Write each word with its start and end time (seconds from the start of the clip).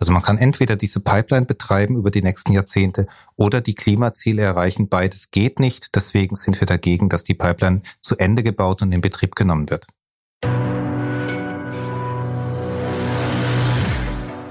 Also 0.00 0.14
man 0.14 0.22
kann 0.22 0.38
entweder 0.38 0.76
diese 0.76 1.00
Pipeline 1.00 1.44
betreiben 1.44 1.94
über 1.94 2.10
die 2.10 2.22
nächsten 2.22 2.52
Jahrzehnte 2.52 3.06
oder 3.36 3.60
die 3.60 3.74
Klimaziele 3.74 4.40
erreichen. 4.42 4.88
Beides 4.88 5.30
geht 5.30 5.60
nicht. 5.60 5.94
Deswegen 5.94 6.36
sind 6.36 6.58
wir 6.58 6.66
dagegen, 6.66 7.10
dass 7.10 7.22
die 7.22 7.34
Pipeline 7.34 7.82
zu 8.00 8.16
Ende 8.16 8.42
gebaut 8.42 8.80
und 8.80 8.92
in 8.92 9.02
Betrieb 9.02 9.36
genommen 9.36 9.68
wird. 9.68 9.86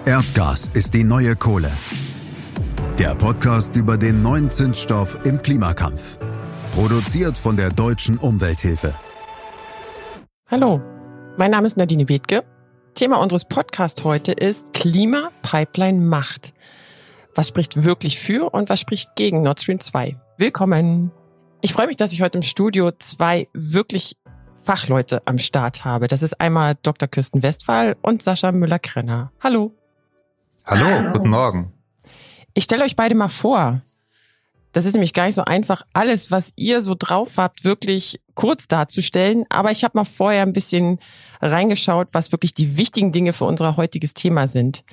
Erdgas 0.05 0.69
ist 0.73 0.93
die 0.93 1.03
neue 1.03 1.35
Kohle. 1.35 1.71
Der 2.99 3.15
Podcast 3.15 3.75
über 3.75 3.97
den 3.97 4.21
neuen 4.21 4.51
Zinsstoff 4.51 5.17
im 5.23 5.41
Klimakampf. 5.41 6.19
Produziert 6.71 7.37
von 7.37 7.57
der 7.57 7.71
Deutschen 7.71 8.17
Umwelthilfe. 8.17 8.93
Hallo, 10.51 10.81
mein 11.37 11.49
Name 11.51 11.65
ist 11.65 11.77
Nadine 11.77 12.05
Bethke 12.05 12.43
Thema 12.99 13.21
unseres 13.21 13.45
Podcasts 13.45 14.03
heute 14.03 14.33
ist 14.33 14.73
Klima-Pipeline 14.73 16.01
Macht. 16.01 16.53
Was 17.33 17.47
spricht 17.47 17.85
wirklich 17.85 18.19
für 18.19 18.53
und 18.53 18.67
was 18.67 18.81
spricht 18.81 19.15
gegen 19.15 19.41
Nord 19.41 19.61
Stream 19.61 19.79
2? 19.79 20.19
Willkommen! 20.35 21.09
Ich 21.61 21.71
freue 21.71 21.87
mich, 21.87 21.95
dass 21.95 22.11
ich 22.11 22.21
heute 22.21 22.39
im 22.39 22.41
Studio 22.41 22.91
zwei 22.99 23.47
wirklich 23.53 24.17
Fachleute 24.63 25.21
am 25.23 25.37
Start 25.37 25.85
habe. 25.85 26.07
Das 26.07 26.21
ist 26.21 26.41
einmal 26.41 26.75
Dr. 26.83 27.07
Kirsten 27.07 27.41
Westphal 27.41 27.95
und 28.01 28.21
Sascha 28.21 28.51
Müller-Krenner. 28.51 29.31
Hallo. 29.41 29.71
Hallo, 30.65 30.85
Hallo, 30.85 31.11
guten 31.13 31.29
Morgen. 31.29 31.71
Ich 32.53 32.65
stelle 32.65 32.83
euch 32.83 32.97
beide 32.97 33.15
mal 33.15 33.29
vor. 33.29 33.81
Das 34.71 34.85
ist 34.85 34.93
nämlich 34.93 35.13
gar 35.13 35.25
nicht 35.25 35.35
so 35.35 35.43
einfach, 35.45 35.83
alles, 35.93 36.29
was 36.31 36.53
ihr 36.55 36.81
so 36.81 36.95
drauf 36.97 37.37
habt, 37.37 37.63
wirklich 37.63 38.21
kurz 38.35 38.67
darzustellen. 38.67 39.45
Aber 39.49 39.71
ich 39.71 39.83
habe 39.83 39.97
mal 39.97 40.05
vorher 40.05 40.43
ein 40.43 40.53
bisschen 40.53 40.99
reingeschaut, 41.41 42.09
was 42.11 42.31
wirklich 42.31 42.53
die 42.53 42.77
wichtigen 42.77 43.11
Dinge 43.11 43.33
für 43.33 43.45
unser 43.45 43.77
heutiges 43.77 44.13
Thema 44.13 44.47
sind. 44.47 44.83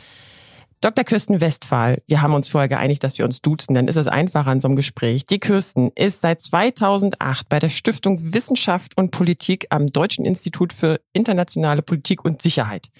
Dr. 0.82 1.04
Kirsten 1.04 1.40
Westphal, 1.40 2.02
wir 2.06 2.20
haben 2.20 2.34
uns 2.34 2.48
vorher 2.48 2.68
geeinigt, 2.68 3.02
dass 3.02 3.16
wir 3.16 3.24
uns 3.24 3.40
duzen, 3.40 3.72
dann 3.72 3.88
ist 3.88 3.96
es 3.96 4.08
einfacher 4.08 4.52
in 4.52 4.60
so 4.60 4.68
einem 4.68 4.76
Gespräch. 4.76 5.24
Die 5.24 5.38
Kirsten 5.38 5.90
ist 5.94 6.20
seit 6.20 6.42
2008 6.42 7.48
bei 7.48 7.58
der 7.58 7.70
Stiftung 7.70 8.18
Wissenschaft 8.34 8.94
und 8.96 9.10
Politik 9.10 9.66
am 9.70 9.90
Deutschen 9.90 10.26
Institut 10.26 10.74
für 10.74 11.00
internationale 11.14 11.80
Politik 11.80 12.26
und 12.26 12.42
Sicherheit. 12.42 12.90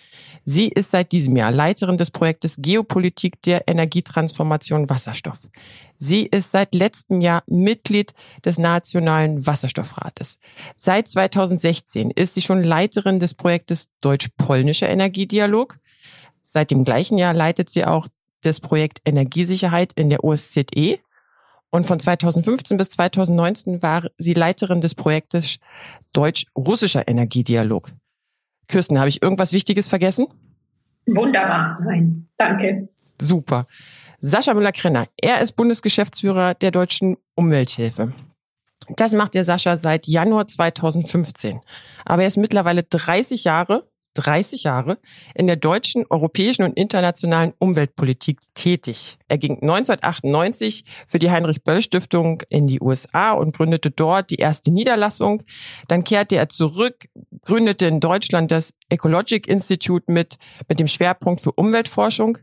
Sie 0.42 0.68
ist 0.68 0.90
seit 0.90 1.12
diesem 1.12 1.36
Jahr 1.36 1.52
Leiterin 1.52 1.98
des 1.98 2.10
Projektes 2.10 2.56
Geopolitik 2.58 3.42
der 3.42 3.68
Energietransformation 3.68 4.88
Wasserstoff. 4.88 5.40
Sie 5.98 6.26
ist 6.26 6.52
seit 6.52 6.74
letztem 6.74 7.20
Jahr 7.20 7.42
Mitglied 7.46 8.14
des 8.42 8.56
Nationalen 8.56 9.46
Wasserstoffrates. 9.46 10.38
Seit 10.78 11.08
2016 11.08 12.10
ist 12.10 12.34
sie 12.34 12.42
schon 12.42 12.62
Leiterin 12.62 13.18
des 13.18 13.34
Projektes 13.34 13.90
Deutsch-Polnischer 14.00 14.88
Energiedialog 14.88 15.78
Seit 16.56 16.70
dem 16.70 16.84
gleichen 16.84 17.18
Jahr 17.18 17.34
leitet 17.34 17.68
sie 17.68 17.84
auch 17.84 18.08
das 18.40 18.60
Projekt 18.60 19.02
Energiesicherheit 19.04 19.92
in 19.92 20.08
der 20.08 20.24
OSZE. 20.24 21.00
Und 21.68 21.84
von 21.84 22.00
2015 22.00 22.78
bis 22.78 22.88
2019 22.92 23.82
war 23.82 24.04
sie 24.16 24.32
Leiterin 24.32 24.80
des 24.80 24.94
Projektes 24.94 25.58
Deutsch-Russischer 26.14 27.06
Energiedialog. 27.08 27.92
Kirsten, 28.68 28.98
habe 28.98 29.10
ich 29.10 29.22
irgendwas 29.22 29.52
Wichtiges 29.52 29.86
vergessen? 29.86 30.28
Wunderbar, 31.04 31.78
nein, 31.84 32.26
danke. 32.38 32.88
Super. 33.20 33.66
Sascha 34.20 34.54
Müller-Krenner, 34.54 35.08
er 35.20 35.42
ist 35.42 35.56
Bundesgeschäftsführer 35.56 36.54
der 36.54 36.70
Deutschen 36.70 37.18
Umwelthilfe. 37.34 38.14
Das 38.96 39.12
macht 39.12 39.34
der 39.34 39.44
Sascha 39.44 39.76
seit 39.76 40.06
Januar 40.06 40.46
2015. 40.46 41.60
Aber 42.06 42.22
er 42.22 42.28
ist 42.28 42.38
mittlerweile 42.38 42.82
30 42.82 43.44
Jahre 43.44 43.86
30 44.16 44.64
Jahre 44.64 44.98
in 45.34 45.46
der 45.46 45.56
deutschen, 45.56 46.04
europäischen 46.08 46.62
und 46.62 46.76
internationalen 46.76 47.52
Umweltpolitik 47.58 48.40
tätig. 48.54 49.18
Er 49.28 49.38
ging 49.38 49.54
1998 49.62 50.84
für 51.06 51.18
die 51.18 51.30
Heinrich-Böll-Stiftung 51.30 52.42
in 52.48 52.66
die 52.66 52.80
USA 52.80 53.32
und 53.32 53.54
gründete 53.54 53.90
dort 53.90 54.30
die 54.30 54.36
erste 54.36 54.70
Niederlassung. 54.70 55.42
Dann 55.88 56.04
kehrte 56.04 56.36
er 56.36 56.48
zurück, 56.48 57.08
gründete 57.42 57.86
in 57.86 58.00
Deutschland 58.00 58.50
das 58.50 58.74
Ecologic 58.88 59.46
Institute 59.46 60.10
mit, 60.10 60.36
mit 60.68 60.80
dem 60.80 60.88
Schwerpunkt 60.88 61.40
für 61.40 61.52
Umweltforschung. 61.52 62.38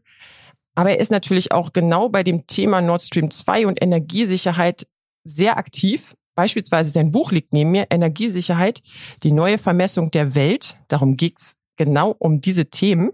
Aber 0.75 0.91
er 0.91 0.99
ist 0.99 1.11
natürlich 1.11 1.51
auch 1.51 1.73
genau 1.73 2.09
bei 2.09 2.23
dem 2.23 2.47
Thema 2.47 2.81
Nord 2.81 3.01
Stream 3.01 3.29
2 3.29 3.67
und 3.67 3.81
Energiesicherheit 3.81 4.87
sehr 5.23 5.57
aktiv 5.57 6.15
Beispielsweise 6.35 6.89
sein 6.89 7.11
Buch 7.11 7.31
liegt 7.31 7.53
neben 7.53 7.71
mir, 7.71 7.87
Energiesicherheit, 7.89 8.81
die 9.21 9.31
neue 9.31 9.57
Vermessung 9.57 10.09
der 10.11 10.33
Welt. 10.35 10.77
Darum 10.87 11.15
geht's 11.15 11.57
genau 11.77 12.15
um 12.17 12.41
diese 12.41 12.65
Themen. 12.65 13.11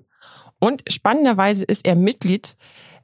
Und 0.59 0.84
spannenderweise 0.90 1.64
ist 1.64 1.86
er 1.86 1.96
Mitglied 1.96 2.58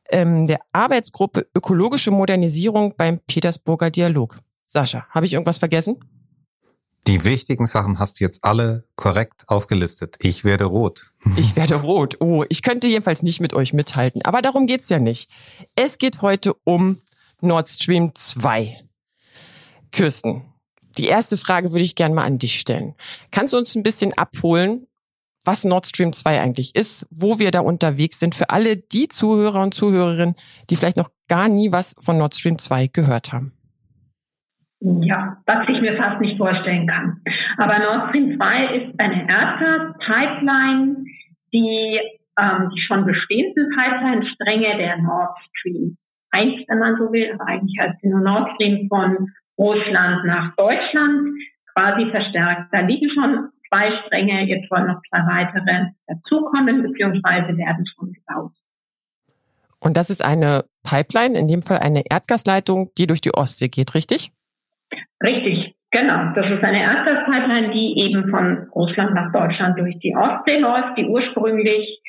ähm, 0.09 0.45
der 0.45 0.59
Arbeitsgruppe 0.73 1.47
Ökologische 1.55 2.11
Modernisierung 2.11 2.95
beim 2.97 3.19
Petersburger 3.27 3.89
Dialog. 3.89 4.39
Sascha, 4.65 5.07
habe 5.09 5.25
ich 5.25 5.33
irgendwas 5.33 5.57
vergessen? 5.57 5.97
Die 7.07 7.23
wichtigen 7.23 7.67
Sachen 7.67 7.99
hast 7.99 8.19
du 8.19 8.23
jetzt 8.23 8.43
alle 8.43 8.83
korrekt 8.95 9.43
aufgelistet. 9.47 10.15
Ich 10.19 10.43
werde 10.43 10.65
rot. 10.65 11.11
Ich 11.37 11.55
werde 11.55 11.75
rot. 11.75 12.19
Oh, 12.19 12.43
ich 12.49 12.61
könnte 12.61 12.87
jedenfalls 12.87 13.23
nicht 13.23 13.39
mit 13.39 13.53
euch 13.53 13.73
mithalten. 13.73 14.21
Aber 14.23 14.41
darum 14.41 14.65
geht's 14.65 14.89
ja 14.89 14.99
nicht. 14.99 15.29
Es 15.75 15.97
geht 15.97 16.21
heute 16.21 16.55
um 16.63 16.99
Nord 17.41 17.69
Stream 17.69 18.13
2. 18.15 18.81
Kirsten, 19.91 20.43
die 20.97 21.07
erste 21.07 21.37
Frage 21.37 21.71
würde 21.71 21.83
ich 21.83 21.95
gerne 21.95 22.15
mal 22.15 22.23
an 22.23 22.37
dich 22.39 22.59
stellen. 22.59 22.95
Kannst 23.31 23.53
du 23.53 23.57
uns 23.57 23.75
ein 23.75 23.83
bisschen 23.83 24.13
abholen, 24.13 24.87
was 25.45 25.65
Nord 25.65 25.85
Stream 25.85 26.13
2 26.13 26.41
eigentlich 26.41 26.75
ist, 26.75 27.07
wo 27.11 27.39
wir 27.39 27.51
da 27.51 27.61
unterwegs 27.61 28.19
sind, 28.19 28.35
für 28.35 28.49
alle 28.49 28.77
die 28.77 29.07
Zuhörer 29.07 29.61
und 29.61 29.73
Zuhörerinnen, 29.73 30.35
die 30.69 30.75
vielleicht 30.75 30.97
noch 30.97 31.09
gar 31.27 31.47
nie 31.47 31.71
was 31.71 31.95
von 31.99 32.17
Nord 32.17 32.35
Stream 32.35 32.57
2 32.57 32.87
gehört 32.87 33.33
haben. 33.33 33.53
Ja, 34.81 35.37
was 35.45 35.67
ich 35.69 35.81
mir 35.81 35.97
fast 35.97 36.21
nicht 36.21 36.37
vorstellen 36.37 36.87
kann. 36.87 37.21
Aber 37.57 37.79
Nord 37.79 38.09
Stream 38.09 38.35
2 38.37 38.75
ist 38.75 38.99
eine 38.99 39.27
Erdgas-Pipeline, 39.27 41.05
die 41.53 41.99
ähm, 42.37 42.69
die 42.73 42.81
schon 42.81 43.05
bestehenden 43.05 43.69
Pipeline-Stränge 43.69 44.77
der 44.77 44.97
Nord 44.97 45.37
Stream 45.57 45.97
1, 46.31 46.67
wenn 46.67 46.79
man 46.79 46.97
so 46.97 47.11
will, 47.11 47.31
aber 47.33 47.47
eigentlich 47.47 47.77
heißt 47.79 48.01
sie 48.01 48.09
nur 48.09 48.19
Nord 48.19 48.51
Stream 48.55 48.87
von 48.89 49.29
Russland 49.57 50.25
nach 50.25 50.53
Deutschland 50.55 51.29
quasi 51.73 52.09
verstärkt. 52.11 52.73
Da 52.73 52.81
liegen 52.81 53.09
schon 53.09 53.49
zwei 53.69 53.91
Stränge, 54.05 54.43
jetzt 54.45 54.69
wollen 54.71 54.87
noch 54.87 55.01
zwei 55.09 55.19
weitere 55.19 55.91
dazukommen, 56.07 56.83
beziehungsweise 56.83 57.57
werden 57.57 57.85
schon 57.95 58.13
gebaut. 58.13 58.51
Und 59.79 59.97
das 59.97 60.09
ist 60.09 60.23
eine 60.23 60.65
Pipeline, 60.83 61.37
in 61.37 61.47
dem 61.47 61.61
Fall 61.61 61.77
eine 61.77 62.03
Erdgasleitung, 62.09 62.89
die 62.97 63.07
durch 63.07 63.21
die 63.21 63.33
Ostsee 63.33 63.67
geht, 63.67 63.93
richtig? 63.93 64.31
Richtig, 65.23 65.75
genau. 65.91 66.33
Das 66.33 66.49
ist 66.49 66.63
eine 66.63 66.81
Erdgaspipeline, 66.81 67.71
die 67.71 67.99
eben 67.99 68.29
von 68.29 68.67
Russland 68.73 69.13
nach 69.13 69.31
Deutschland 69.31 69.77
durch 69.77 69.97
die 69.99 70.15
Ostsee 70.15 70.57
läuft, 70.57 70.97
die 70.97 71.05
ursprünglich 71.05 72.01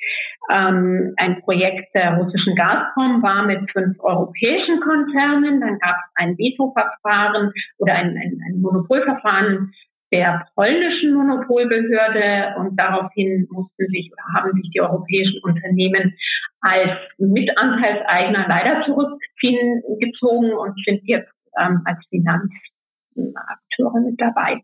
ähm, 0.51 1.13
ein 1.17 1.43
Projekt 1.43 1.95
der 1.95 2.15
russischen 2.15 2.55
Gazprom 2.55 3.23
war 3.23 3.45
mit 3.45 3.71
fünf 3.71 3.99
europäischen 4.01 4.81
Konzernen. 4.81 5.61
Dann 5.61 5.79
gab 5.79 5.97
es 5.97 6.13
ein 6.15 6.39
Veto-Verfahren 6.39 7.53
oder 7.79 7.95
ein, 7.95 8.17
ein, 8.17 8.41
ein 8.47 8.61
Monopolverfahren 8.61 9.73
der 10.13 10.47
polnischen 10.55 11.15
Monopolbehörde 11.15 12.55
und 12.59 12.77
daraufhin 12.79 13.47
mussten 13.51 13.87
sich 13.89 14.11
oder 14.13 14.23
haben 14.35 14.53
sich 14.53 14.71
die 14.71 14.81
europäischen 14.81 15.43
Unternehmen 15.43 16.15
als 16.61 16.93
Mitanteilseigner 17.19 18.47
leider 18.49 18.85
zurückziehen 18.87 19.83
gezogen 19.99 20.53
und 20.53 20.75
sind 20.85 21.01
jetzt 21.05 21.33
ähm, 21.59 21.83
als 21.85 21.99
Finanzakteure 22.09 24.01
mit 24.01 24.21
dabei. 24.21 24.63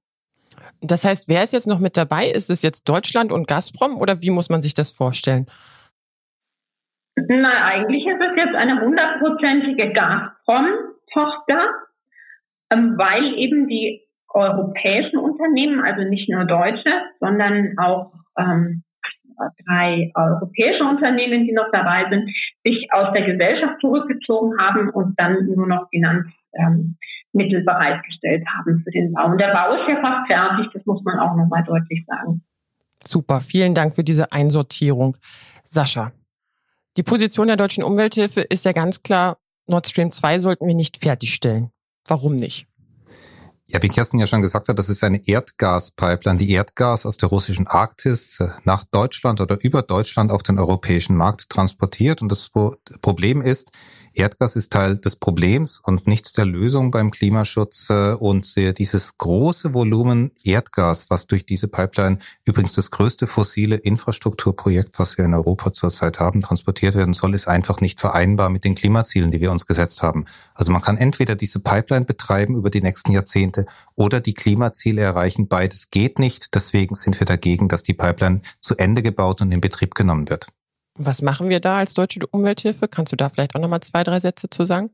Das 0.81 1.05
heißt, 1.05 1.29
wer 1.29 1.43
ist 1.43 1.53
jetzt 1.53 1.67
noch 1.67 1.81
mit 1.81 1.97
dabei? 1.97 2.27
Ist 2.27 2.51
es 2.51 2.63
jetzt 2.63 2.89
Deutschland 2.89 3.33
und 3.33 3.47
Gazprom 3.47 3.97
oder 3.97 4.21
wie 4.21 4.31
muss 4.31 4.49
man 4.49 4.63
sich 4.63 4.75
das 4.75 4.91
vorstellen? 4.91 5.47
Na, 7.17 7.65
eigentlich 7.67 8.07
ist 8.07 8.21
es 8.21 8.37
jetzt 8.37 8.55
eine 8.55 8.81
hundertprozentige 8.81 9.93
Gazprom-Tochter, 9.93 11.69
ähm, 12.71 12.97
weil 12.97 13.35
eben 13.39 13.69
die 13.69 14.03
europäischen 14.35 15.19
Unternehmen, 15.19 15.81
also 15.81 16.03
nicht 16.09 16.29
nur 16.29 16.45
deutsche, 16.45 16.91
sondern 17.21 17.75
auch 17.79 18.13
ähm, 18.39 18.83
drei 19.67 20.11
europäische 20.15 20.85
Unternehmen, 20.85 21.47
die 21.47 21.53
noch 21.53 21.71
dabei 21.73 22.09
sind, 22.11 22.31
sich 22.65 22.89
aus 22.93 23.13
der 23.13 23.25
Gesellschaft 23.25 23.81
zurückgezogen 23.81 24.53
haben 24.59 24.91
und 24.91 25.19
dann 25.19 25.47
nur 25.47 25.67
noch 25.67 25.89
Finanzmittel 25.91 27.59
ähm, 27.59 27.65
bereitgestellt 27.65 28.45
haben 28.57 28.83
für 28.85 28.91
den 28.91 29.13
Bau. 29.13 29.27
Und 29.27 29.39
der 29.39 29.53
Bau 29.53 29.75
ist 29.75 29.89
ja 29.89 30.01
fast 30.01 30.27
fertig, 30.27 30.71
das 30.73 30.85
muss 30.87 31.03
man 31.05 31.19
auch 31.19 31.35
nochmal 31.37 31.65
deutlich 31.65 32.05
sagen. 32.07 32.43
Super, 33.05 33.41
vielen 33.41 33.75
Dank 33.75 33.95
für 33.95 34.05
diese 34.05 34.31
Einsortierung. 34.33 35.17
Sascha, 35.65 36.13
die 36.97 37.03
Position 37.03 37.49
der 37.49 37.57
deutschen 37.57 37.83
Umwelthilfe 37.83 38.43
ist 38.43 38.65
ja 38.65 38.73
ganz 38.73 39.03
klar, 39.03 39.39
Nord 39.67 39.89
Stream 39.89 40.11
2 40.11 40.39
sollten 40.41 40.67
wir 40.67 40.75
nicht 40.75 40.99
fertigstellen. 40.99 41.71
Warum 42.07 42.37
nicht? 42.37 42.67
Ja, 43.73 43.83
wie 43.83 43.89
Kerstin 43.89 44.21
ja 44.21 44.27
schon 44.27 44.43
gesagt 44.43 44.69
hat, 44.69 44.79
das 44.79 44.91
ist 44.91 45.03
eine 45.03 45.27
Erdgaspipeline, 45.27 46.39
die 46.39 46.51
Erdgas 46.51 47.07
aus 47.07 47.17
der 47.17 47.31
russischen 47.31 47.67
Arktis 47.67 48.39
nach 48.65 48.85
Deutschland 48.85 49.41
oder 49.41 49.57
über 49.63 49.81
Deutschland 49.81 50.31
auf 50.31 50.43
den 50.43 50.59
europäischen 50.59 51.17
Markt 51.17 51.49
transportiert. 51.49 52.21
Und 52.21 52.31
das 52.31 52.51
Problem 53.01 53.41
ist, 53.41 53.71
Erdgas 54.15 54.57
ist 54.57 54.73
Teil 54.73 54.97
des 54.97 55.17
Problems 55.17 55.81
und 55.81 56.07
nicht 56.07 56.37
der 56.37 56.45
Lösung 56.45 56.91
beim 56.91 57.11
Klimaschutz. 57.11 57.91
Äh, 57.91 58.13
und 58.13 58.57
dieses 58.57 59.19
große 59.19 59.75
Volumen 59.75 60.33
Erdgas, 60.43 61.11
was 61.11 61.27
durch 61.27 61.47
diese 61.47 61.69
Pipeline 61.69 62.19
übrigens 62.45 62.73
das 62.73 62.91
größte 62.91 63.27
fossile 63.27 63.77
Infrastrukturprojekt, 63.77 64.99
was 64.99 65.19
wir 65.19 65.25
in 65.25 65.35
Europa 65.35 65.73
zurzeit 65.73 66.21
haben, 66.21 66.43
transportiert 66.43 66.95
werden 66.95 67.15
soll, 67.15 67.35
ist 67.35 67.49
einfach 67.49 67.81
nicht 67.81 68.01
vereinbar 68.01 68.51
mit 68.51 68.65
den 68.65 68.75
Klimazielen, 68.75 69.31
die 69.31 69.41
wir 69.41 69.51
uns 69.51 69.67
gesetzt 69.67 70.03
haben. 70.03 70.27
Also 70.55 70.73
man 70.73 70.83
kann 70.83 70.99
entweder 70.99 71.35
diese 71.35 71.61
Pipeline 71.61 72.05
betreiben 72.05 72.57
über 72.57 72.71
die 72.71 72.83
nächsten 72.83 73.13
Jahrzehnte 73.13 73.67
oder 73.95 74.21
die 74.21 74.35
Klimaziele 74.35 75.03
erreichen. 75.03 75.49
Beides 75.49 75.91
geht 75.91 76.19
nicht. 76.19 76.55
Deswegen 76.55 76.95
sind 76.95 77.19
wir 77.21 77.27
dagegen, 77.27 77.69
dass 77.69 77.83
die 77.83 77.95
Pipeline 77.95 78.41
zu 78.61 78.77
Ende 78.77 79.03
gebaut 79.03 79.41
und 79.41 79.53
in 79.53 79.61
Betrieb 79.61 79.95
genommen 79.95 80.29
wird. 80.29 80.49
Was 80.99 81.23
machen 81.23 81.49
wir 81.49 81.61
da 81.61 81.79
als 81.79 81.95
Deutsche 81.95 82.27
Umwelthilfe? 82.27 82.87
Kannst 82.87 83.13
du 83.13 83.17
da 83.17 83.29
vielleicht 83.29 83.55
auch 83.55 83.61
nochmal 83.61 83.81
zwei, 83.81 84.03
drei 84.03 84.21
Sätze 84.21 84.51
zu 84.51 84.65
sagen? 84.67 84.91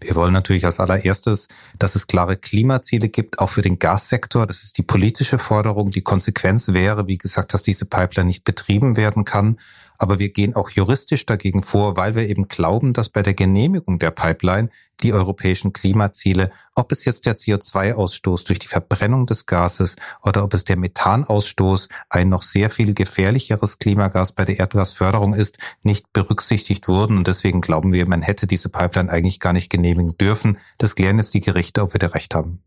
Wir 0.00 0.14
wollen 0.14 0.32
natürlich 0.32 0.64
als 0.64 0.78
allererstes, 0.78 1.48
dass 1.78 1.94
es 1.94 2.06
klare 2.06 2.36
Klimaziele 2.36 3.08
gibt, 3.08 3.38
auch 3.38 3.48
für 3.48 3.62
den 3.62 3.78
Gassektor. 3.78 4.46
Das 4.46 4.62
ist 4.62 4.78
die 4.78 4.82
politische 4.82 5.38
Forderung. 5.38 5.90
Die 5.90 6.02
Konsequenz 6.02 6.72
wäre, 6.72 7.06
wie 7.08 7.18
gesagt, 7.18 7.54
dass 7.54 7.62
diese 7.62 7.86
Pipeline 7.86 8.26
nicht 8.26 8.44
betrieben 8.44 8.96
werden 8.96 9.24
kann. 9.24 9.58
Aber 9.98 10.18
wir 10.18 10.28
gehen 10.28 10.54
auch 10.54 10.70
juristisch 10.70 11.24
dagegen 11.26 11.62
vor, 11.62 11.96
weil 11.96 12.14
wir 12.14 12.28
eben 12.28 12.48
glauben, 12.48 12.92
dass 12.92 13.08
bei 13.08 13.22
der 13.22 13.34
Genehmigung 13.34 13.98
der 13.98 14.10
Pipeline 14.10 14.68
die 15.02 15.12
europäischen 15.12 15.72
Klimaziele, 15.72 16.50
ob 16.74 16.92
es 16.92 17.04
jetzt 17.04 17.26
der 17.26 17.36
CO2-Ausstoß 17.36 18.46
durch 18.46 18.58
die 18.58 18.66
Verbrennung 18.66 19.26
des 19.26 19.46
Gases 19.46 19.96
oder 20.22 20.44
ob 20.44 20.54
es 20.54 20.64
der 20.64 20.76
Methanausstoß, 20.76 21.88
ein 22.08 22.28
noch 22.28 22.42
sehr 22.42 22.70
viel 22.70 22.94
gefährlicheres 22.94 23.78
Klimagas 23.78 24.32
bei 24.32 24.44
der 24.44 24.58
Erdgasförderung 24.58 25.34
ist, 25.34 25.58
nicht 25.82 26.12
berücksichtigt 26.12 26.88
wurden. 26.88 27.18
Und 27.18 27.26
deswegen 27.26 27.60
glauben 27.60 27.92
wir, 27.92 28.06
man 28.06 28.22
hätte 28.22 28.46
diese 28.46 28.68
Pipeline 28.68 29.10
eigentlich 29.10 29.40
gar 29.40 29.52
nicht 29.52 29.70
genehmigen 29.70 30.16
dürfen. 30.16 30.58
Das 30.78 30.94
klären 30.94 31.18
jetzt 31.18 31.34
die 31.34 31.40
Gerichte, 31.40 31.82
ob 31.82 31.94
wir 31.94 31.98
da 31.98 32.08
recht 32.08 32.34
haben. 32.34 32.62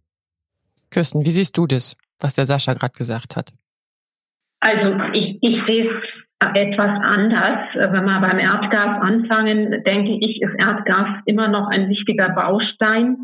Kirsten, 0.92 1.26
wie 1.26 1.32
siehst 1.32 1.58
du 1.58 1.68
das, 1.68 1.98
was 2.20 2.34
der 2.34 2.46
Sascha 2.46 2.74
gerade 2.74 2.98
gesagt 2.98 3.36
hat? 3.36 3.54
Also 4.62 5.02
ich, 5.14 5.38
ich 5.42 5.56
sehe 5.66 5.90
es 5.90 6.04
etwas 6.40 7.02
anders. 7.02 7.60
Wenn 7.74 8.06
wir 8.06 8.22
beim 8.22 8.40
Erdgas 8.40 9.02
anfangen, 9.02 9.84
denke 9.84 10.18
ich, 10.22 10.42
ist 10.42 10.56
Erdgas 10.58 11.22
immer 11.26 11.48
noch 11.48 11.68
ein 11.68 11.90
wichtiger 11.90 12.30
Baustein, 12.30 13.18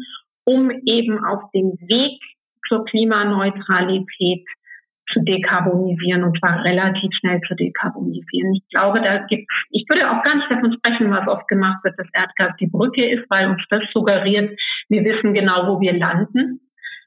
um 0.43 0.69
eben 0.85 1.23
auf 1.23 1.49
dem 1.53 1.77
Weg 1.87 2.19
zur 2.67 2.85
Klimaneutralität 2.85 4.45
zu 5.11 5.21
dekarbonisieren 5.21 6.23
und 6.23 6.37
zwar 6.39 6.63
relativ 6.63 7.11
schnell 7.19 7.39
zu 7.47 7.55
dekarbonisieren. 7.55 8.55
Ich 8.55 8.67
glaube, 8.69 9.01
da 9.01 9.19
gibt 9.25 9.47
ich 9.69 9.85
würde 9.87 10.09
auch 10.09 10.23
gar 10.23 10.35
nicht 10.35 10.49
davon 10.49 10.73
sprechen, 10.73 11.11
was 11.11 11.27
oft 11.27 11.47
gemacht 11.47 11.83
wird, 11.83 11.97
dass 11.99 12.07
Erdgas 12.11 12.55
die 12.59 12.67
Brücke 12.67 13.07
ist, 13.07 13.29
weil 13.29 13.47
uns 13.49 13.63
das 13.69 13.83
suggeriert, 13.93 14.59
wir 14.89 15.03
wissen 15.03 15.33
genau, 15.33 15.67
wo 15.67 15.79
wir 15.79 15.93
landen. 15.93 16.61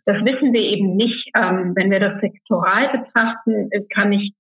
Das 0.05 0.25
wissen 0.25 0.53
wir 0.53 0.63
eben 0.63 0.97
nicht. 0.97 1.29
Ähm, 1.37 1.73
wenn 1.75 1.91
wir 1.91 2.01
das 2.01 2.21
sektoral 2.21 2.89
betrachten, 2.89 3.69
kann 3.93 4.13
ich 4.13 4.33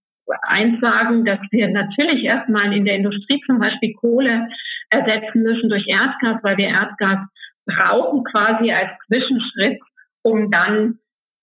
eins 0.42 0.80
sagen, 0.80 1.24
dass 1.24 1.40
wir 1.50 1.68
natürlich 1.68 2.24
erstmal 2.24 2.72
in 2.72 2.84
der 2.84 2.96
Industrie 2.96 3.40
zum 3.46 3.58
Beispiel 3.58 3.94
Kohle 3.94 4.48
ersetzen 4.90 5.42
müssen 5.42 5.68
durch 5.68 5.86
Erdgas, 5.86 6.42
weil 6.42 6.56
wir 6.56 6.68
Erdgas 6.68 7.20
brauchen 7.66 8.24
quasi 8.24 8.72
als 8.72 8.90
Zwischenschritt, 9.06 9.80
um 10.22 10.50
dann 10.50 10.98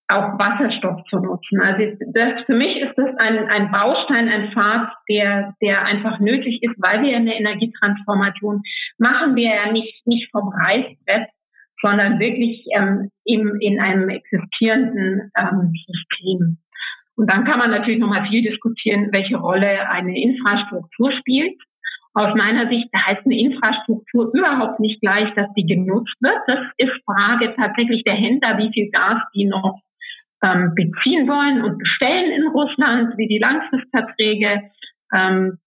auch 0.08 0.38
Wasserstoff 0.38 1.02
zu 1.10 1.18
nutzen. 1.18 1.60
Also 1.60 1.96
das, 2.12 2.44
für 2.46 2.54
mich 2.54 2.76
ist 2.76 2.96
das 2.96 3.16
ein, 3.18 3.48
ein 3.48 3.72
Baustein, 3.72 4.28
ein 4.28 4.52
Pfad, 4.52 4.92
der, 5.08 5.54
der 5.60 5.84
einfach 5.84 6.20
nötig 6.20 6.62
ist, 6.62 6.76
weil 6.78 7.02
wir 7.02 7.16
eine 7.16 7.36
Energietransformation 7.36 8.62
machen 8.98 9.34
wir 9.34 9.54
ja 9.54 9.72
nicht, 9.72 10.06
nicht 10.06 10.30
vom 10.30 10.48
Reißbrett, 10.48 11.28
sondern 11.82 12.20
wirklich 12.20 12.64
ähm, 12.76 13.10
im, 13.24 13.58
in 13.60 13.80
einem 13.80 14.08
existierenden 14.08 15.32
ähm, 15.36 15.72
System. 15.86 16.58
Und 17.16 17.30
dann 17.30 17.44
kann 17.44 17.58
man 17.58 17.70
natürlich 17.70 17.98
nochmal 17.98 18.28
viel 18.28 18.42
diskutieren, 18.42 19.08
welche 19.10 19.36
Rolle 19.36 19.88
eine 19.88 20.20
Infrastruktur 20.20 21.12
spielt. 21.12 21.58
Aus 22.12 22.34
meiner 22.34 22.68
Sicht 22.68 22.88
heißt 22.94 23.24
eine 23.24 23.38
Infrastruktur 23.38 24.30
überhaupt 24.32 24.80
nicht 24.80 25.00
gleich, 25.00 25.32
dass 25.34 25.52
die 25.54 25.66
genutzt 25.66 26.14
wird. 26.20 26.38
Das 26.46 26.60
ist 26.76 26.92
Frage 27.04 27.54
tatsächlich 27.56 28.04
der 28.04 28.14
Händler, 28.14 28.58
wie 28.58 28.72
viel 28.72 28.90
Gas 28.90 29.22
die 29.34 29.46
noch 29.46 29.80
ähm, 30.42 30.72
beziehen 30.74 31.26
wollen 31.28 31.62
und 31.62 31.78
bestellen 31.78 32.30
in 32.32 32.48
Russland, 32.48 33.16
wie 33.16 33.28
die 33.28 33.38
Langfristverträge 33.38 34.70
ähm, 35.14 35.58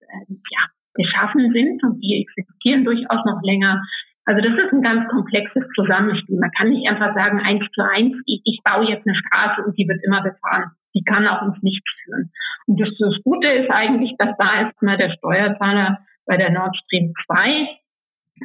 ja, 0.52 0.62
geschaffen 0.94 1.52
sind 1.52 1.84
und 1.84 2.00
die 2.02 2.25
existieren 2.25 2.86
durchaus 2.86 3.25
noch 3.25 3.42
länger. 3.44 3.81
Also 4.25 4.42
das 4.42 4.54
ist 4.54 4.74
ein 4.74 4.84
ganz 4.84 5.07
komplexes 5.10 5.63
Zusammenspiel. 5.75 6.40
Man 6.40 6.52
kann 6.57 6.69
nicht 6.69 6.88
einfach 6.88 7.16
sagen, 7.16 7.40
eins 7.40 7.66
zu 7.74 7.81
eins, 7.81 8.16
ich, 8.28 8.42
ich 8.44 8.60
baue 8.63 8.90
jetzt 8.90 9.07
eine 9.07 9.16
Straße 9.16 9.63
und 9.63 9.78
die 9.78 9.88
wird 9.88 10.04
immer 10.04 10.22
befahren 10.22 10.72
die 11.00 11.04
kann 11.04 11.28
auch 11.28 11.42
uns 11.44 11.62
nicht 11.62 11.84
führen. 12.04 12.31
Und 12.68 12.80
das, 12.80 12.90
das 13.00 13.16
Gute 13.24 13.48
ist 13.48 13.72
eigentlich, 13.72 14.16
dass 14.18 14.36
da 14.38 14.62
erstmal 14.62 14.98
der 14.98 15.12
Steuerzahler 15.12 16.00
bei 16.25 16.38
der 16.38 16.51
Nord 16.51 16.75
Stream 16.78 17.13
2, 17.25 17.68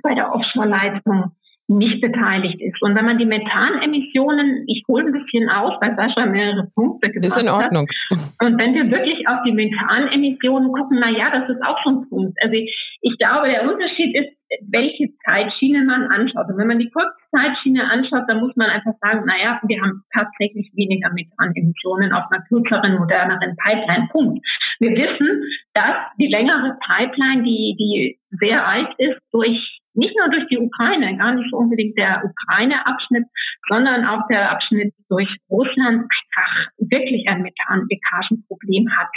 bei 0.02 0.14
der 0.14 0.32
Offshore-Leitung 0.32 1.32
nicht 1.66 2.00
beteiligt 2.00 2.60
ist. 2.60 2.82
Und 2.82 2.94
wenn 2.94 3.06
man 3.06 3.16
die 3.16 3.24
Methanemissionen, 3.24 4.64
ich 4.66 4.84
hole 4.86 5.06
ein 5.06 5.12
bisschen 5.12 5.48
aus, 5.48 5.80
weil 5.80 5.96
Sascha 5.96 6.26
mehrere 6.26 6.68
Punkte 6.74 7.10
gesagt 7.10 7.32
hat. 7.32 7.38
Ist 7.38 7.42
in 7.42 7.48
Ordnung. 7.48 7.86
Hat. 8.10 8.18
Und 8.40 8.58
wenn 8.58 8.74
wir 8.74 8.90
wirklich 8.90 9.26
auf 9.28 9.38
die 9.46 9.52
Methanemissionen 9.52 10.72
gucken, 10.72 10.98
na 11.00 11.08
ja, 11.08 11.30
das 11.30 11.48
ist 11.48 11.62
auch 11.64 11.78
schon 11.82 12.00
ein 12.00 12.08
Punkt. 12.08 12.36
Also 12.42 12.54
ich 12.54 13.18
glaube, 13.18 13.48
der 13.48 13.70
Unterschied 13.70 14.14
ist, 14.14 14.36
welche 14.68 15.08
Zeitschiene 15.24 15.84
man 15.84 16.04
anschaut. 16.12 16.46
Und 16.48 16.58
wenn 16.58 16.68
man 16.68 16.78
die 16.78 16.90
Kurzzeitschiene 16.90 17.90
anschaut, 17.90 18.24
dann 18.28 18.40
muss 18.40 18.54
man 18.56 18.68
einfach 18.68 18.92
sagen, 19.00 19.24
na 19.26 19.34
ja, 19.42 19.60
wir 19.66 19.80
haben 19.80 20.02
tatsächlich 20.12 20.70
weniger 20.74 21.10
Methanemissionen 21.12 22.12
auf 22.12 22.24
einer 22.30 22.44
kürzeren, 22.44 22.98
moderneren 22.98 23.56
Pipeline. 23.56 24.08
Punkt. 24.12 24.46
Wir 24.80 24.90
wissen, 24.90 25.42
dass 25.72 25.96
die 26.18 26.28
längere 26.28 26.76
Pipeline, 26.86 27.42
die, 27.42 27.74
die 27.78 28.18
sehr 28.38 28.66
alt 28.66 28.94
ist, 28.98 29.18
durch 29.32 29.80
nicht 29.94 30.14
nur 30.18 30.28
durch 30.30 30.46
die 30.48 30.58
Ukraine, 30.58 31.16
gar 31.16 31.32
nicht 31.34 31.52
unbedingt 31.52 31.96
der 31.96 32.22
Ukraine-Abschnitt, 32.24 33.24
sondern 33.68 34.04
auch 34.04 34.26
der 34.28 34.50
Abschnitt 34.50 34.92
durch 35.08 35.28
Russland 35.50 36.06
einfach 36.10 36.66
wirklich 36.78 37.28
ein 37.28 37.42
Methanleckagenproblem 37.42 38.88
hat. 38.96 39.10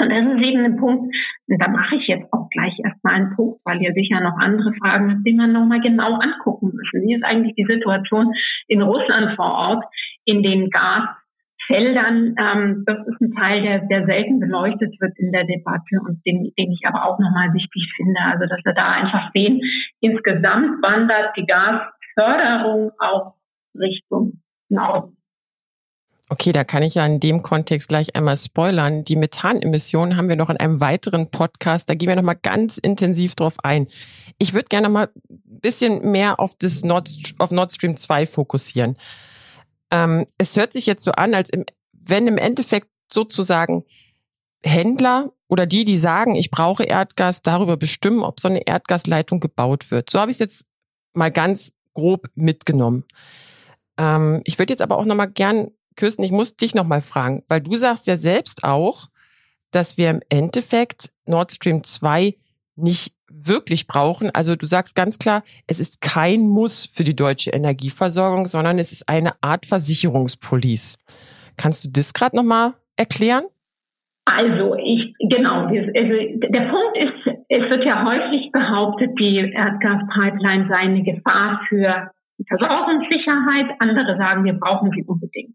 Und 0.00 0.10
das 0.10 0.26
ist 0.26 0.42
eben 0.42 0.64
ein 0.64 0.76
Punkt, 0.76 1.14
und 1.46 1.62
da 1.62 1.68
mache 1.68 1.96
ich 1.96 2.08
jetzt 2.08 2.32
auch 2.32 2.48
gleich 2.50 2.76
erstmal 2.82 3.14
einen 3.14 3.36
Punkt, 3.36 3.60
weil 3.64 3.80
ihr 3.80 3.92
sicher 3.92 4.20
noch 4.20 4.36
andere 4.38 4.72
Fragen 4.74 5.12
habt, 5.12 5.26
die 5.26 5.34
man 5.34 5.52
nochmal 5.52 5.80
genau 5.80 6.14
angucken 6.14 6.72
müssen. 6.74 7.06
Wie 7.06 7.14
ist 7.14 7.22
eigentlich 7.22 7.54
die 7.54 7.66
Situation 7.66 8.34
in 8.66 8.82
Russland 8.82 9.36
vor 9.36 9.52
Ort 9.52 9.84
in 10.24 10.42
den 10.42 10.70
Gas- 10.70 11.23
Feldern, 11.66 12.34
ähm, 12.38 12.84
das 12.86 12.98
ist 13.06 13.20
ein 13.20 13.32
Teil, 13.32 13.62
der, 13.62 13.78
der 13.86 14.06
selten 14.06 14.40
beleuchtet 14.40 14.94
wird 15.00 15.18
in 15.18 15.32
der 15.32 15.44
Debatte 15.44 16.00
und 16.06 16.24
den, 16.26 16.52
den 16.58 16.72
ich 16.72 16.82
aber 16.86 17.04
auch 17.04 17.18
nochmal 17.18 17.52
wichtig 17.54 17.92
finde. 17.96 18.20
Also, 18.20 18.46
dass 18.46 18.64
wir 18.64 18.74
da 18.74 18.90
einfach 18.92 19.30
sehen, 19.32 19.60
insgesamt 20.00 20.82
wandert 20.82 21.36
die 21.36 21.46
Gasförderung 21.46 22.92
auch 22.98 23.34
Richtung 23.78 24.40
Norden. 24.68 25.16
Okay, 26.30 26.52
da 26.52 26.64
kann 26.64 26.82
ich 26.82 26.94
ja 26.94 27.04
in 27.04 27.20
dem 27.20 27.42
Kontext 27.42 27.90
gleich 27.90 28.16
einmal 28.16 28.36
spoilern. 28.36 29.04
Die 29.04 29.16
Methanemissionen 29.16 30.16
haben 30.16 30.30
wir 30.30 30.36
noch 30.36 30.48
in 30.48 30.56
einem 30.56 30.80
weiteren 30.80 31.30
Podcast. 31.30 31.90
Da 31.90 31.94
gehen 31.94 32.08
wir 32.08 32.16
nochmal 32.16 32.38
ganz 32.40 32.78
intensiv 32.78 33.34
drauf 33.34 33.56
ein. 33.62 33.88
Ich 34.38 34.54
würde 34.54 34.68
gerne 34.68 34.88
mal 34.88 35.10
ein 35.28 35.60
bisschen 35.60 36.10
mehr 36.10 36.40
auf 36.40 36.56
das 36.58 36.82
Nord, 36.82 37.10
auf 37.38 37.50
Nord 37.50 37.72
Stream 37.72 37.96
2 37.96 38.26
fokussieren. 38.26 38.96
Ähm, 39.94 40.26
es 40.38 40.56
hört 40.56 40.72
sich 40.72 40.86
jetzt 40.86 41.04
so 41.04 41.12
an, 41.12 41.34
als 41.34 41.50
im, 41.50 41.64
wenn 41.92 42.26
im 42.26 42.36
Endeffekt 42.36 42.88
sozusagen 43.12 43.84
Händler 44.64 45.32
oder 45.48 45.66
die, 45.66 45.84
die 45.84 45.96
sagen, 45.96 46.34
ich 46.34 46.50
brauche 46.50 46.82
Erdgas, 46.82 47.42
darüber 47.42 47.76
bestimmen, 47.76 48.24
ob 48.24 48.40
so 48.40 48.48
eine 48.48 48.66
Erdgasleitung 48.66 49.38
gebaut 49.38 49.92
wird. 49.92 50.10
So 50.10 50.18
habe 50.18 50.32
ich 50.32 50.36
es 50.36 50.40
jetzt 50.40 50.66
mal 51.12 51.30
ganz 51.30 51.74
grob 51.92 52.26
mitgenommen. 52.34 53.04
Ähm, 53.96 54.40
ich 54.44 54.58
würde 54.58 54.72
jetzt 54.72 54.82
aber 54.82 54.98
auch 54.98 55.04
nochmal 55.04 55.30
gern, 55.30 55.70
Kirsten, 55.94 56.24
ich 56.24 56.32
muss 56.32 56.56
dich 56.56 56.74
nochmal 56.74 57.00
fragen, 57.00 57.44
weil 57.46 57.60
du 57.60 57.76
sagst 57.76 58.08
ja 58.08 58.16
selbst 58.16 58.64
auch, 58.64 59.06
dass 59.70 59.96
wir 59.96 60.10
im 60.10 60.22
Endeffekt 60.28 61.12
Nord 61.24 61.52
Stream 61.52 61.84
2 61.84 62.36
nicht 62.76 63.14
wirklich 63.28 63.86
brauchen. 63.86 64.30
Also 64.34 64.56
du 64.56 64.66
sagst 64.66 64.94
ganz 64.94 65.18
klar, 65.18 65.42
es 65.66 65.80
ist 65.80 66.00
kein 66.00 66.42
Muss 66.48 66.86
für 66.86 67.04
die 67.04 67.16
deutsche 67.16 67.50
Energieversorgung, 67.50 68.46
sondern 68.46 68.78
es 68.78 68.92
ist 68.92 69.08
eine 69.08 69.32
Art 69.40 69.66
Versicherungspolice. 69.66 70.98
Kannst 71.56 71.84
du 71.84 71.88
das 71.90 72.14
gerade 72.14 72.36
nochmal 72.36 72.74
erklären? 72.96 73.44
Also 74.26 74.74
ich 74.76 75.14
genau, 75.18 75.66
also 75.66 75.90
der 75.92 76.70
Punkt 76.70 76.96
ist, 76.96 77.36
es 77.48 77.70
wird 77.70 77.84
ja 77.84 78.04
häufig 78.04 78.50
behauptet, 78.52 79.18
die 79.18 79.36
Erdgaspipeline 79.36 80.66
sei 80.68 80.76
eine 80.76 81.02
Gefahr 81.02 81.60
für 81.68 82.10
die 82.38 82.46
Versorgungssicherheit, 82.48 83.76
andere 83.80 84.16
sagen, 84.16 84.44
wir 84.44 84.54
brauchen 84.54 84.90
sie 84.92 85.04
unbedingt. 85.04 85.54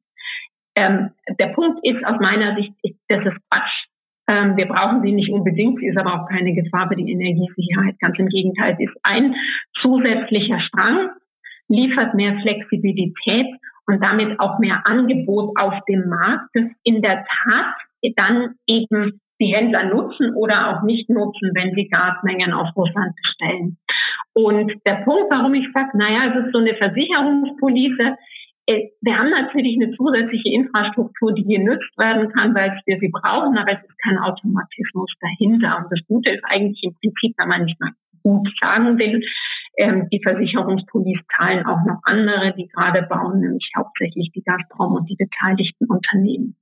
Ähm, 0.76 1.12
der 1.40 1.48
Punkt 1.48 1.80
ist 1.84 2.06
aus 2.06 2.20
meiner 2.22 2.56
Sicht, 2.56 2.74
ist, 2.84 2.96
das 3.08 3.26
ist 3.26 3.38
Quatsch. 3.50 3.89
Ähm, 4.30 4.56
wir 4.56 4.68
brauchen 4.68 5.02
sie 5.02 5.12
nicht 5.12 5.32
unbedingt, 5.32 5.80
sie 5.80 5.88
ist 5.88 5.98
aber 5.98 6.14
auch 6.14 6.30
keine 6.30 6.54
Gefahr 6.54 6.88
für 6.88 6.96
die 6.96 7.12
Energiesicherheit. 7.12 8.00
Ganz 8.00 8.20
im 8.20 8.28
Gegenteil, 8.28 8.76
sie 8.78 8.86
ist 8.86 8.98
ein 9.02 9.36
zusätzlicher 9.82 10.60
Strang, 10.60 11.10
liefert 11.68 12.14
mehr 12.14 12.40
Flexibilität 12.42 13.48
und 13.88 14.04
damit 14.04 14.40
auch 14.40 14.60
mehr 14.60 14.86
Angebot 14.86 15.58
auf 15.60 15.74
dem 15.90 16.08
Markt, 16.08 16.50
das 16.54 16.66
in 16.84 17.02
der 17.02 17.26
Tat 17.26 17.76
dann 18.16 18.56
eben 18.68 19.20
die 19.42 19.56
Händler 19.56 19.86
nutzen 19.86 20.36
oder 20.36 20.70
auch 20.70 20.84
nicht 20.84 21.10
nutzen, 21.10 21.52
wenn 21.56 21.74
sie 21.74 21.88
Gasmengen 21.88 22.54
aus 22.54 22.70
Russland 22.76 23.16
bestellen. 23.16 23.78
Und 24.34 24.74
der 24.86 25.02
Punkt, 25.06 25.32
warum 25.32 25.54
ich 25.56 25.68
sage, 25.74 25.98
naja, 25.98 26.32
es 26.32 26.46
ist 26.46 26.54
so 26.54 26.60
eine 26.60 26.76
Versicherungspolice, 26.76 28.04
äh, 28.04 28.16
wir 29.02 29.18
haben 29.18 29.32
natürlich 29.32 29.78
eine 29.82 29.96
zusätzliche 29.96 30.50
Infrastruktur, 30.54 31.34
die 31.34 31.44
genutzt 31.44 31.98
werden 31.98 32.32
kann, 32.32 32.54
weil 32.54 32.80
wir 32.86 33.00
sie 33.00 33.10
brauchen, 33.10 33.58
aber 33.58 33.74
es 33.74 33.84
ist 33.84 33.98
kein 34.04 34.18
Automatismus 34.20 35.12
dahinter. 35.20 35.78
Und 35.78 35.88
das 35.90 36.06
Gute 36.08 36.30
ist 36.32 36.44
eigentlich 36.44 36.84
im 36.84 36.94
Prinzip, 37.02 37.36
wenn 37.38 37.50
man 37.50 37.66
nicht 37.66 37.80
mal 37.80 37.92
gut 38.22 38.48
sagen 38.62 38.98
will, 39.00 39.24
ähm, 39.78 40.08
die 40.12 40.22
Versicherungspolice 40.22 41.24
zahlen 41.38 41.66
auch 41.66 41.84
noch 41.86 42.00
andere, 42.04 42.54
die 42.56 42.68
gerade 42.68 43.04
bauen, 43.04 43.40
nämlich 43.40 43.72
hauptsächlich 43.78 44.32
die 44.36 44.44
Gazprom 44.44 44.96
und 44.96 45.10
die 45.10 45.16
beteiligten 45.16 45.88
Unternehmen. 45.88 46.56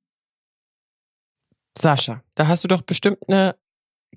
Sascha, 1.77 2.21
da 2.35 2.47
hast 2.47 2.63
du 2.63 2.67
doch 2.67 2.81
bestimmt 2.81 3.17
eine 3.27 3.55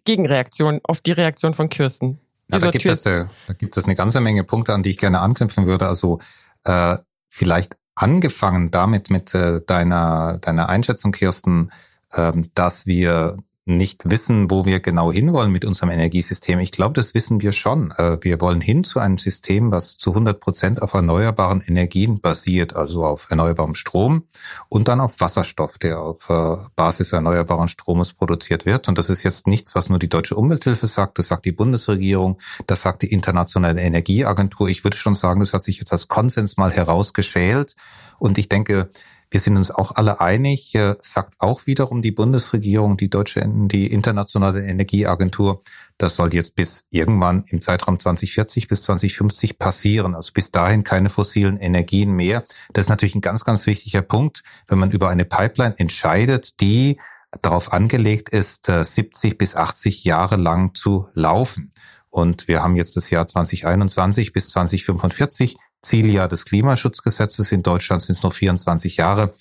Gegenreaktion 0.05 0.81
auf 0.85 1.01
die 1.01 1.13
Reaktion 1.13 1.55
von 1.55 1.69
Kirsten. 1.69 2.21
Ja, 2.49 2.59
da, 2.59 2.71
gibt 2.71 2.85
es, 2.85 3.07
äh, 3.07 3.27
da 3.47 3.55
gibt 3.55 3.77
es 3.77 3.85
eine 3.85 3.95
ganze 3.95 4.21
Menge 4.21 4.45
Punkte, 4.45 4.75
an 4.75 4.83
die 4.83 4.91
ich 4.91 4.99
gerne 4.99 5.21
anknüpfen 5.21 5.67
würde. 5.67 5.87
Also 5.87 6.21
äh, 6.65 6.97
vielleicht 7.29 7.77
angefangen 8.01 8.71
damit 8.71 9.11
mit 9.11 9.35
äh, 9.35 9.61
deiner, 9.67 10.39
deiner 10.39 10.69
Einschätzung, 10.69 11.13
Kirsten, 11.13 11.71
ähm, 12.15 12.51
dass 12.55 12.87
wir 12.87 13.37
nicht 13.77 14.09
wissen, 14.09 14.51
wo 14.51 14.65
wir 14.65 14.81
genau 14.81 15.13
hinwollen 15.13 15.53
mit 15.53 15.65
unserem 15.65 15.91
Energiesystem. 15.91 16.59
Ich 16.59 16.73
glaube, 16.73 16.95
das 16.95 17.15
wissen 17.15 17.41
wir 17.41 17.53
schon. 17.53 17.93
Äh, 17.93 18.19
wir 18.23 18.41
wollen 18.41 18.61
hin 18.61 18.85
zu 18.85 18.99
einem 18.99 19.19
System, 19.19 19.71
was 19.71 19.97
zu 19.97 20.11
100 20.11 20.41
Prozent 20.41 20.83
auf 20.83 20.95
erneuerbaren 20.95 21.61
Energien 21.61 22.21
basiert, 22.21 22.75
also 22.75 23.05
auf 23.05 23.31
erneuerbarem 23.31 23.75
Strom 23.75 24.25
und 24.69 24.89
dann 24.89 25.01
auf 25.01 25.21
Wasserstoff, 25.21 25.79
der 25.79 26.01
auf 26.01 26.29
äh, 26.31 26.57
Basis 26.77 27.13
erneuerbaren 27.13 27.69
Stromes 27.69 28.13
produziert 28.13 28.67
wird. 28.67 28.89
Und 28.89 28.99
das 28.99 29.11
ist 29.11 29.23
jetzt 29.23 29.47
nichts, 29.47 29.75
was 29.75 29.89
nur 29.89 29.99
die 29.99 30.09
deutsche 30.09 30.37
Umwelthilfe 30.37 30.87
sagt, 30.87 31.19
das 31.19 31.29
sagt 31.29 31.45
die 31.45 31.53
Bundesregierung, 31.53 32.39
das 32.67 32.83
sagt 32.83 33.03
die 33.03 33.13
Internationale 33.13 33.81
Energieagentur. 33.81 34.69
Ich 34.69 34.85
würde 34.85 34.97
schon 34.97 35.15
sagen, 35.15 35.41
das 35.41 35.55
hat 35.55 35.63
sich 35.63 35.79
jetzt 35.79 35.93
als 35.93 36.09
Konsens 36.09 36.57
mal 36.57 36.71
herausgeschält. 36.71 37.75
Und 38.19 38.37
ich 38.39 38.49
denke, 38.49 38.91
wir 39.31 39.41
sind 39.41 39.57
uns 39.57 39.71
auch 39.71 39.93
alle 39.93 40.21
einig, 40.21 40.77
sagt 41.01 41.35
auch 41.39 41.67
wiederum 41.67 42.03
die 42.03 42.11
Bundesregierung, 42.11 42.97
die 42.97 43.09
deutsche, 43.09 43.43
die 43.47 43.87
internationale 43.87 44.65
Energieagentur, 44.65 45.61
das 45.99 46.17
soll 46.17 46.35
jetzt 46.35 46.57
bis 46.57 46.87
irgendwann 46.91 47.45
im 47.49 47.61
Zeitraum 47.61 47.99
2040 47.99 48.69
bis 48.69 48.83
2050 48.83 49.59
passieren. 49.59 50.15
Also 50.15 50.33
bis 50.33 50.51
dahin 50.51 50.83
keine 50.83 51.11
fossilen 51.11 51.59
Energien 51.59 52.13
mehr. 52.13 52.43
Das 52.73 52.87
ist 52.87 52.91
natürlich 52.91 53.15
ein 53.15 53.21
ganz, 53.21 53.45
ganz 53.45 53.67
wichtiger 53.67 54.03
Punkt, 54.03 54.43
wenn 54.67 54.79
man 54.79 54.91
über 54.91 55.11
eine 55.11 55.25
Pipeline 55.25 55.79
entscheidet, 55.79 56.61
die 56.61 56.99
darauf 57.43 57.73
angelegt 57.73 58.31
ist, 58.31 58.67
70 58.67 59.33
äh, 59.33 59.35
bis 59.35 59.55
80 59.55 60.05
Jahre 60.05 60.37
lang 60.37 60.75
zu 60.75 61.09
laufen. 61.15 61.73
Und 62.09 62.49
wir 62.49 62.63
haben 62.63 62.75
jetzt 62.75 62.97
das 62.97 63.11
Jahr 63.11 63.27
2021 63.27 64.33
bis 64.33 64.49
2045. 64.49 65.57
Zieljahr 65.83 66.29
des 66.29 66.45
Klimaschutzgesetzes. 66.45 67.53
In 67.53 67.63
Deutschland 67.63 68.03
sind 68.03 68.17
es 68.17 68.23
nur 68.23 68.33
24 68.33 68.97
Jahre. 68.97 69.33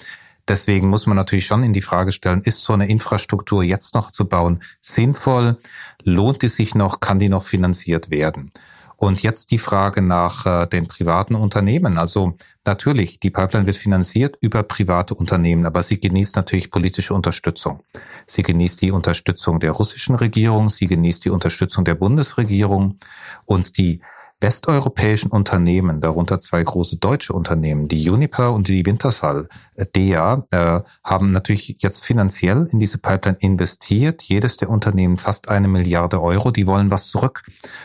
Deswegen 0.50 0.88
muss 0.88 1.06
man 1.06 1.16
natürlich 1.16 1.46
schon 1.46 1.64
in 1.64 1.74
die 1.74 1.82
Frage 1.82 2.12
stellen, 2.12 2.42
ist 2.42 2.64
so 2.64 2.74
eine 2.74 2.90
Infrastruktur 2.90 3.64
jetzt 3.64 3.94
noch 3.94 4.12
zu 4.12 4.28
bauen 4.28 4.62
sinnvoll? 4.82 5.58
Lohnt 6.04 6.42
die 6.42 6.48
sich 6.48 6.74
noch? 6.74 7.00
Kann 7.00 7.20
die 7.20 7.30
noch 7.30 7.44
finanziert 7.44 8.10
werden? 8.10 8.50
Und 8.96 9.22
jetzt 9.22 9.52
die 9.52 9.60
Frage 9.60 10.02
nach 10.02 10.46
äh, 10.46 10.68
den 10.68 10.88
privaten 10.88 11.36
Unternehmen. 11.36 11.98
Also 11.98 12.36
natürlich, 12.66 13.20
die 13.20 13.30
Pipeline 13.30 13.66
wird 13.66 13.78
finanziert 13.78 14.38
über 14.42 14.64
private 14.64 15.16
Unternehmen, 15.16 15.66
aber 15.66 15.84
sie 15.84 16.02
genießt 16.02 16.36
natürlich 16.36 16.70
politische 16.70 17.14
Unterstützung. 17.14 17.82
Sie 18.26 18.44
genießt 18.44 18.82
die 18.82 18.92
Unterstützung 18.92 19.62
der 19.62 19.72
russischen 19.72 20.16
Regierung, 20.16 20.68
sie 20.68 20.88
genießt 20.88 21.24
die 21.24 21.30
Unterstützung 21.30 21.86
der 21.86 21.96
Bundesregierung 21.96 22.98
und 23.46 23.78
die 23.78 24.02
westeuropäischen 24.42 25.32
Unternehmen, 25.32 26.00
darunter 26.00 26.40
zwei 26.40 26.64
große 26.64 26.98
deutsche 26.98 27.34
Unternehmen, 27.34 27.88
die 27.88 28.10
Uniper 28.10 28.54
und 28.54 28.68
die 28.68 28.86
Wintershall, 28.86 29.50
äh, 29.76 29.86
DEA, 29.86 30.46
äh, 30.52 30.82
haben 31.04 31.32
natürlich 31.32 31.76
jetzt 31.80 32.06
finanziell 32.06 32.68
in 32.72 32.80
diese 32.80 33.00
Pipeline 33.00 33.38
investiert. 33.40 34.24
Jedes 34.24 34.58
der 34.58 34.70
Unternehmen 34.70 35.18
fast 35.18 35.50
eine 35.50 35.68
Milliarde 35.68 36.22
Euro. 36.22 36.52
Die 36.52 36.68
wollen 36.68 36.92
was 36.92 37.08
zurück. 37.08 37.44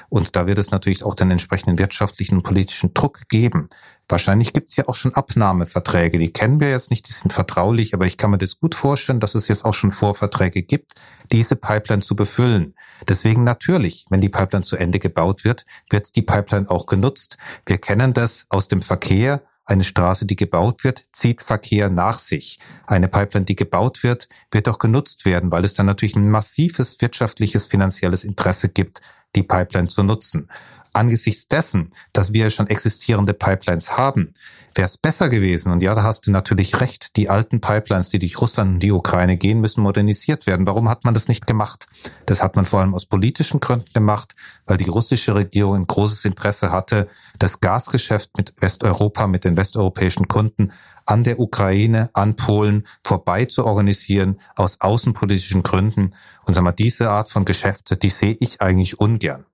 Und 0.08 0.37
da 0.37 0.46
wird 0.46 0.58
es 0.58 0.70
natürlich 0.70 1.04
auch 1.04 1.14
den 1.14 1.30
entsprechenden 1.30 1.78
wirtschaftlichen 1.78 2.37
und 2.37 2.42
politischen 2.42 2.94
Druck 2.94 3.28
geben. 3.28 3.68
Wahrscheinlich 4.08 4.52
gibt 4.52 4.68
es 4.68 4.76
ja 4.76 4.87
auch 4.87 4.94
schon 4.94 5.14
Abnahmeverträge, 5.14 6.18
die 6.18 6.32
kennen 6.32 6.61
wir 6.61 6.70
jetzt 6.70 6.90
nicht, 6.90 7.08
die 7.08 7.12
sind 7.12 7.32
vertraulich, 7.32 7.94
aber 7.94 8.04
ich 8.04 8.18
kann 8.18 8.30
mir 8.30 8.38
das 8.38 8.58
gut 8.58 8.75
vorstellen, 8.75 9.20
dass 9.20 9.34
es 9.34 9.49
jetzt 9.49 9.64
auch 9.64 9.73
schon 9.73 9.92
Vorverträge 9.92 10.62
gibt, 10.62 10.94
diese 11.32 11.56
Pipeline 11.56 12.02
zu 12.02 12.14
befüllen. 12.14 12.75
Deswegen 13.08 13.44
natürlich, 13.44 14.04
wenn 14.11 14.20
die 14.20 14.28
Pipeline 14.28 14.62
zu 14.62 14.76
Ende 14.76 14.99
gebaut 14.99 15.44
wird, 15.44 15.64
wird 15.90 16.16
die 16.16 16.23
Pipeline 16.23 16.70
auch 16.70 16.84
genutzt. 16.87 17.38
Wir 17.64 17.78
kennen 17.78 18.12
das 18.12 18.46
aus 18.50 18.68
dem 18.68 18.82
Verkehr. 18.82 19.42
Eine 19.66 19.84
Straße, 19.84 20.26
die 20.26 20.37
gebaut 20.37 20.84
wird, 20.84 21.06
zieht 21.12 21.40
Verkehr 21.40 21.88
nach 21.88 22.18
sich. 22.18 22.58
Eine 22.87 23.08
Pipeline, 23.08 23.46
die 23.46 23.56
gebaut 23.56 24.02
wird, 24.02 24.28
wird 24.50 24.68
auch 24.68 24.78
genutzt 24.78 25.25
werden, 25.25 25.50
weil 25.50 25.64
es 25.64 25.73
dann 25.73 25.87
natürlich 25.87 26.16
ein 26.16 26.30
massives 26.30 27.00
wirtschaftliches, 27.00 27.66
finanzielles 27.66 28.25
Interesse 28.25 28.68
gibt, 28.68 29.00
die 29.34 29.42
Pipeline 29.42 29.88
zu 29.88 30.02
nutzen 30.02 30.48
angesichts 30.94 31.48
dessen, 31.48 31.92
dass 32.12 32.32
wir 32.32 32.50
schon 32.50 32.68
existierende 32.68 33.34
Pipelines 33.34 33.96
haben, 33.96 34.32
wäre 34.74 34.86
es 34.86 34.96
besser 34.96 35.28
gewesen. 35.28 35.72
Und 35.72 35.82
ja, 35.82 35.94
da 35.94 36.02
hast 36.02 36.26
du 36.26 36.30
natürlich 36.30 36.80
recht. 36.80 37.16
Die 37.16 37.30
alten 37.30 37.60
Pipelines, 37.60 38.10
die 38.10 38.18
durch 38.18 38.40
Russland 38.40 38.74
und 38.74 38.82
die 38.82 38.92
Ukraine 38.92 39.36
gehen, 39.36 39.60
müssen 39.60 39.82
modernisiert 39.82 40.46
werden. 40.46 40.66
Warum 40.66 40.88
hat 40.88 41.04
man 41.04 41.14
das 41.14 41.28
nicht 41.28 41.46
gemacht? 41.46 41.86
Das 42.26 42.42
hat 42.42 42.56
man 42.56 42.64
vor 42.64 42.80
allem 42.80 42.94
aus 42.94 43.06
politischen 43.06 43.60
Gründen 43.60 43.92
gemacht, 43.92 44.34
weil 44.66 44.78
die 44.78 44.88
russische 44.88 45.34
Regierung 45.34 45.76
ein 45.76 45.86
großes 45.86 46.24
Interesse 46.24 46.72
hatte, 46.72 47.08
das 47.38 47.60
Gasgeschäft 47.60 48.36
mit 48.36 48.54
Westeuropa, 48.60 49.26
mit 49.26 49.44
den 49.44 49.56
westeuropäischen 49.56 50.28
Kunden 50.28 50.72
an 51.06 51.25
der 51.25 51.38
Ukraine, 51.40 52.11
an 52.14 52.37
Polen 52.37 52.84
vorbei 53.04 53.44
zu 53.44 53.64
organisieren 53.66 54.38
aus 54.56 54.80
außenpolitischen 54.80 55.62
Gründen. 55.62 56.11
Und 56.46 56.54
sagen 56.54 56.66
wir, 56.66 56.73
diese 56.73 57.11
Art 57.11 57.30
von 57.30 57.44
Geschäfte, 57.44 57.96
die 57.96 58.11
sehe 58.11 58.37
ich 58.40 58.61
eigentlich 58.61 59.00
ungern. 59.00 59.44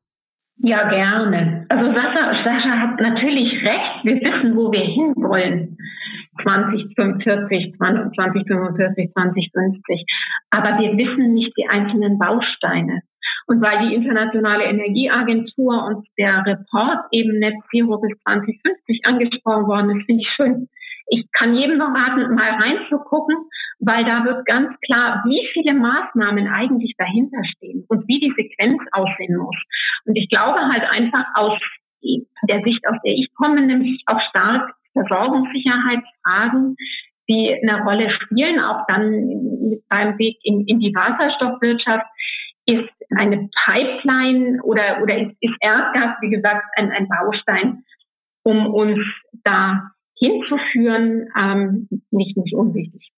Ja, 0.62 0.88
gerne. 0.90 1.64
Also 1.71 1.87
Sascha, 1.92 2.45
Sascha 2.45 2.78
hat 2.78 3.00
natürlich 3.00 3.50
recht. 3.62 4.04
Wir 4.04 4.16
wissen, 4.16 4.57
wo 4.57 4.71
wir 4.71 4.85
hinwollen. 4.85 5.78
2045, 6.42 7.75
2045, 7.78 9.12
2050. 9.12 10.04
Aber 10.50 10.78
wir 10.78 10.97
wissen 10.97 11.33
nicht 11.33 11.52
die 11.57 11.66
einzelnen 11.69 12.19
Bausteine. 12.19 13.00
Und 13.47 13.62
weil 13.62 13.88
die 13.88 13.95
Internationale 13.95 14.64
Energieagentur 14.64 15.85
und 15.87 16.07
der 16.19 16.45
Report 16.45 17.07
eben 17.11 17.38
Net 17.38 17.54
Zero 17.71 17.99
bis 17.99 18.12
2050 18.23 19.00
angesprochen 19.07 19.66
worden 19.66 19.99
ist, 19.99 20.07
finde 20.07 20.23
ich 20.23 20.28
schön. 20.37 20.69
Ich 21.11 21.26
kann 21.33 21.55
jedem 21.55 21.79
noch 21.79 21.93
raten, 21.93 22.35
mal 22.35 22.50
reinzugucken, 22.50 23.37
weil 23.81 24.05
da 24.05 24.25
wird 24.25 24.47
ganz 24.47 24.79
klar, 24.87 25.23
wie 25.25 25.47
viele 25.52 25.75
Maßnahmen 25.75 26.47
eigentlich 26.47 26.95
dahinter 26.97 27.43
stehen 27.45 27.85
und 27.88 28.07
wie 28.07 28.21
die 28.21 28.33
Sequenz 28.37 28.81
aussehen 28.93 29.37
muss. 29.37 29.57
Und 30.05 30.17
ich 30.17 30.29
glaube 30.29 30.61
halt 30.61 30.85
einfach 30.85 31.26
aus 31.35 31.59
der 32.49 32.62
Sicht, 32.62 32.87
aus 32.87 32.97
der 33.05 33.12
ich 33.12 33.29
komme, 33.35 33.61
nämlich 33.61 34.02
auch 34.07 34.21
stark 34.31 34.73
Versorgungssicherheitsfragen, 34.93 36.76
die 37.29 37.59
eine 37.62 37.83
Rolle 37.83 38.11
spielen, 38.11 38.61
auch 38.61 38.87
dann 38.88 39.81
beim 39.88 40.19
Weg 40.19 40.38
in, 40.43 40.67
in 40.67 40.81
die 40.81 40.95
Wasserstoffwirtschaft, 40.95 42.07
ist 42.67 42.90
eine 43.17 43.49
Pipeline 43.64 44.62
oder, 44.62 45.02
oder 45.02 45.19
ist, 45.19 45.37
ist 45.40 45.55
Erdgas, 45.61 46.17
wie 46.21 46.31
gesagt, 46.31 46.64
ein, 46.76 46.90
ein 46.93 47.09
Baustein, 47.09 47.85
um 48.45 48.67
uns 48.67 49.00
da 49.45 49.90
hinzuführen, 50.21 51.29
ähm, 51.37 51.89
nicht, 52.11 52.37
nicht 52.37 52.55
unwichtig. 52.55 53.12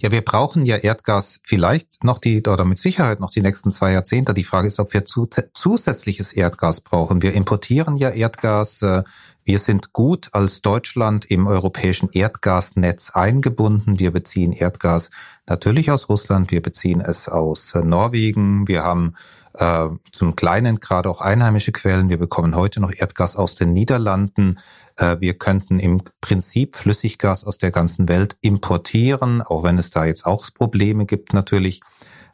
Ja, 0.00 0.10
wir 0.10 0.22
brauchen 0.22 0.66
ja 0.66 0.76
Erdgas 0.76 1.40
vielleicht 1.44 2.02
noch 2.02 2.18
die, 2.18 2.42
oder 2.42 2.64
mit 2.64 2.78
Sicherheit 2.78 3.20
noch 3.20 3.30
die 3.30 3.42
nächsten 3.42 3.70
zwei 3.70 3.92
Jahrzehnte. 3.92 4.34
Die 4.34 4.44
Frage 4.44 4.68
ist, 4.68 4.80
ob 4.80 4.92
wir 4.92 5.04
zusätzliches 5.04 6.32
Erdgas 6.32 6.80
brauchen. 6.80 7.22
Wir 7.22 7.34
importieren 7.34 7.96
ja 7.96 8.10
Erdgas. 8.10 8.82
Äh, 8.82 9.04
wir 9.44 9.58
sind 9.58 9.92
gut 9.92 10.30
als 10.32 10.62
Deutschland 10.62 11.24
im 11.30 11.46
europäischen 11.46 12.10
Erdgasnetz 12.12 13.10
eingebunden. 13.10 13.98
Wir 13.98 14.10
beziehen 14.10 14.52
Erdgas 14.52 15.10
natürlich 15.46 15.90
aus 15.90 16.08
Russland. 16.08 16.50
Wir 16.50 16.60
beziehen 16.60 17.00
es 17.00 17.28
aus 17.28 17.74
äh, 17.74 17.82
Norwegen. 17.82 18.66
Wir 18.66 18.82
haben 18.82 19.14
äh, 19.58 19.88
zum 20.12 20.36
kleinen 20.36 20.80
Grad 20.80 21.06
auch 21.06 21.20
einheimische 21.20 21.72
Quellen. 21.72 22.08
Wir 22.08 22.18
bekommen 22.18 22.54
heute 22.54 22.80
noch 22.80 22.92
Erdgas 22.92 23.36
aus 23.36 23.56
den 23.56 23.72
Niederlanden. 23.72 24.58
Äh, 24.96 25.16
wir 25.20 25.34
könnten 25.34 25.80
im 25.80 26.02
Prinzip 26.20 26.76
Flüssiggas 26.76 27.44
aus 27.44 27.58
der 27.58 27.70
ganzen 27.70 28.08
Welt 28.08 28.36
importieren, 28.40 29.42
auch 29.42 29.64
wenn 29.64 29.78
es 29.78 29.90
da 29.90 30.04
jetzt 30.04 30.26
auch 30.26 30.46
Probleme 30.54 31.06
gibt 31.06 31.34
natürlich. 31.34 31.80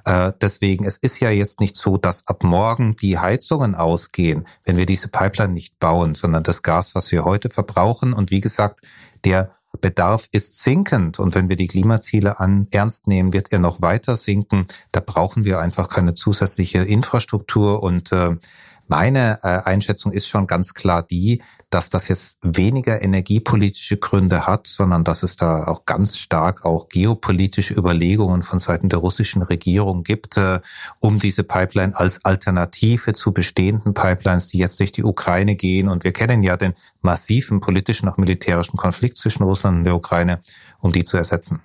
Äh, 0.04 0.33
deswegen, 0.40 0.85
es 0.85 0.99
ist 0.99 1.21
ja 1.21 1.31
jetzt 1.31 1.61
nicht 1.61 1.76
so, 1.76 1.97
dass 1.97 2.26
ab 2.26 2.45
morgen 2.45 2.95
die 2.97 3.19
Heizungen 3.19 3.75
ausgehen, 3.75 4.47
wenn 4.64 4.76
wir 4.76 4.87
diese 4.87 5.09
Pipeline 5.09 5.54
nicht 5.54 5.78
bauen, 5.78 6.14
sondern 6.14 6.43
das 6.43 6.62
Gas, 6.62 6.95
was 6.95 7.11
wir 7.11 7.25
heute 7.25 7.49
verbrauchen. 7.49 8.12
Und 8.12 8.31
wie 8.31 8.43
gesagt, 8.43 8.81
der 9.25 9.54
Bedarf 9.84 10.30
ist 10.32 10.62
sinkend. 10.62 11.18
Und 11.18 11.34
wenn 11.34 11.50
wir 11.50 11.56
die 11.56 11.66
Klimaziele 11.66 12.40
an 12.40 12.68
ernst 12.70 13.06
nehmen, 13.06 13.34
wird 13.34 13.52
er 13.52 13.58
noch 13.58 13.82
weiter 13.82 14.16
sinken. 14.16 14.66
Da 14.92 15.00
brauchen 15.04 15.44
wir 15.44 15.60
einfach 15.60 15.90
keine 15.90 16.14
zusätzliche 16.14 16.78
Infrastruktur. 16.78 17.82
Und 17.82 18.10
äh, 18.10 18.34
meine 18.94 19.40
äh, 19.42 19.48
Einschätzung 19.68 20.12
ist 20.12 20.28
schon 20.28 20.46
ganz 20.46 20.72
klar 20.72 21.02
die, 21.02 21.42
dass 21.68 21.90
das 21.90 22.06
jetzt 22.06 22.38
weniger 22.42 23.02
energiepolitische 23.02 23.96
Gründe 23.96 24.46
hat, 24.46 24.68
sondern 24.68 25.02
dass 25.02 25.24
es 25.24 25.36
da 25.36 25.64
auch 25.64 25.84
ganz 25.84 26.16
stark 26.16 26.64
auch 26.64 26.88
geopolitische 26.88 27.74
Überlegungen 27.74 28.42
von 28.42 28.60
Seiten 28.60 28.88
der 28.88 29.00
russischen 29.00 29.42
Regierung 29.42 30.04
gibt, 30.04 30.36
äh, 30.36 30.60
um 31.00 31.18
diese 31.18 31.42
Pipeline 31.42 31.96
als 31.96 32.24
Alternative 32.24 33.14
zu 33.14 33.32
bestehenden 33.32 33.94
Pipelines, 33.94 34.46
die 34.46 34.58
jetzt 34.58 34.78
durch 34.78 34.92
die 34.92 35.02
Ukraine 35.02 35.56
gehen. 35.56 35.88
Und 35.88 36.04
wir 36.04 36.12
kennen 36.12 36.44
ja 36.44 36.56
den 36.56 36.74
massiven 37.02 37.58
politischen, 37.58 38.08
auch 38.08 38.16
militärischen 38.16 38.76
Konflikt 38.76 39.16
zwischen 39.16 39.42
Russland 39.42 39.78
und 39.78 39.84
der 39.84 39.96
Ukraine, 39.96 40.38
um 40.78 40.92
die 40.92 41.02
zu 41.02 41.16
ersetzen. 41.16 41.62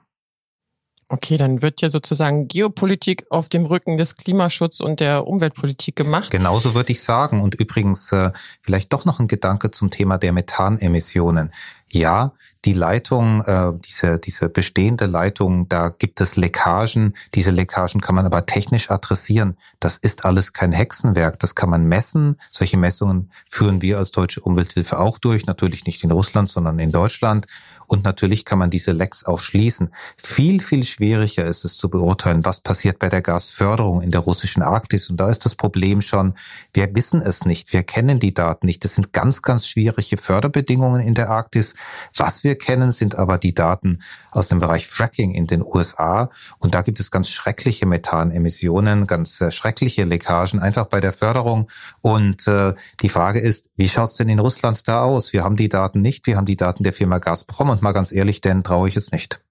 Okay, 1.11 1.37
dann 1.37 1.63
wird 1.63 1.81
ja 1.81 1.89
sozusagen 1.89 2.47
Geopolitik 2.47 3.25
auf 3.31 3.49
dem 3.49 3.65
Rücken 3.65 3.97
des 3.97 4.15
Klimaschutz 4.15 4.79
und 4.79 4.99
der 4.99 5.25
Umweltpolitik 5.25 5.95
gemacht. 5.95 6.29
Genauso 6.29 6.75
würde 6.75 6.91
ich 6.91 7.01
sagen. 7.01 7.41
Und 7.41 7.55
übrigens 7.55 8.11
äh, 8.11 8.31
vielleicht 8.61 8.93
doch 8.93 9.05
noch 9.05 9.19
ein 9.19 9.27
Gedanke 9.27 9.71
zum 9.71 9.89
Thema 9.89 10.19
der 10.19 10.33
Methanemissionen. 10.33 11.51
Ja, 11.91 12.33
die 12.65 12.73
Leitung, 12.73 13.41
äh, 13.45 13.71
diese, 13.85 14.19
diese 14.19 14.49
bestehende 14.49 15.05
Leitung, 15.05 15.69
da 15.69 15.89
gibt 15.89 16.19
es 16.19 16.35
Leckagen. 16.35 17.15
Diese 17.33 17.51
Leckagen 17.51 18.01
kann 18.01 18.15
man 18.15 18.25
aber 18.25 18.45
technisch 18.45 18.91
adressieren. 18.91 19.57
Das 19.79 19.97
ist 19.97 20.25
alles 20.25 20.51
kein 20.51 20.73
Hexenwerk. 20.73 21.39
Das 21.39 21.55
kann 21.55 21.69
man 21.69 21.85
messen. 21.85 22.37
Solche 22.51 22.77
Messungen 22.77 23.31
führen 23.47 23.81
wir 23.81 23.97
als 23.97 24.11
Deutsche 24.11 24.41
Umwelthilfe 24.41 24.99
auch 24.99 25.19
durch. 25.19 25.45
Natürlich 25.45 25.85
nicht 25.85 26.03
in 26.03 26.11
Russland, 26.11 26.49
sondern 26.49 26.79
in 26.79 26.91
Deutschland. 26.91 27.47
Und 27.87 28.03
natürlich 28.03 28.45
kann 28.45 28.59
man 28.59 28.69
diese 28.69 28.91
Lecks 28.91 29.23
auch 29.23 29.39
schließen. 29.39 29.93
Viel, 30.17 30.59
viel 30.59 30.83
schwieriger 30.83 31.45
ist 31.45 31.65
es 31.65 31.77
zu 31.77 31.89
beurteilen, 31.89 32.45
was 32.45 32.59
passiert 32.59 32.99
bei 32.99 33.09
der 33.09 33.21
Gasförderung 33.21 34.01
in 34.01 34.11
der 34.11 34.21
russischen 34.21 34.61
Arktis. 34.61 35.09
Und 35.09 35.17
da 35.17 35.29
ist 35.29 35.45
das 35.45 35.55
Problem 35.55 36.01
schon, 36.01 36.35
wir 36.73 36.93
wissen 36.93 37.21
es 37.21 37.45
nicht. 37.45 37.71
Wir 37.71 37.83
kennen 37.83 38.19
die 38.19 38.33
Daten 38.33 38.67
nicht. 38.67 38.83
Das 38.83 38.95
sind 38.95 39.13
ganz, 39.13 39.41
ganz 39.41 39.65
schwierige 39.65 40.17
Förderbedingungen 40.17 41.01
in 41.01 41.15
der 41.15 41.29
Arktis. 41.29 41.73
Was 42.15 42.43
wir 42.43 42.57
kennen, 42.57 42.91
sind 42.91 43.15
aber 43.15 43.37
die 43.37 43.53
Daten 43.53 43.99
aus 44.31 44.47
dem 44.47 44.59
Bereich 44.59 44.87
Fracking 44.87 45.33
in 45.33 45.47
den 45.47 45.61
USA. 45.61 46.31
Und 46.59 46.75
da 46.75 46.81
gibt 46.81 46.99
es 46.99 47.11
ganz 47.11 47.29
schreckliche 47.29 47.85
Methanemissionen, 47.85 49.07
ganz 49.07 49.41
äh, 49.41 49.51
schreckliche 49.51 50.03
Leckagen 50.03 50.59
einfach 50.59 50.85
bei 50.85 50.99
der 50.99 51.13
Förderung. 51.13 51.69
Und 52.01 52.47
äh, 52.47 52.73
die 53.01 53.09
Frage 53.09 53.39
ist, 53.39 53.69
wie 53.75 53.89
schaut 53.89 54.09
es 54.09 54.15
denn 54.15 54.29
in 54.29 54.39
Russland 54.39 54.87
da 54.87 55.03
aus? 55.03 55.33
Wir 55.33 55.43
haben 55.43 55.55
die 55.55 55.69
Daten 55.69 56.01
nicht. 56.01 56.25
Wir 56.27 56.37
haben 56.37 56.45
die 56.45 56.57
Daten 56.57 56.83
der 56.83 56.93
Firma 56.93 57.19
Gazprom 57.19 57.69
und 57.69 57.81
mal 57.81 57.91
ganz 57.91 58.11
ehrlich, 58.11 58.41
denn 58.41 58.63
traue 58.63 58.87
ich 58.87 58.95
es 58.95 59.11
nicht. 59.11 59.41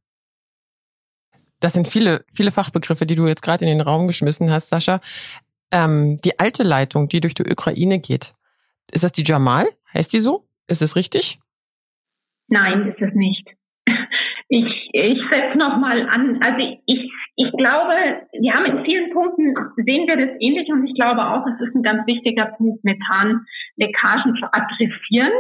Das 1.60 1.72
sind 1.72 1.88
viele, 1.88 2.24
viele 2.32 2.50
Fachbegriffe, 2.50 3.06
die 3.06 3.16
du 3.16 3.26
jetzt 3.26 3.42
gerade 3.42 3.64
in 3.64 3.68
den 3.68 3.80
Raum 3.80 4.06
geschmissen 4.06 4.50
hast, 4.50 4.68
Sascha. 4.68 5.00
Ähm, 5.70 6.20
die 6.22 6.38
alte 6.38 6.62
Leitung, 6.62 7.08
die 7.08 7.20
durch 7.20 7.34
die 7.34 7.50
Ukraine 7.50 7.98
geht, 7.98 8.34
ist 8.90 9.04
das 9.04 9.12
die 9.12 9.24
Jamal? 9.24 9.68
Heißt 9.92 10.12
die 10.12 10.20
so? 10.20 10.46
Ist 10.66 10.82
es 10.82 10.96
richtig? 10.96 11.40
Nein, 12.48 12.88
ist 12.88 13.00
es 13.00 13.14
nicht. 13.14 13.48
Ich, 14.50 14.90
ich 14.92 15.20
setze 15.30 15.58
nochmal 15.58 16.08
an. 16.08 16.42
Also 16.42 16.58
ich, 16.86 17.12
ich 17.36 17.52
glaube, 17.52 18.22
wir 18.40 18.54
haben 18.54 18.64
in 18.64 18.84
vielen 18.84 19.12
Punkten, 19.12 19.54
sehen 19.76 20.06
wir 20.06 20.16
das 20.16 20.36
ähnlich 20.40 20.72
und 20.72 20.86
ich 20.86 20.94
glaube 20.94 21.20
auch, 21.20 21.46
es 21.46 21.68
ist 21.68 21.74
ein 21.74 21.82
ganz 21.82 22.06
wichtiger 22.06 22.46
Punkt, 22.56 22.82
Methanleckagen 22.82 24.36
zu 24.36 24.46
adressieren. 24.50 25.32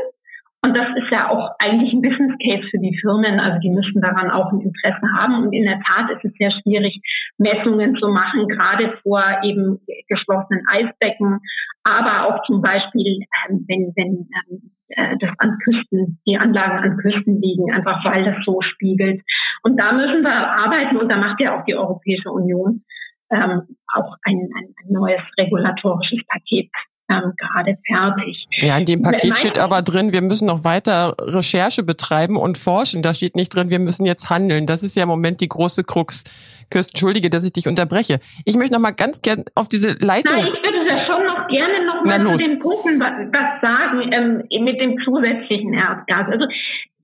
Und 0.60 0.76
das 0.76 0.88
ist 0.96 1.10
ja 1.10 1.30
auch 1.30 1.52
eigentlich 1.60 1.92
ein 1.92 2.02
Business 2.02 2.36
Case 2.42 2.68
für 2.68 2.78
die 2.78 2.98
Firmen. 3.00 3.38
Also 3.38 3.60
die 3.60 3.70
müssen 3.70 4.02
daran 4.02 4.30
auch 4.30 4.52
ein 4.52 4.60
Interesse 4.60 5.06
haben. 5.16 5.44
Und 5.44 5.52
in 5.52 5.64
der 5.64 5.80
Tat 5.80 6.10
ist 6.10 6.24
es 6.24 6.32
sehr 6.34 6.50
schwierig, 6.50 7.00
Messungen 7.38 7.96
zu 7.96 8.08
machen, 8.08 8.48
gerade 8.48 8.98
vor 9.02 9.22
eben 9.44 9.78
geschlossenen 10.08 10.64
Eisbecken, 10.68 11.38
aber 11.84 12.26
auch 12.26 12.44
zum 12.44 12.60
Beispiel, 12.60 13.24
ähm, 13.48 13.64
wenn, 13.68 13.92
wenn 13.96 14.28
ähm, 14.50 14.70
äh, 14.88 15.16
das 15.20 15.30
an 15.38 15.58
Küsten, 15.64 16.20
die 16.26 16.38
Anlagen 16.38 16.78
an 16.78 16.96
Küsten 16.98 17.40
liegen, 17.40 17.72
einfach 17.72 18.04
weil 18.04 18.24
das 18.24 18.44
so 18.44 18.60
spiegelt. 18.62 19.22
Und 19.62 19.76
da 19.76 19.92
müssen 19.92 20.22
wir 20.22 20.32
arbeiten 20.32 20.96
und 20.96 21.08
da 21.08 21.16
macht 21.16 21.40
ja 21.40 21.58
auch 21.58 21.64
die 21.64 21.76
Europäische 21.76 22.30
Union 22.30 22.84
ähm, 23.30 23.62
auch 23.92 24.16
ein, 24.22 24.48
ein, 24.56 24.74
ein 24.82 24.92
neues 24.92 25.20
regulatorisches 25.38 26.24
Paket 26.26 26.70
ähm, 27.10 27.32
gerade 27.36 27.78
fertig. 27.86 28.46
Ja, 28.60 28.76
in 28.76 28.84
dem 28.84 29.02
Paket 29.02 29.38
steht 29.38 29.58
aber 29.58 29.82
drin, 29.82 30.12
wir 30.12 30.22
müssen 30.22 30.46
noch 30.46 30.64
weiter 30.64 31.14
Recherche 31.20 31.82
betreiben 31.82 32.36
und 32.36 32.58
forschen. 32.58 33.02
Da 33.02 33.14
steht 33.14 33.36
nicht 33.36 33.54
drin, 33.54 33.70
wir 33.70 33.78
müssen 33.78 34.04
jetzt 34.04 34.28
handeln. 34.30 34.66
Das 34.66 34.82
ist 34.82 34.96
ja 34.96 35.04
im 35.04 35.08
Moment 35.08 35.40
die 35.40 35.48
große 35.48 35.84
Krux. 35.84 36.24
Kirsten, 36.70 36.92
entschuldige, 36.94 37.30
dass 37.30 37.46
ich 37.46 37.52
dich 37.52 37.66
unterbreche. 37.66 38.20
Ich 38.44 38.56
möchte 38.56 38.74
noch 38.74 38.80
mal 38.80 38.90
ganz 38.90 39.22
gern 39.22 39.44
auf 39.54 39.68
diese 39.68 39.96
Leitung. 40.04 40.36
Nein, 40.36 40.52
ich 40.52 40.62
würde 40.62 40.86
ja 40.86 41.06
schon 41.06 41.24
noch 41.24 41.48
gerne 41.48 41.86
noch 41.86 42.04
mal 42.04 42.36
zu 42.36 42.50
den 42.50 42.58
Punkten 42.58 43.00
was 43.00 43.60
sagen 43.62 44.12
ähm, 44.12 44.64
mit 44.64 44.80
dem 44.80 44.98
zusätzlichen 45.02 45.72
Erdgas. 45.72 46.28
Also 46.30 46.44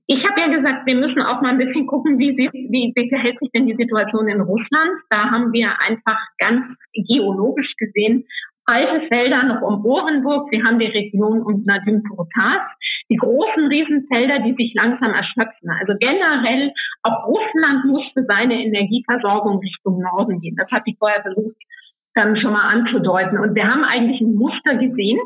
ich 0.07 0.23
habe 0.23 0.39
ja 0.39 0.47
gesagt, 0.49 0.85
wir 0.85 0.95
müssen 0.95 1.19
auch 1.23 1.41
mal 1.41 1.49
ein 1.49 1.57
bisschen 1.57 1.87
gucken, 1.87 2.19
wie, 2.19 2.37
wie, 2.37 2.93
wie 2.93 3.09
verhält 3.09 3.39
sich 3.39 3.49
denn 3.55 3.65
die 3.65 3.75
Situation 3.75 4.27
in 4.27 4.39
Russland. 4.39 4.91
Da 5.09 5.31
haben 5.31 5.51
wir 5.51 5.81
einfach 5.81 6.19
ganz 6.37 6.61
geologisch 6.93 7.73
gesehen 7.77 8.27
alte 8.65 9.07
Felder 9.07 9.43
noch 9.43 9.61
um 9.61 9.85
Orenburg. 9.85 10.49
Sie 10.51 10.63
haben 10.63 10.79
die 10.79 10.87
Region 10.87 11.41
um 11.41 11.63
Nadim 11.65 12.03
Turtas. 12.03 12.61
Die 13.09 13.17
großen 13.17 13.67
Riesenfelder, 13.67 14.39
die 14.39 14.55
sich 14.55 14.73
langsam 14.73 15.11
erschöpfen. 15.11 15.69
Also 15.69 15.93
generell, 15.99 16.73
auch 17.03 17.27
Russland 17.27 17.85
muss 17.85 18.03
für 18.13 18.25
seine 18.27 18.63
Energieversorgung 18.63 19.59
Richtung 19.59 20.01
Norden 20.01 20.41
gehen. 20.41 20.55
Das 20.55 20.69
hat 20.71 20.83
die 20.87 20.95
vorher 20.97 21.21
versucht, 21.21 21.55
ähm, 22.15 22.35
schon 22.37 22.53
mal 22.53 22.69
anzudeuten. 22.73 23.37
Und 23.37 23.55
wir 23.55 23.67
haben 23.67 23.83
eigentlich 23.83 24.21
ein 24.21 24.35
Muster 24.35 24.75
gesehen, 24.75 25.19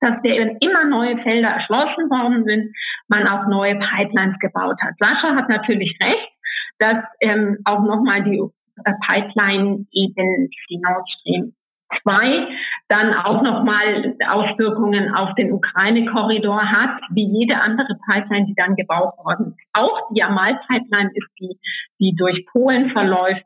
dass 0.00 0.22
der 0.22 0.60
immer 0.60 0.84
neue 0.84 1.18
Felder 1.18 1.48
erschlossen 1.48 2.08
worden 2.10 2.44
sind, 2.44 2.74
man 3.08 3.26
auch 3.26 3.46
neue 3.48 3.78
Pipelines 3.78 4.38
gebaut 4.38 4.76
hat. 4.80 4.94
Sascha 4.98 5.34
hat 5.34 5.48
natürlich 5.48 5.96
recht, 6.02 6.32
dass 6.78 6.98
ähm, 7.20 7.58
auch 7.64 7.82
nochmal 7.82 8.22
die 8.24 8.38
äh, 8.38 8.92
Pipeline 9.06 9.86
eben 9.92 10.50
die 10.70 10.78
Nord 10.78 11.08
Stream 11.10 11.54
2 12.02 12.48
dann 12.88 13.14
auch 13.14 13.42
nochmal 13.42 14.14
Auswirkungen 14.28 15.14
auf 15.14 15.34
den 15.34 15.52
Ukraine-Korridor 15.52 16.70
hat, 16.70 17.00
wie 17.10 17.26
jede 17.26 17.60
andere 17.60 17.98
Pipeline, 18.06 18.46
die 18.46 18.54
dann 18.54 18.76
gebaut 18.76 19.14
worden 19.18 19.54
ist. 19.56 19.68
Auch 19.72 20.08
die 20.14 20.22
Amal-Pipeline 20.22 21.10
ist 21.14 21.28
die, 21.40 21.58
die 21.98 22.14
durch 22.16 22.46
Polen 22.52 22.90
verläuft. 22.90 23.42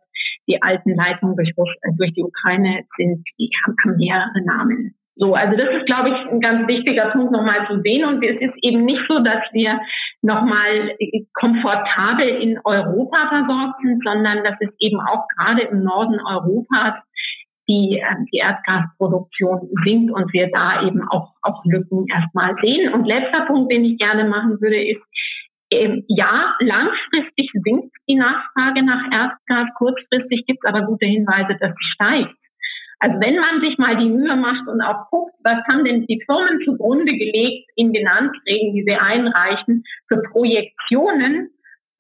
Die 0.47 0.61
alten 0.63 0.95
Leitungen 0.95 1.37
durch, 1.37 1.51
äh, 1.57 1.93
durch 1.97 2.13
die 2.15 2.23
Ukraine 2.23 2.85
sind, 2.97 3.25
die 3.39 3.51
haben, 3.65 3.97
mehrere 3.97 4.45
Namen. 4.45 4.95
So, 5.17 5.35
also 5.35 5.55
das 5.55 5.69
ist, 5.77 5.87
glaube 5.87 6.09
ich, 6.09 6.33
ein 6.33 6.41
ganz 6.41 6.67
wichtiger 6.67 7.11
Punkt 7.11 7.31
nochmal 7.31 7.67
zu 7.67 7.81
sehen. 7.83 8.07
Und 8.07 8.25
es 8.25 8.41
ist 8.41 8.55
eben 8.63 8.87
nicht 8.87 9.03
so, 9.07 9.19
dass 9.19 9.43
wir 9.53 9.79
nochmal 10.23 10.97
komfortabel 11.35 12.27
in 12.27 12.59
Europa 12.65 13.29
versorgt 13.29 13.81
sind, 13.83 14.03
sondern 14.03 14.43
dass 14.45 14.55
es 14.61 14.71
eben 14.79 14.99
auch 15.01 15.27
gerade 15.37 15.63
im 15.63 15.85
Norden 15.85 16.19
Europas 16.21 16.95
die, 17.71 17.99
äh, 17.99 18.17
die 18.33 18.39
Erdgasproduktion 18.39 19.71
sinkt 19.85 20.11
und 20.11 20.33
wir 20.33 20.51
da 20.51 20.83
eben 20.87 21.03
auch, 21.09 21.35
auch 21.43 21.65
Lücken 21.65 22.07
erstmal 22.13 22.57
sehen. 22.61 22.93
Und 22.93 23.07
letzter 23.07 23.47
Punkt, 23.47 23.71
den 23.73 23.85
ich 23.85 23.99
gerne 23.99 24.25
machen 24.25 24.61
würde, 24.61 24.83
ist, 24.83 25.01
ähm, 25.73 26.05
ja, 26.09 26.57
langfristig 26.59 27.51
sinkt 27.65 27.95
die 28.09 28.17
Nachfrage 28.17 28.83
nach 28.83 29.05
Erdgas, 29.13 29.69
kurzfristig 29.77 30.45
gibt 30.47 30.65
es 30.65 30.69
aber 30.69 30.85
gute 30.85 31.07
Hinweise, 31.07 31.57
dass 31.61 31.71
sie 31.71 31.91
steigt. 31.95 32.35
Also 32.99 33.19
wenn 33.21 33.37
man 33.37 33.61
sich 33.63 33.79
mal 33.79 33.97
die 33.97 34.11
Mühe 34.11 34.37
macht 34.37 34.67
und 34.67 34.83
auch 34.83 35.09
guckt, 35.11 35.33
was 35.45 35.59
haben 35.71 35.85
denn 35.85 36.07
die 36.07 36.23
Firmen 36.27 36.61
zugrunde 36.65 37.13
gelegt 37.13 37.71
in 37.77 37.93
den 37.93 38.09
Anträgen, 38.09 38.75
die 38.75 38.85
sie 38.85 38.97
einreichen, 38.97 39.85
für 40.09 40.21
Projektionen 40.33 41.51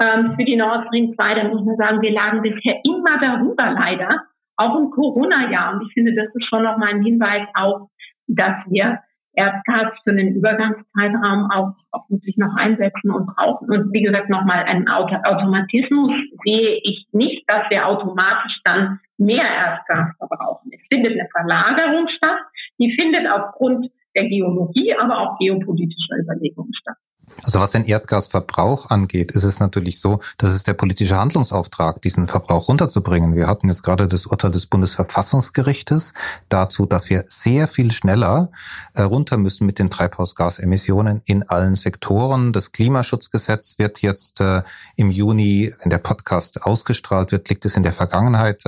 ähm, 0.00 0.34
für 0.36 0.44
die 0.44 0.56
Nord 0.56 0.88
Stream 0.88 1.14
2, 1.14 1.34
dann 1.34 1.48
muss 1.50 1.64
man 1.64 1.76
sagen, 1.76 2.02
wir 2.02 2.10
lagen 2.10 2.42
bisher 2.42 2.80
immer 2.84 3.18
darüber 3.20 3.70
leider 3.70 4.24
auch 4.60 4.76
im 4.78 4.90
Corona-Jahr. 4.90 5.74
Und 5.74 5.86
ich 5.86 5.92
finde, 5.94 6.14
das 6.14 6.34
ist 6.34 6.46
schon 6.48 6.62
nochmal 6.62 6.90
ein 6.90 7.02
Hinweis 7.02 7.46
auf, 7.54 7.88
dass 8.26 8.54
wir 8.68 9.00
Erdgas 9.34 9.92
für 10.02 10.10
einen 10.10 10.34
Übergangszeitraum 10.34 11.48
auch, 11.50 11.72
auch 11.92 12.10
wirklich 12.10 12.36
noch 12.36 12.54
einsetzen 12.56 13.10
und 13.10 13.26
brauchen. 13.26 13.70
Und 13.70 13.92
wie 13.92 14.02
gesagt, 14.02 14.28
nochmal 14.28 14.64
einen 14.64 14.88
Auto 14.88 15.14
Automatismus 15.14 16.12
sehe 16.44 16.80
ich 16.82 17.06
nicht, 17.12 17.48
dass 17.48 17.70
wir 17.70 17.86
automatisch 17.86 18.60
dann 18.64 18.98
mehr 19.18 19.44
Erdgas 19.44 20.16
verbrauchen. 20.18 20.70
Es 20.72 20.80
findet 20.88 21.12
eine 21.12 21.28
Verlagerung 21.30 22.08
statt, 22.08 22.40
die 22.78 22.92
findet 22.94 23.30
aufgrund 23.30 23.86
der 24.16 24.24
Geologie, 24.28 24.94
aber 24.94 25.18
auch 25.18 25.38
geopolitischer 25.38 26.18
Überlegungen 26.18 26.74
statt. 26.74 26.96
Also 27.42 27.60
was 27.60 27.70
den 27.70 27.84
Erdgasverbrauch 27.84 28.90
angeht, 28.90 29.32
ist 29.32 29.44
es 29.44 29.60
natürlich 29.60 30.00
so, 30.00 30.20
dass 30.38 30.52
es 30.52 30.64
der 30.64 30.74
politische 30.74 31.16
Handlungsauftrag, 31.16 32.02
diesen 32.02 32.28
Verbrauch 32.28 32.68
runterzubringen. 32.68 33.34
Wir 33.34 33.46
hatten 33.46 33.68
jetzt 33.68 33.82
gerade 33.82 34.06
das 34.06 34.26
Urteil 34.26 34.50
des 34.50 34.66
Bundesverfassungsgerichtes 34.66 36.12
dazu, 36.48 36.86
dass 36.86 37.08
wir 37.08 37.24
sehr 37.28 37.66
viel 37.68 37.92
schneller 37.92 38.50
äh, 38.94 39.02
runter 39.02 39.36
müssen 39.38 39.66
mit 39.66 39.78
den 39.78 39.90
Treibhausgasemissionen 39.90 41.22
in 41.24 41.48
allen 41.48 41.76
Sektoren. 41.76 42.52
Das 42.52 42.72
Klimaschutzgesetz 42.72 43.78
wird 43.78 44.02
jetzt 44.02 44.40
äh, 44.40 44.62
im 44.96 45.10
Juni, 45.10 45.72
wenn 45.80 45.90
der 45.90 45.98
Podcast 45.98 46.62
ausgestrahlt 46.62 47.32
wird, 47.32 47.48
liegt 47.48 47.64
es 47.64 47.76
in 47.76 47.82
der 47.82 47.92
Vergangenheit. 47.92 48.64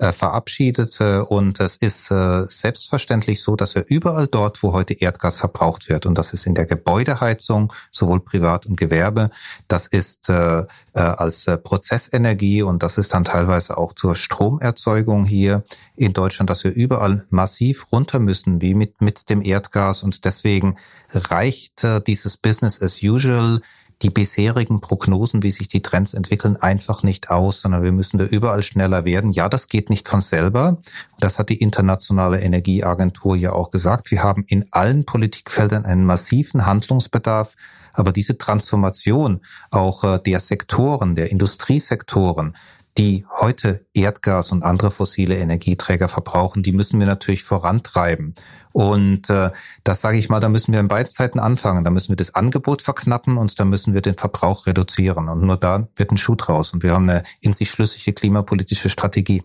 Äh, 0.00 0.10
äh, 0.10 0.12
verabschiedet. 0.12 1.00
Und 1.00 1.60
es 1.60 1.76
ist 1.76 2.10
äh, 2.10 2.44
selbstverständlich 2.48 3.42
so, 3.42 3.54
dass 3.54 3.74
wir 3.74 3.84
überall 3.86 4.26
dort, 4.26 4.62
wo 4.62 4.72
heute 4.72 4.94
Erdgas 4.94 5.38
verbraucht 5.38 5.88
wird, 5.88 6.06
und 6.06 6.16
das 6.16 6.32
ist 6.32 6.46
in 6.46 6.54
der 6.54 6.66
Gebäudeheizung, 6.66 7.72
sowohl 7.90 8.20
Privat 8.20 8.66
und 8.66 8.76
Gewerbe, 8.76 9.30
das 9.68 9.86
ist 9.86 10.28
äh, 10.28 10.64
als 10.94 11.46
Prozessenergie 11.62 12.62
und 12.62 12.82
das 12.82 12.98
ist 12.98 13.14
dann 13.14 13.24
teilweise 13.24 13.78
auch 13.78 13.92
zur 13.92 14.16
Stromerzeugung 14.16 15.24
hier 15.24 15.64
in 15.96 16.12
Deutschland, 16.12 16.50
dass 16.50 16.64
wir 16.64 16.72
überall 16.72 17.26
massiv 17.30 17.92
runter 17.92 18.18
müssen, 18.18 18.60
wie 18.60 18.74
mit, 18.74 19.00
mit 19.00 19.30
dem 19.30 19.42
Erdgas. 19.42 20.02
Und 20.02 20.24
deswegen 20.24 20.76
reicht 21.12 21.86
dieses 22.06 22.36
Business 22.36 22.82
as 22.82 23.02
usual 23.02 23.60
die 24.02 24.10
bisherigen 24.10 24.80
Prognosen, 24.80 25.42
wie 25.42 25.50
sich 25.50 25.68
die 25.68 25.82
Trends 25.82 26.14
entwickeln, 26.14 26.56
einfach 26.56 27.02
nicht 27.02 27.30
aus, 27.30 27.60
sondern 27.60 27.82
wir 27.82 27.92
müssen 27.92 28.18
da 28.18 28.24
überall 28.24 28.62
schneller 28.62 29.04
werden. 29.04 29.32
Ja, 29.32 29.48
das 29.48 29.68
geht 29.68 29.90
nicht 29.90 30.08
von 30.08 30.20
selber. 30.20 30.78
Das 31.18 31.38
hat 31.38 31.50
die 31.50 31.60
Internationale 31.60 32.40
Energieagentur 32.40 33.36
ja 33.36 33.52
auch 33.52 33.70
gesagt. 33.70 34.10
Wir 34.10 34.22
haben 34.22 34.44
in 34.46 34.64
allen 34.70 35.04
Politikfeldern 35.04 35.84
einen 35.84 36.04
massiven 36.04 36.64
Handlungsbedarf. 36.64 37.56
Aber 37.92 38.12
diese 38.12 38.38
Transformation 38.38 39.40
auch 39.70 40.04
äh, 40.04 40.18
der 40.18 40.40
Sektoren, 40.40 41.16
der 41.16 41.30
Industriesektoren, 41.30 42.54
die 42.98 43.24
heute 43.38 43.86
Erdgas 43.94 44.52
und 44.52 44.62
andere 44.62 44.90
fossile 44.90 45.36
Energieträger 45.36 46.08
verbrauchen, 46.08 46.62
die 46.62 46.72
müssen 46.72 46.98
wir 46.98 47.06
natürlich 47.06 47.44
vorantreiben. 47.44 48.34
Und 48.72 49.30
äh, 49.30 49.50
das 49.84 50.00
sage 50.00 50.18
ich 50.18 50.28
mal, 50.28 50.40
da 50.40 50.48
müssen 50.48 50.72
wir 50.72 50.80
in 50.80 50.88
beiden 50.88 51.10
Zeiten 51.10 51.38
anfangen. 51.38 51.84
Da 51.84 51.90
müssen 51.90 52.10
wir 52.10 52.16
das 52.16 52.34
Angebot 52.34 52.82
verknappen 52.82 53.36
und 53.36 53.58
da 53.58 53.64
müssen 53.64 53.94
wir 53.94 54.00
den 54.00 54.16
Verbrauch 54.16 54.66
reduzieren. 54.66 55.28
Und 55.28 55.42
nur 55.42 55.56
da 55.56 55.88
wird 55.96 56.12
ein 56.12 56.16
Schuh 56.16 56.36
draus. 56.36 56.72
Und 56.72 56.82
wir 56.82 56.92
haben 56.92 57.08
eine 57.08 57.22
in 57.40 57.52
sich 57.52 57.70
schlüssige 57.70 58.12
klimapolitische 58.12 58.90
Strategie. 58.90 59.42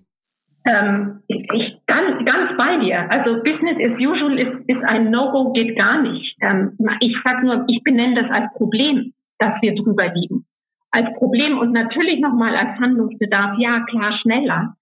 Ähm, 0.66 1.22
ich 1.28 1.78
ganz, 1.86 2.26
ganz 2.26 2.58
bei 2.58 2.80
dir. 2.80 3.10
Also 3.12 3.44
Business 3.44 3.78
as 3.78 4.00
usual 4.00 4.40
ist, 4.40 4.68
ist 4.68 4.84
ein 4.84 5.12
No-Go, 5.12 5.54
geht 5.54 5.78
gar 5.78 6.02
nicht. 6.02 6.38
Ähm, 6.42 6.78
ich 7.00 7.16
sage 7.24 7.46
nur, 7.46 7.66
ich 7.68 7.84
benenne 7.84 8.22
das 8.22 8.32
als 8.32 8.52
Problem, 8.54 9.14
dass 9.38 9.54
wir 9.62 9.76
drüber 9.76 10.08
liegen 10.14 10.46
als 10.96 11.14
Problem 11.18 11.58
und 11.58 11.74
natürlich 11.74 12.22
nochmal 12.22 12.56
als 12.56 12.80
Handlungsbedarf, 12.80 13.58
ja 13.60 13.84
klar, 13.90 14.18
schneller. 14.22 14.76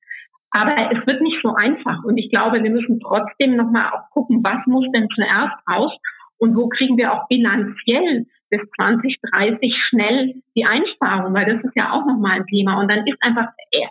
Aber 0.53 0.91
es 0.91 1.05
wird 1.07 1.21
nicht 1.21 1.39
so 1.41 1.55
einfach. 1.55 2.03
Und 2.03 2.17
ich 2.17 2.29
glaube, 2.29 2.61
wir 2.63 2.69
müssen 2.69 2.99
trotzdem 2.99 3.55
nochmal 3.55 3.89
auch 3.91 4.09
gucken, 4.11 4.43
was 4.43 4.65
muss 4.67 4.85
denn 4.93 5.09
zuerst 5.09 5.55
raus 5.67 5.91
und 6.37 6.55
wo 6.55 6.69
kriegen 6.69 6.95
wir 6.95 7.11
auch 7.11 7.27
bilanziell 7.27 8.27
bis 8.51 8.61
2030 8.75 9.75
schnell 9.89 10.35
die 10.55 10.65
Einsparung, 10.65 11.33
weil 11.33 11.47
das 11.47 11.63
ist 11.63 11.75
ja 11.75 11.91
auch 11.91 12.05
nochmal 12.05 12.33
ein 12.33 12.45
Thema. 12.45 12.79
Und 12.79 12.91
dann 12.91 13.07
ist 13.07 13.17
einfach 13.21 13.47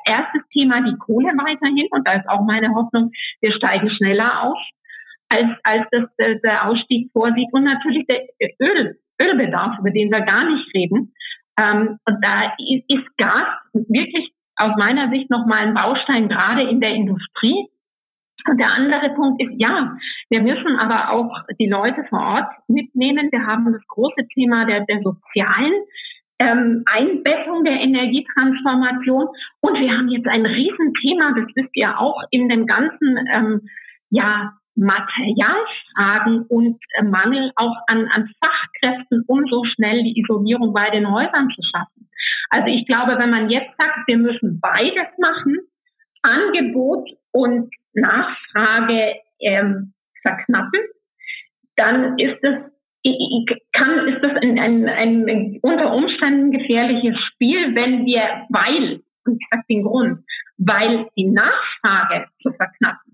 erstes 0.07 0.43
Thema 0.53 0.81
die 0.83 0.97
Kohle 0.99 1.33
weiterhin. 1.35 1.89
Und 1.91 2.07
da 2.07 2.13
ist 2.13 2.29
auch 2.29 2.45
meine 2.47 2.73
Hoffnung, 2.77 3.11
wir 3.41 3.53
steigen 3.53 3.91
schneller 3.91 4.45
auf, 4.45 4.59
als, 5.31 5.51
als 5.65 5.87
das 5.91 6.05
der 6.45 6.69
Ausstieg 6.69 7.11
vorsieht. 7.13 7.49
Und 7.51 7.65
natürlich 7.65 8.07
der 8.07 8.23
Öl, 8.61 8.99
Ölbedarf, 9.21 9.81
über 9.81 9.91
den 9.91 10.13
wir 10.13 10.21
gar 10.21 10.49
nicht 10.49 10.73
reden. 10.73 11.13
Ähm, 11.59 11.99
und 12.07 12.25
da 12.25 12.53
ist 12.57 13.17
Gas 13.17 13.49
wirklich 13.73 14.33
aus 14.57 14.77
meiner 14.77 15.11
Sicht 15.11 15.31
nochmal 15.31 15.67
ein 15.67 15.75
Baustein, 15.75 16.29
gerade 16.29 16.63
in 16.63 16.81
der 16.81 16.95
Industrie. 16.95 17.69
Und 18.49 18.59
der 18.59 18.73
andere 18.73 19.11
Punkt 19.11 19.41
ist, 19.41 19.53
ja, 19.57 19.97
wir 20.29 20.43
müssen 20.43 20.77
aber 20.77 21.11
auch 21.11 21.33
die 21.61 21.69
Leute 21.69 22.05
vor 22.09 22.21
Ort 22.21 22.51
mitnehmen. 22.67 23.29
Wir 23.31 23.47
haben 23.47 23.73
das 23.73 23.87
große 23.87 24.27
Thema 24.35 24.65
der, 24.65 24.85
der 24.85 25.01
sozialen 25.03 25.73
ähm, 26.41 26.83
Einbettung 26.87 27.63
der 27.65 27.81
Energietransformation. 27.81 29.29
Und 29.61 29.75
wir 29.81 29.97
haben 29.97 30.09
jetzt 30.09 30.27
ein 30.27 30.45
Riesenthema, 30.45 31.35
das 31.37 31.55
wisst 31.55 31.75
ihr 31.75 31.99
auch, 31.99 32.21
in 32.31 32.49
dem 32.49 32.67
ganzen 32.67 33.19
ähm, 33.33 33.61
ja, 34.11 34.53
Materialfragen 34.75 36.47
und 36.49 36.79
äh, 36.95 37.03
Mangel 37.03 37.53
auch 37.57 37.77
an, 37.87 38.09
an 38.09 38.31
Fachkräften, 38.41 39.25
um 39.27 39.45
so 39.47 39.65
schnell 39.65 40.03
die 40.03 40.19
Isolierung 40.21 40.73
bei 40.73 40.91
den 40.91 41.11
Häusern 41.11 41.51
zu 41.51 41.63
schaffen. 41.71 42.09
Also 42.51 42.69
ich 42.69 42.87
glaube, 42.87 43.19
wenn 43.19 43.31
man 43.31 43.51
jetzt 43.51 43.77
sagt, 43.79 44.07
wir 44.07 44.19
müssen 44.19 44.61
beides 44.61 45.09
machen, 45.19 45.59
Angebot 46.23 47.09
und 47.33 47.71
Nachfrage 47.95 49.15
ähm, 49.41 49.93
verknappen, 50.23 50.81
dann 51.77 52.19
ist 52.19 52.39
das 52.43 52.57
kann, 53.73 54.07
ist 54.07 54.23
das 54.23 54.41
ein, 54.43 54.59
ein, 54.61 54.89
ein 54.89 55.59
unter 55.63 55.93
Umständen 55.93 56.53
gefährliches 56.53 57.19
Spiel, 57.33 57.75
wenn 57.75 58.07
wir, 58.07 58.47
weil, 58.49 59.01
und 59.25 59.41
ich 59.41 59.49
sage 59.51 59.65
den 59.69 59.83
Grund, 59.83 60.21
weil 60.59 61.09
die 61.17 61.27
Nachfrage 61.27 62.27
zu 62.43 62.53
verknappen 62.53 63.12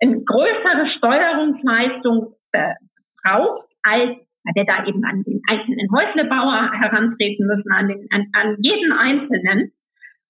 eine 0.00 0.22
größere 0.22 0.86
Steuerungsleistung 0.98 2.34
äh, 2.52 2.74
braucht, 3.22 3.68
als 3.82 4.16
wir 4.54 4.64
da 4.64 4.86
eben 4.86 5.04
an 5.04 5.22
den 5.24 5.42
einzelnen 5.48 5.90
Häuslebauer 5.90 6.70
herantreten 6.72 7.46
müssen, 7.46 7.70
an, 7.72 7.88
den, 7.88 8.06
an, 8.10 8.26
an 8.32 8.56
jeden 8.60 8.92
Einzelnen. 8.92 9.72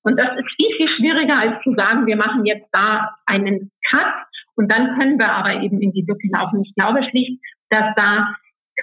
Und 0.03 0.19
das 0.19 0.39
ist 0.39 0.49
viel, 0.57 0.71
viel 0.77 0.89
schwieriger, 0.97 1.37
als 1.37 1.63
zu 1.65 1.75
sagen, 1.75 2.07
wir 2.07 2.17
machen 2.17 2.47
jetzt 2.47 2.69
da 2.73 3.17
einen 3.27 3.71
Cut 3.91 4.27
und 4.55 4.71
dann 4.71 4.99
können 4.99 5.19
wir 5.19 5.31
aber 5.31 5.61
eben 5.63 5.81
in 5.83 5.93
die 5.93 6.05
Lücke 6.07 6.29
laufen. 6.33 6.63
Ich 6.63 6.75
glaube 6.75 7.03
schlicht, 7.11 7.41
dass 7.69 7.95
da 7.97 8.35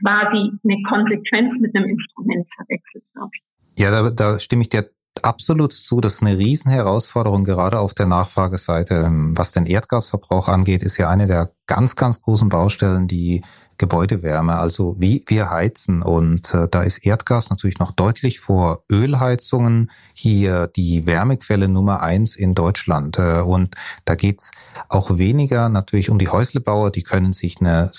quasi 0.02 0.52
eine 0.64 0.84
Konsequenz 0.88 1.60
mit 1.60 1.76
einem 1.76 1.90
Instrument 1.90 2.48
verwechselt 2.56 3.04
wird. 3.14 3.32
Ja, 3.78 3.90
da, 3.90 4.10
da 4.10 4.40
stimme 4.40 4.64
ich 4.64 4.70
dir 4.70 4.90
absolut 5.24 5.74
zu. 5.74 6.02
Das 6.02 6.16
ist 6.16 6.24
eine 6.24 6.38
Riesenherausforderung, 6.38 7.44
gerade 7.44 7.80
auf 7.80 7.94
der 7.94 8.06
Nachfrageseite. 8.06 8.96
Ähm, 9.08 9.38
was 9.38 9.52
den 9.52 9.66
Erdgasverbrauch 9.66 10.48
angeht, 10.48 10.84
ist 10.84 10.98
ja 10.98 11.10
eine 11.10 11.28
der 11.28 11.52
ganz, 11.68 11.96
ganz 11.96 12.22
großen 12.22 12.50
Baustellen 12.50 13.08
die 13.08 13.42
Gebäudewärme, 13.78 14.58
also 14.58 14.96
wie 15.00 15.24
wir 15.28 15.50
heizen. 15.50 16.04
Und 16.04 16.54
äh, 16.54 16.68
da 16.70 16.84
ist 16.84 17.00
Erdgas 17.00 17.50
natürlich 17.50 17.80
noch 17.80 17.92
deutlich 17.92 18.40
vor 18.40 18.84
Ölheizungen 18.92 19.90
hier 20.14 20.68
die 20.68 21.06
Wärmequelle 21.06 21.68
Nummer 21.68 22.02
eins 22.02 22.36
in 22.36 22.54
Deutschland. 22.54 23.18
Äh, 23.18 23.42
und 23.42 23.76
da 24.06 24.16
geht's 24.16 24.52
auch 24.90 25.18
weniger 25.18 25.70
natürlich 25.70 26.10
um 26.10 26.20
die 26.20 26.30
Häuslebauer, 26.30 26.92
die 26.92 27.04
können 27.04 27.34
sich 27.34 27.60
eine 27.60 27.92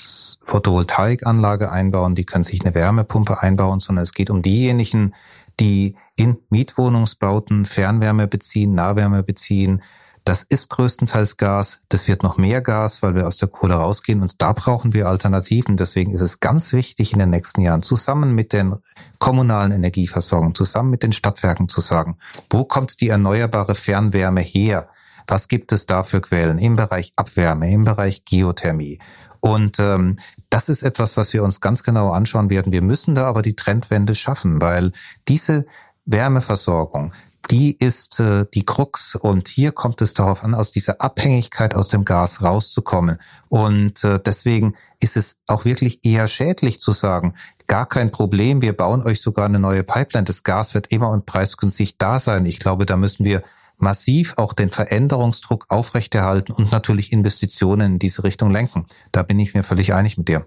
Photovoltaikanlage 0.44 1.70
einbauen, 1.70 2.14
die 2.14 2.24
können 2.24 2.44
sich 2.44 2.60
eine 2.60 2.74
Wärmepumpe 2.74 3.42
einbauen, 3.42 3.80
sondern 3.80 4.04
es 4.04 4.12
geht 4.12 4.30
um 4.30 4.42
diejenigen, 4.42 5.12
die 5.60 5.96
in 6.16 6.38
Mietwohnungsbauten 6.50 7.66
Fernwärme 7.66 8.26
beziehen, 8.26 8.74
Nahwärme 8.74 9.22
beziehen. 9.22 9.82
Das 10.24 10.42
ist 10.42 10.70
größtenteils 10.70 11.36
Gas. 11.36 11.80
Das 11.90 12.08
wird 12.08 12.22
noch 12.22 12.38
mehr 12.38 12.62
Gas, 12.62 13.02
weil 13.02 13.14
wir 13.14 13.26
aus 13.26 13.36
der 13.36 13.48
Kohle 13.48 13.74
rausgehen. 13.74 14.22
Und 14.22 14.40
da 14.40 14.52
brauchen 14.52 14.94
wir 14.94 15.06
Alternativen. 15.06 15.76
Deswegen 15.76 16.12
ist 16.12 16.22
es 16.22 16.40
ganz 16.40 16.72
wichtig, 16.72 17.12
in 17.12 17.18
den 17.18 17.28
nächsten 17.28 17.60
Jahren 17.60 17.82
zusammen 17.82 18.34
mit 18.34 18.54
den 18.54 18.76
kommunalen 19.18 19.72
Energieversorgungen, 19.72 20.54
zusammen 20.54 20.88
mit 20.88 21.02
den 21.02 21.12
Stadtwerken 21.12 21.68
zu 21.68 21.82
sagen, 21.82 22.16
wo 22.48 22.64
kommt 22.64 23.02
die 23.02 23.10
erneuerbare 23.10 23.74
Fernwärme 23.74 24.40
her? 24.40 24.88
Was 25.26 25.48
gibt 25.48 25.72
es 25.72 25.86
da 25.86 26.02
für 26.02 26.22
Quellen 26.22 26.58
im 26.58 26.76
Bereich 26.76 27.12
Abwärme, 27.16 27.70
im 27.70 27.84
Bereich 27.84 28.24
Geothermie? 28.24 29.00
Und 29.44 29.78
ähm, 29.78 30.16
das 30.48 30.70
ist 30.70 30.82
etwas, 30.82 31.18
was 31.18 31.34
wir 31.34 31.44
uns 31.44 31.60
ganz 31.60 31.82
genau 31.82 32.12
anschauen 32.12 32.48
werden. 32.48 32.72
Wir 32.72 32.80
müssen 32.80 33.14
da 33.14 33.26
aber 33.26 33.42
die 33.42 33.54
Trendwende 33.54 34.14
schaffen, 34.14 34.62
weil 34.62 34.90
diese 35.28 35.66
Wärmeversorgung, 36.06 37.12
die 37.50 37.76
ist 37.76 38.20
äh, 38.20 38.46
die 38.54 38.64
Krux 38.64 39.16
und 39.16 39.48
hier 39.48 39.72
kommt 39.72 40.00
es 40.00 40.14
darauf 40.14 40.44
an, 40.44 40.54
aus 40.54 40.72
dieser 40.72 41.02
Abhängigkeit 41.02 41.74
aus 41.74 41.88
dem 41.88 42.06
Gas 42.06 42.42
rauszukommen. 42.42 43.18
Und 43.50 44.02
äh, 44.02 44.18
deswegen 44.18 44.76
ist 44.98 45.18
es 45.18 45.40
auch 45.46 45.66
wirklich 45.66 46.06
eher 46.06 46.26
schädlich 46.26 46.80
zu 46.80 46.92
sagen, 46.92 47.34
gar 47.66 47.84
kein 47.84 48.12
Problem, 48.12 48.62
wir 48.62 48.74
bauen 48.74 49.02
euch 49.02 49.20
sogar 49.20 49.44
eine 49.44 49.58
neue 49.58 49.84
Pipeline. 49.84 50.24
Das 50.24 50.42
Gas 50.42 50.72
wird 50.72 50.86
immer 50.86 51.10
und 51.10 51.26
preisgünstig 51.26 51.98
da 51.98 52.18
sein. 52.18 52.46
Ich 52.46 52.60
glaube, 52.60 52.86
da 52.86 52.96
müssen 52.96 53.26
wir 53.26 53.42
massiv 53.78 54.34
auch 54.36 54.52
den 54.52 54.70
Veränderungsdruck 54.70 55.66
aufrechterhalten 55.68 56.52
und 56.52 56.72
natürlich 56.72 57.12
Investitionen 57.12 57.94
in 57.94 57.98
diese 57.98 58.24
Richtung 58.24 58.50
lenken. 58.50 58.86
Da 59.12 59.22
bin 59.22 59.38
ich 59.38 59.54
mir 59.54 59.62
völlig 59.62 59.94
einig 59.94 60.16
mit 60.18 60.28
dir. 60.28 60.46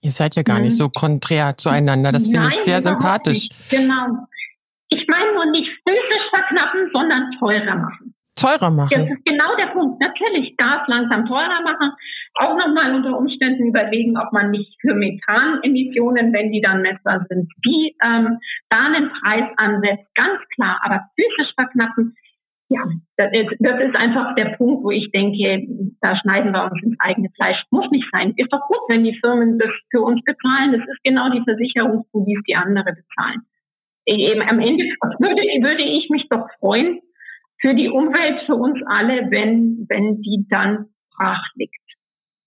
Ihr 0.00 0.10
seid 0.10 0.34
ja 0.34 0.42
gar 0.42 0.58
nicht 0.58 0.76
so 0.76 0.88
konträr 0.88 1.56
zueinander. 1.56 2.10
Das 2.10 2.28
finde 2.28 2.48
ich 2.48 2.54
sehr 2.54 2.82
sympathisch. 2.82 3.48
Nicht. 3.48 3.70
Genau. 3.70 4.26
Ich 4.88 5.06
meine 5.08 5.32
nur 5.34 5.46
nicht 5.46 5.70
physisch 5.86 6.28
verknappen, 6.30 6.90
sondern 6.92 7.30
teurer 7.38 7.76
machen. 7.76 8.14
Teurer 8.34 8.70
machen. 8.70 8.90
Das 8.90 9.04
ist 9.04 9.24
genau 9.24 9.56
der 9.56 9.66
Punkt. 9.66 10.00
Natürlich 10.00 10.56
Gas 10.56 10.82
langsam 10.88 11.26
teurer 11.26 11.62
machen. 11.62 11.92
Auch 12.34 12.56
nochmal 12.56 12.94
unter 12.94 13.16
Umständen 13.18 13.66
überlegen, 13.68 14.16
ob 14.16 14.32
man 14.32 14.50
nicht 14.50 14.80
für 14.80 14.94
Methanemissionen, 14.94 16.32
wenn 16.32 16.50
die 16.50 16.60
dann 16.60 16.82
messbar 16.82 17.26
sind, 17.28 17.52
wie 17.62 17.94
ähm, 18.02 18.38
da 18.70 18.86
einen 18.86 19.10
Preis 19.10 19.50
ansetzt. 19.56 20.06
Ganz 20.14 20.40
klar. 20.54 20.80
Aber 20.82 21.02
physisch 21.16 21.52
verknappen 21.54 22.14
ja, 22.72 22.80
das 23.16 23.30
ist, 23.32 23.56
das 23.58 23.80
ist 23.80 23.94
einfach 23.94 24.34
der 24.34 24.56
Punkt, 24.56 24.82
wo 24.82 24.90
ich 24.90 25.10
denke, 25.10 25.66
da 26.00 26.16
schneiden 26.16 26.52
wir 26.52 26.64
uns 26.64 26.82
ins 26.82 26.96
eigene 27.00 27.28
Fleisch. 27.36 27.62
Muss 27.70 27.90
nicht 27.90 28.08
sein. 28.10 28.32
Ist 28.36 28.52
doch 28.52 28.66
gut, 28.66 28.80
wenn 28.88 29.04
die 29.04 29.18
Firmen 29.20 29.58
das 29.58 29.70
für 29.90 30.00
uns 30.00 30.22
bezahlen. 30.24 30.72
Das 30.72 30.80
ist 30.80 31.02
genau 31.04 31.28
die 31.28 31.42
Versicherungspolice, 31.44 32.42
die 32.48 32.56
andere 32.56 32.94
bezahlen. 32.94 33.42
Eben 34.06 34.40
am 34.42 34.58
Ende 34.58 34.84
würde, 35.18 35.42
würde 35.42 35.82
ich 35.82 36.08
mich 36.08 36.28
doch 36.30 36.48
freuen 36.60 37.00
für 37.60 37.74
die 37.74 37.90
Umwelt, 37.90 38.40
für 38.46 38.56
uns 38.56 38.80
alle, 38.86 39.30
wenn, 39.30 39.86
wenn 39.88 40.22
die 40.22 40.46
dann 40.48 40.86
brach 41.14 41.44
liegt. 41.54 41.81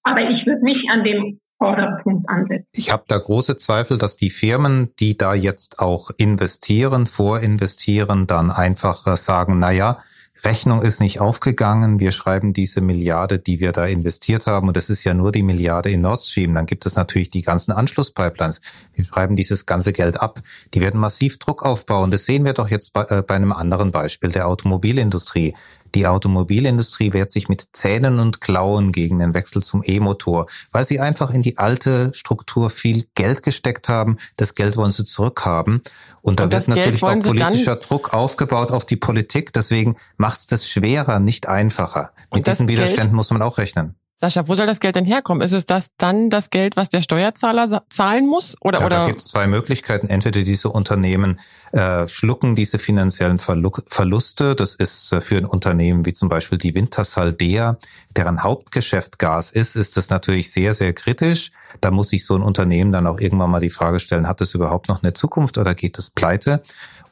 Aber 0.06 0.22
ich 0.22 0.46
würde 0.46 0.62
mich 0.62 0.78
an 0.92 1.04
dem 1.04 1.40
Vorderpunkt 1.58 2.30
ansetzen. 2.30 2.68
Ich 2.74 2.92
habe 2.92 3.04
da 3.08 3.18
große 3.18 3.58
Zweifel, 3.58 3.98
dass 3.98 4.18
die 4.18 4.30
Firmen, 4.30 4.92
die 5.00 5.18
da 5.18 5.34
jetzt 5.34 5.80
auch 5.80 6.12
investieren, 6.18 7.08
vorinvestieren, 7.08 8.28
dann 8.28 8.52
einfach 8.52 9.08
äh, 9.08 9.16
sagen, 9.16 9.60
na 9.60 9.72
ja, 9.72 9.98
Rechnung 10.44 10.82
ist 10.84 11.02
nicht 11.02 11.22
aufgegangen. 11.22 12.00
Wir 12.00 12.12
schreiben 12.12 12.54
diese 12.54 12.82
Milliarde, 12.82 13.40
die 13.40 13.60
wir 13.60 13.72
da 13.72 13.86
investiert 13.86 14.46
haben, 14.48 14.68
und 14.68 14.78
das 14.78 14.90
ist 14.90 15.04
ja 15.04 15.14
nur 15.14 15.32
die 15.32 15.42
Milliarde 15.42 15.90
in 15.90 16.02
Nord 16.02 16.22
Stream. 16.22 16.54
Dann 16.54 16.68
gibt 16.68 16.86
es 16.86 16.96
natürlich 16.96 17.30
die 17.30 17.42
ganzen 17.42 17.72
Anschlusspipelines. 17.72 18.62
Wir 18.94 19.06
schreiben 19.06 19.36
dieses 19.36 19.66
ganze 19.66 19.92
Geld 19.92 20.22
ab. 20.22 20.42
Die 20.74 20.82
werden 20.82 21.00
massiv 21.00 21.40
Druck 21.40 21.64
aufbauen. 21.66 22.12
Das 22.12 22.26
sehen 22.26 22.46
wir 22.46 22.54
doch 22.54 22.70
jetzt 22.70 22.94
bei, 22.94 23.06
äh, 23.10 23.24
bei 23.24 23.36
einem 23.36 23.54
anderen 23.54 23.92
Beispiel 23.92 24.30
der 24.30 24.48
Automobilindustrie. 24.48 25.56
Die 25.96 26.08
Automobilindustrie 26.08 27.14
wehrt 27.14 27.32
sich 27.32 27.48
mit 27.48 27.70
Zähnen 27.72 28.20
und 28.20 28.42
Klauen 28.42 28.92
gegen 28.92 29.20
den 29.20 29.34
Wechsel 29.34 29.64
zum 29.64 29.82
E-Motor, 29.84 30.46
weil 30.72 30.84
sie 30.84 31.00
einfach 31.00 31.32
in 31.32 31.42
die 31.42 31.58
alte 31.58 32.12
Struktur 32.14 32.70
viel 32.70 33.06
Geld 33.16 33.44
gesteckt 33.44 33.88
haben. 33.88 34.18
Das 34.36 34.56
Geld 34.56 34.76
wollen 34.76 34.92
sie 34.92 35.06
zurückhaben. 35.06 35.82
Und 36.22 36.42
da 36.42 36.52
wird 36.52 36.68
natürlich 36.68 37.02
auch 37.02 37.20
politischer 37.20 37.78
Druck 37.78 38.14
aufgebaut 38.14 38.72
auf 38.72 38.86
die 38.86 38.98
Politik. 38.98 39.54
Deswegen 39.54 39.96
macht 40.18 40.40
es 40.40 40.48
das 40.48 40.68
schwerer, 40.68 41.20
nicht 41.20 41.48
einfacher. 41.48 42.12
Mit 42.34 42.46
diesen 42.46 42.68
Widerständen 42.68 43.16
muss 43.16 43.32
man 43.32 43.42
auch 43.42 43.58
rechnen. 43.58 43.96
Sascha, 44.18 44.48
wo 44.48 44.56
soll 44.56 44.66
das 44.66 44.80
Geld 44.80 44.96
denn 44.96 45.04
herkommen? 45.04 45.42
Ist 45.42 45.52
es 45.52 45.66
das 45.66 45.92
dann 45.98 46.30
das 46.30 46.50
Geld, 46.50 46.78
was 46.78 46.88
der 46.88 47.02
Steuerzahler 47.02 47.84
zahlen 47.90 48.28
muss? 48.28 48.56
Oder, 48.62 48.80
ja, 48.80 48.86
oder? 48.86 49.00
Da 49.00 49.06
gibt 49.08 49.22
es 49.22 49.28
zwei 49.28 49.46
Möglichkeiten. 49.46 50.08
Entweder 50.08 50.42
diese 50.42 50.70
Unternehmen 50.70 51.38
äh, 51.74 52.08
schlucken 52.08 52.56
diese 52.56 52.80
finanziellen 52.80 53.40
Verluste. 53.40 54.56
Das 54.56 54.76
ist 54.76 55.12
äh, 55.12 55.20
für 55.20 55.38
ein 55.38 55.46
Unternehmen 55.46 56.06
wie 56.06 56.14
zum 56.14 56.30
Beispiel 56.30 56.58
die 56.58 56.74
Wintershall 56.76 57.34
Dea, 57.34 57.78
deren 58.16 58.42
Hauptgeschäft 58.42 59.20
Gas 59.20 59.52
ist, 59.52 59.76
ist 59.76 59.98
das 59.98 60.10
natürlich 60.10 60.50
sehr, 60.50 60.74
sehr 60.74 60.94
kritisch. 60.94 61.52
Da 61.82 61.92
muss 61.92 62.10
sich 62.10 62.26
so 62.26 62.36
ein 62.36 62.42
Unternehmen 62.42 62.94
dann 62.94 63.08
auch 63.08 63.20
irgendwann 63.20 63.52
mal 63.52 63.60
die 63.60 63.70
Frage 63.70 64.00
stellen, 64.00 64.30
hat 64.30 64.40
es 64.40 64.54
überhaupt 64.54 64.88
noch 64.88 65.04
eine 65.04 65.12
Zukunft 65.12 65.58
oder 65.58 65.76
geht 65.76 65.98
es 65.98 66.10
pleite? 66.10 66.64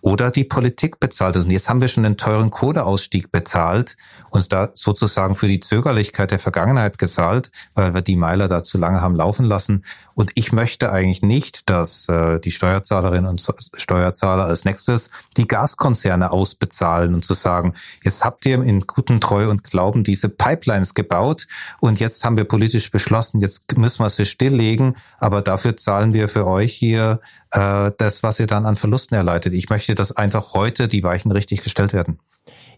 Oder 0.03 0.31
die 0.31 0.43
Politik 0.43 0.99
bezahlt 0.99 1.37
es. 1.37 1.45
Und 1.45 1.51
jetzt 1.51 1.69
haben 1.69 1.79
wir 1.79 1.87
schon 1.87 2.05
einen 2.05 2.17
teuren 2.17 2.49
Kohleausstieg 2.49 3.31
bezahlt, 3.31 3.95
uns 4.31 4.49
da 4.49 4.69
sozusagen 4.73 5.37
für 5.37 5.47
die 5.47 5.61
Zögerlichkeit 5.61 6.31
der 6.31 6.39
Vergangenheit 6.39 6.97
gezahlt, 6.97 7.51
weil 7.73 7.93
wir 7.93 8.01
die 8.01 8.17
Meiler 8.17 8.49
da 8.49 8.63
zu 8.63 8.77
lange 8.77 8.99
haben 8.99 9.15
laufen 9.15 9.45
lassen. 9.45 9.85
Und 10.13 10.31
ich 10.35 10.51
möchte 10.51 10.91
eigentlich 10.91 11.21
nicht, 11.21 11.69
dass 11.69 12.09
äh, 12.09 12.39
die 12.39 12.51
Steuerzahlerinnen 12.51 13.29
und 13.29 13.41
Steuerzahler 13.75 14.43
als 14.43 14.65
nächstes 14.65 15.09
die 15.37 15.47
Gaskonzerne 15.47 16.31
ausbezahlen 16.31 17.13
und 17.13 17.23
zu 17.23 17.33
sagen, 17.33 17.73
jetzt 18.03 18.25
habt 18.25 18.45
ihr 18.45 18.61
in 18.61 18.81
guten 18.81 19.21
Treu 19.21 19.49
und 19.49 19.63
Glauben 19.63 20.03
diese 20.03 20.27
Pipelines 20.27 20.95
gebaut 20.95 21.47
und 21.79 22.01
jetzt 22.01 22.25
haben 22.25 22.35
wir 22.35 22.43
politisch 22.43 22.91
beschlossen, 22.91 23.39
jetzt 23.39 23.77
müssen 23.77 24.03
wir 24.03 24.09
sie 24.09 24.25
stilllegen, 24.25 24.95
aber 25.19 25.41
dafür 25.41 25.77
zahlen 25.77 26.13
wir 26.13 26.27
für 26.27 26.45
euch 26.45 26.73
hier 26.73 27.21
äh, 27.53 27.91
das, 27.97 28.23
was 28.23 28.39
ihr 28.39 28.47
dann 28.47 28.65
an 28.65 28.75
Verlusten 28.75 29.15
erleidet. 29.15 29.53
Ich 29.53 29.69
möchte, 29.69 29.95
dass 29.95 30.11
einfach 30.11 30.53
heute 30.53 30.87
die 30.87 31.03
Weichen 31.03 31.31
richtig 31.31 31.63
gestellt 31.63 31.93
werden. 31.93 32.19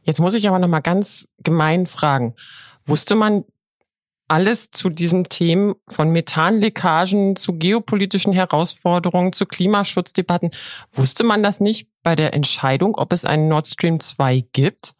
Jetzt 0.03 0.19
muss 0.19 0.35
ich 0.35 0.47
aber 0.47 0.59
noch 0.59 0.67
mal 0.67 0.81
ganz 0.81 1.27
gemein 1.43 1.87
fragen. 1.87 2.35
Wusste 2.85 3.15
man 3.15 3.43
alles 4.27 4.71
zu 4.71 4.89
diesen 4.89 5.25
Themen 5.25 5.75
von 5.87 6.09
Methanleckagen 6.09 7.35
zu 7.35 7.53
geopolitischen 7.53 8.33
Herausforderungen, 8.33 9.33
zu 9.33 9.45
Klimaschutzdebatten. 9.45 10.51
Wusste 10.91 11.23
man 11.23 11.43
das 11.43 11.59
nicht 11.59 11.87
bei 12.03 12.15
der 12.15 12.33
Entscheidung, 12.33 12.95
ob 12.95 13.13
es 13.13 13.25
einen 13.25 13.47
Nord 13.47 13.67
Stream 13.67 13.99
2 13.99 14.45
gibt? 14.51 14.93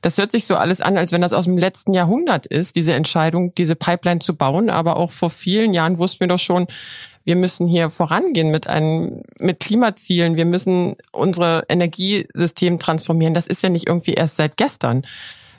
Das 0.00 0.18
hört 0.18 0.30
sich 0.30 0.46
so 0.46 0.56
alles 0.56 0.80
an, 0.80 0.96
als 0.96 1.12
wenn 1.12 1.22
das 1.22 1.32
aus 1.32 1.44
dem 1.44 1.58
letzten 1.58 1.92
Jahrhundert 1.92 2.46
ist, 2.46 2.76
diese 2.76 2.94
Entscheidung, 2.94 3.54
diese 3.54 3.76
Pipeline 3.76 4.20
zu 4.20 4.36
bauen. 4.36 4.70
Aber 4.70 4.96
auch 4.96 5.10
vor 5.10 5.30
vielen 5.30 5.74
Jahren 5.74 5.98
wussten 5.98 6.20
wir 6.20 6.28
doch 6.28 6.38
schon, 6.38 6.66
wir 7.24 7.36
müssen 7.36 7.68
hier 7.68 7.90
vorangehen 7.90 8.50
mit 8.50 8.66
einem, 8.66 9.22
mit 9.38 9.60
Klimazielen. 9.60 10.36
Wir 10.36 10.46
müssen 10.46 10.96
unsere 11.12 11.64
Energiesystem 11.68 12.78
transformieren. 12.78 13.34
Das 13.34 13.46
ist 13.46 13.62
ja 13.62 13.68
nicht 13.68 13.88
irgendwie 13.88 14.14
erst 14.14 14.36
seit 14.36 14.56
gestern. 14.56 15.06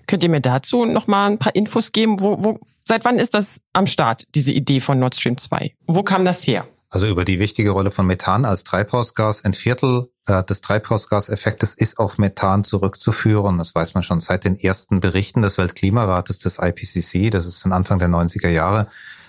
Könnt 0.07 0.23
ihr 0.23 0.29
mir 0.29 0.41
dazu 0.41 0.85
noch 0.85 1.07
mal 1.07 1.27
ein 1.27 1.37
paar 1.37 1.55
Infos 1.55 1.91
geben? 1.91 2.21
Wo, 2.21 2.43
wo, 2.43 2.59
seit 2.85 3.05
wann 3.05 3.19
ist 3.19 3.33
das 3.33 3.61
am 3.71 3.87
Start, 3.87 4.25
diese 4.35 4.51
Idee 4.51 4.81
von 4.81 4.99
Nord 4.99 5.15
Stream 5.15 5.37
2? 5.37 5.73
Wo 5.87 6.03
kam 6.03 6.25
das 6.25 6.45
her? 6.45 6.65
Also 6.93 7.07
über 7.07 7.25
die 7.25 7.39
wichtige 7.39 7.71
Rolle 7.71 7.89
von 7.89 8.05
Methan 8.05 8.45
als 8.45 8.63
Treibhausgas. 8.65 9.43
Ein 9.43 9.55
Viertel 9.55 10.09
äh, 10.27 10.43
des 10.43 10.61
Treibhausgaseffektes 10.61 11.73
ist 11.73 11.97
auf 11.97 12.19
Methan 12.19 12.63
zurückzuführen. 12.63 13.57
Das 13.57 13.73
weiß 13.73 13.95
man 13.95 14.03
schon 14.03 14.19
seit 14.19 14.43
den 14.43 14.59
ersten 14.59 14.99
Berichten 14.99 15.41
des 15.41 15.57
Weltklimarates 15.57 16.37
des 16.37 16.59
IPCC. 16.59 17.31
Das 17.31 17.47
ist 17.47 17.63
von 17.63 17.73
Anfang 17.73 17.97
der 17.97 18.09
90er 18.09 18.49
Jahre. 18.49 18.85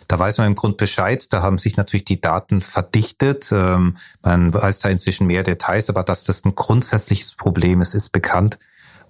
Da 0.09 0.19
weiß 0.19 0.39
man 0.39 0.49
im 0.49 0.55
Grund 0.55 0.77
Bescheid. 0.77 1.25
Da 1.33 1.43
haben 1.43 1.59
sich 1.59 1.77
natürlich 1.77 2.05
die 2.05 2.21
Daten 2.21 2.63
verdichtet. 2.63 3.51
Ähm, 3.53 3.97
man 4.23 4.53
weiß 4.53 4.81
da 4.81 4.89
inzwischen 4.89 5.27
mehr 5.27 5.43
Details, 5.43 5.89
aber 5.89 6.03
dass 6.03 6.25
das 6.25 6.45
ein 6.45 6.55
grundsätzliches 6.55 7.35
Problem 7.35 7.81
ist, 7.81 7.95
ist 7.95 8.11
bekannt. 8.11 8.59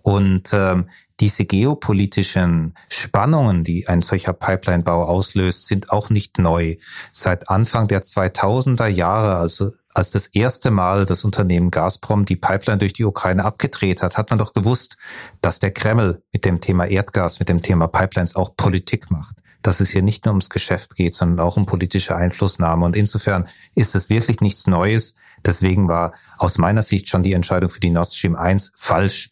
Und 0.02 0.50
ähm, 0.52 0.88
diese 1.20 1.44
geopolitischen 1.44 2.74
Spannungen, 2.88 3.64
die 3.64 3.88
ein 3.88 4.02
solcher 4.02 4.32
Pipelinebau 4.32 5.04
auslöst, 5.04 5.66
sind 5.66 5.90
auch 5.90 6.10
nicht 6.10 6.38
neu. 6.38 6.76
Seit 7.12 7.48
Anfang 7.48 7.88
der 7.88 8.02
2000er 8.02 8.88
Jahre, 8.88 9.36
also 9.36 9.72
als 9.94 10.10
das 10.10 10.26
erste 10.26 10.72
Mal 10.72 11.06
das 11.06 11.24
Unternehmen 11.24 11.70
Gazprom 11.70 12.24
die 12.24 12.36
Pipeline 12.36 12.78
durch 12.78 12.92
die 12.92 13.04
Ukraine 13.04 13.44
abgedreht 13.44 14.02
hat, 14.02 14.18
hat 14.18 14.30
man 14.30 14.40
doch 14.40 14.52
gewusst, 14.52 14.96
dass 15.40 15.60
der 15.60 15.70
Kreml 15.70 16.20
mit 16.32 16.44
dem 16.44 16.60
Thema 16.60 16.86
Erdgas, 16.86 17.38
mit 17.38 17.48
dem 17.48 17.62
Thema 17.62 17.86
Pipelines 17.86 18.34
auch 18.34 18.56
Politik 18.56 19.10
macht. 19.12 19.36
Dass 19.64 19.80
es 19.80 19.90
hier 19.90 20.02
nicht 20.02 20.24
nur 20.24 20.34
ums 20.34 20.50
Geschäft 20.50 20.94
geht, 20.94 21.14
sondern 21.14 21.40
auch 21.40 21.56
um 21.56 21.66
politische 21.66 22.14
Einflussnahme. 22.14 22.84
Und 22.84 22.94
insofern 22.94 23.46
ist 23.74 23.96
es 23.96 24.10
wirklich 24.10 24.40
nichts 24.40 24.68
Neues. 24.68 25.16
Deswegen 25.44 25.88
war 25.88 26.12
aus 26.38 26.58
meiner 26.58 26.82
Sicht 26.82 27.08
schon 27.08 27.24
die 27.24 27.32
Entscheidung 27.32 27.68
für 27.68 27.80
die 27.80 27.90
Nord 27.90 28.12
Stream 28.12 28.36
1 28.36 28.72
falsch. 28.76 29.30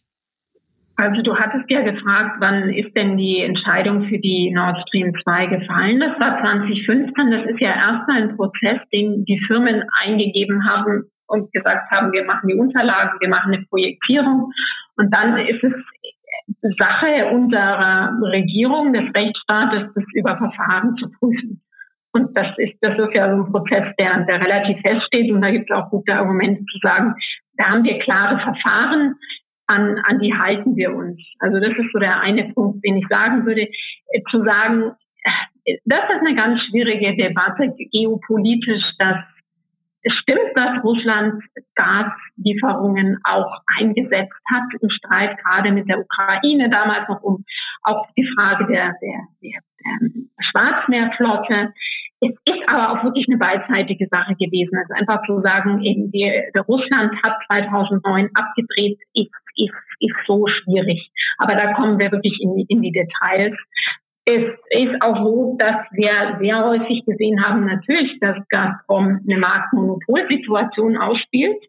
Also 0.95 1.23
du 1.23 1.35
hattest 1.35 1.69
ja 1.69 1.81
gefragt, 1.81 2.37
wann 2.39 2.69
ist 2.69 2.95
denn 2.95 3.17
die 3.17 3.41
Entscheidung 3.41 4.05
für 4.09 4.19
die 4.19 4.51
Nord 4.51 4.77
Stream 4.87 5.13
2 5.23 5.45
gefallen? 5.47 5.99
Das 5.99 6.19
war 6.19 6.39
2015. 6.39 7.31
Das 7.31 7.45
ist 7.49 7.59
ja 7.59 7.69
erstmal 7.69 8.23
ein 8.23 8.35
Prozess, 8.35 8.79
den 8.91 9.25
die 9.25 9.41
Firmen 9.47 9.83
eingegeben 10.03 10.67
haben 10.69 11.03
und 11.27 11.51
gesagt 11.51 11.89
haben, 11.89 12.11
wir 12.11 12.25
machen 12.25 12.47
die 12.47 12.55
Unterlagen, 12.55 13.19
wir 13.19 13.29
machen 13.29 13.53
eine 13.53 13.65
Projektierung. 13.65 14.51
Und 14.95 15.11
dann 15.11 15.37
ist 15.37 15.63
es 15.63 15.73
Sache 16.77 17.27
unserer 17.31 18.17
Regierung, 18.21 18.93
des 18.93 19.13
Rechtsstaates, 19.13 19.91
das 19.93 20.03
über 20.13 20.37
Verfahren 20.37 20.95
zu 20.97 21.09
prüfen. 21.19 21.61
Und 22.13 22.37
das 22.37 22.47
ist, 22.57 22.75
das 22.81 22.97
ist 22.97 23.13
ja 23.13 23.35
so 23.35 23.43
ein 23.43 23.51
Prozess, 23.51 23.93
der, 23.99 24.25
der 24.25 24.39
relativ 24.39 24.79
feststeht. 24.81 25.31
Und 25.31 25.41
da 25.41 25.51
gibt 25.51 25.69
es 25.69 25.75
auch 25.75 25.89
gute 25.89 26.13
Argumente 26.13 26.63
zu 26.65 26.77
sagen, 26.81 27.15
da 27.57 27.69
haben 27.69 27.83
wir 27.83 27.99
klare 27.99 28.39
Verfahren 28.39 29.15
an, 29.67 29.97
an 30.05 30.19
die 30.19 30.33
halten 30.33 30.75
wir 30.75 30.93
uns. 30.93 31.19
Also 31.39 31.59
das 31.59 31.71
ist 31.71 31.91
so 31.91 31.99
der 31.99 32.19
eine 32.21 32.53
Punkt, 32.53 32.85
den 32.85 32.97
ich 32.97 33.07
sagen 33.07 33.45
würde, 33.45 33.61
äh, 33.61 34.21
zu 34.29 34.43
sagen, 34.43 34.91
äh, 35.65 35.77
das 35.85 36.03
ist 36.09 36.19
eine 36.19 36.35
ganz 36.35 36.61
schwierige 36.63 37.15
Debatte 37.15 37.73
geopolitisch, 37.91 38.83
dass 38.99 39.17
es 40.03 40.13
stimmt, 40.15 40.51
dass 40.55 40.83
Russland 40.83 41.43
Gaslieferungen 41.75 43.19
auch 43.23 43.61
eingesetzt 43.77 44.39
hat 44.51 44.63
im 44.81 44.89
Streit 44.89 45.37
gerade 45.39 45.71
mit 45.71 45.89
der 45.89 45.99
Ukraine, 45.99 46.69
damals 46.69 47.07
noch 47.07 47.21
um 47.23 47.45
auch 47.83 48.05
die 48.17 48.27
Frage 48.35 48.67
der, 48.67 48.93
der, 49.01 49.27
der, 49.41 49.61
der 49.79 50.09
Schwarzmeerflotte. 50.51 51.73
Es 52.19 52.31
ist 52.45 52.69
aber 52.69 52.91
auch 52.91 53.03
wirklich 53.03 53.27
eine 53.27 53.37
beidseitige 53.37 54.07
Sache 54.09 54.35
gewesen. 54.35 54.77
Also 54.77 54.93
einfach 54.93 55.25
zu 55.25 55.41
sagen, 55.41 55.81
eben 55.83 56.11
die, 56.11 56.31
der 56.53 56.61
Russland 56.63 57.21
hat 57.23 57.35
2009 57.47 58.29
abgedreht, 58.33 58.99
ist, 59.13 59.31
ist, 59.55 59.73
ist 59.99 60.15
so 60.25 60.47
schwierig. 60.47 61.11
Aber 61.37 61.55
da 61.55 61.73
kommen 61.73 61.99
wir 61.99 62.11
wirklich 62.11 62.39
in, 62.41 62.65
in 62.67 62.81
die 62.81 62.91
Details. 62.91 63.57
Es 64.25 64.43
ist 64.69 65.01
auch 65.01 65.17
so, 65.17 65.57
dass 65.59 65.75
wir 65.91 66.37
sehr 66.39 66.65
häufig 66.65 67.05
gesehen 67.05 67.43
haben, 67.43 67.65
natürlich, 67.65 68.19
dass 68.19 68.37
Gazprom 68.49 69.19
eine 69.27 69.37
Marktmonopolsituation 69.37 70.97
ausspielt, 70.97 71.61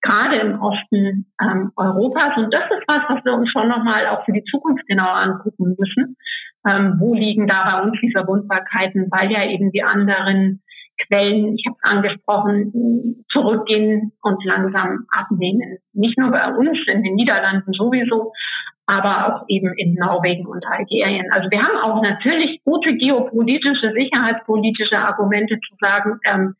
gerade 0.00 0.36
im 0.36 0.60
Osten 0.60 1.26
ähm, 1.42 1.72
Europas. 1.76 2.36
Und 2.36 2.54
das 2.54 2.70
ist 2.70 2.84
was, 2.86 3.02
was 3.08 3.24
wir 3.24 3.34
uns 3.34 3.50
schon 3.50 3.68
nochmal 3.68 4.06
auch 4.06 4.24
für 4.24 4.32
die 4.32 4.44
Zukunft 4.44 4.86
genauer 4.86 5.16
angucken 5.16 5.74
müssen. 5.76 6.16
Ähm, 6.66 6.96
wo 6.98 7.14
liegen 7.14 7.46
da 7.46 7.64
bei 7.64 7.82
uns 7.82 7.98
die 8.00 8.12
Verwundbarkeiten, 8.12 9.08
weil 9.10 9.30
ja 9.30 9.48
eben 9.48 9.70
die 9.70 9.82
anderen 9.82 10.60
Quellen, 11.06 11.56
ich 11.56 11.64
habe 11.66 11.76
es 11.80 11.90
angesprochen, 11.90 13.24
zurückgehen 13.30 14.12
und 14.22 14.44
langsam 14.44 15.06
abnehmen. 15.10 15.78
Nicht 15.92 16.18
nur 16.18 16.30
bei 16.30 16.52
uns 16.54 16.78
in 16.86 17.02
den 17.02 17.14
Niederlanden 17.14 17.72
sowieso, 17.72 18.32
aber 18.88 19.26
auch 19.26 19.44
eben 19.48 19.74
in 19.76 19.94
Norwegen 19.94 20.46
und 20.46 20.64
Algerien. 20.66 21.30
Also 21.30 21.50
wir 21.50 21.62
haben 21.62 21.76
auch 21.76 22.02
natürlich 22.02 22.62
gute 22.64 22.96
geopolitische, 22.96 23.92
sicherheitspolitische 23.92 24.96
Argumente 24.96 25.60
zu 25.60 25.76
sagen, 25.78 26.18
ähm, 26.24 26.54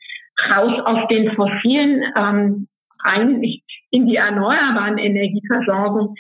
raus 0.51 0.79
aus 0.85 1.09
den 1.09 1.33
fossilen, 1.33 2.05
ähm, 2.14 2.69
rein 3.03 3.43
in 3.91 4.07
die 4.07 4.17
erneuerbaren 4.17 4.99
Energieversorgung. 4.99 6.14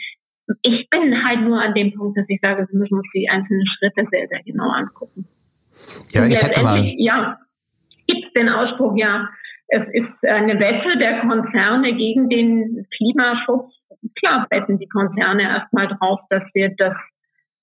Ich 0.62 0.88
bin 0.88 1.22
halt 1.22 1.42
nur 1.42 1.60
an 1.60 1.74
dem 1.74 1.92
Punkt, 1.92 2.16
dass 2.16 2.24
ich 2.28 2.40
sage, 2.40 2.66
wir 2.70 2.78
müssen 2.78 2.94
uns 2.94 3.08
die 3.12 3.28
einzelnen 3.28 3.66
Schritte 3.66 4.06
sehr, 4.10 4.28
sehr 4.28 4.42
genau 4.44 4.70
angucken. 4.70 5.28
Ja, 6.12 6.24
ich 6.24 6.42
hätte 6.42 6.62
mal. 6.62 6.82
Ja, 6.96 7.38
gibt 8.06 8.34
den 8.34 8.48
Ausspruch, 8.48 8.96
ja, 8.96 9.28
es 9.68 9.82
ist 9.92 10.26
eine 10.26 10.58
Wette 10.58 10.98
der 10.98 11.20
Konzerne 11.20 11.94
gegen 11.94 12.30
den 12.30 12.86
Klimaschutz. 12.96 13.74
Klar 14.18 14.46
wetten 14.50 14.78
die 14.78 14.88
Konzerne 14.88 15.42
erstmal 15.42 15.88
drauf, 15.88 16.20
dass 16.30 16.42
wir 16.54 16.74
das 16.76 16.94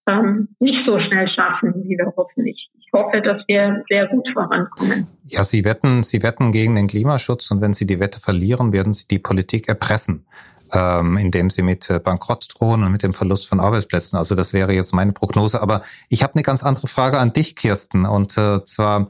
ähm, 0.07 0.49
nicht 0.59 0.85
so 0.85 0.99
schnell 0.99 1.27
schaffen, 1.29 1.73
wie 1.83 1.97
wir 1.97 2.13
hoffen. 2.15 2.45
Ich, 2.45 2.69
ich 2.77 2.87
hoffe, 2.93 3.21
dass 3.21 3.41
wir 3.47 3.83
sehr 3.89 4.07
gut 4.07 4.27
vorankommen. 4.33 5.07
Ja, 5.25 5.43
Sie 5.43 5.65
wetten, 5.65 6.03
Sie 6.03 6.21
wetten 6.21 6.51
gegen 6.51 6.75
den 6.75 6.87
Klimaschutz 6.87 7.49
und 7.51 7.61
wenn 7.61 7.73
Sie 7.73 7.87
die 7.87 7.99
Wette 7.99 8.19
verlieren, 8.19 8.73
werden 8.73 8.93
Sie 8.93 9.07
die 9.07 9.19
Politik 9.19 9.67
erpressen 9.67 10.25
ähm, 10.75 11.17
indem 11.17 11.49
sie 11.49 11.61
mit 11.61 11.89
äh, 11.89 11.99
Bankrott 11.99 12.47
drohen 12.57 12.83
und 12.83 12.91
mit 12.91 13.03
dem 13.03 13.13
Verlust 13.13 13.47
von 13.47 13.59
Arbeitsplätzen. 13.59 14.17
Also 14.17 14.35
das 14.35 14.53
wäre 14.53 14.73
jetzt 14.73 14.93
meine 14.93 15.11
Prognose. 15.11 15.61
Aber 15.61 15.81
ich 16.09 16.23
habe 16.23 16.35
eine 16.35 16.43
ganz 16.43 16.63
andere 16.63 16.87
Frage 16.87 17.19
an 17.19 17.33
dich, 17.33 17.55
Kirsten. 17.55 18.05
Und 18.05 18.37
äh, 18.37 18.63
zwar, 18.63 19.07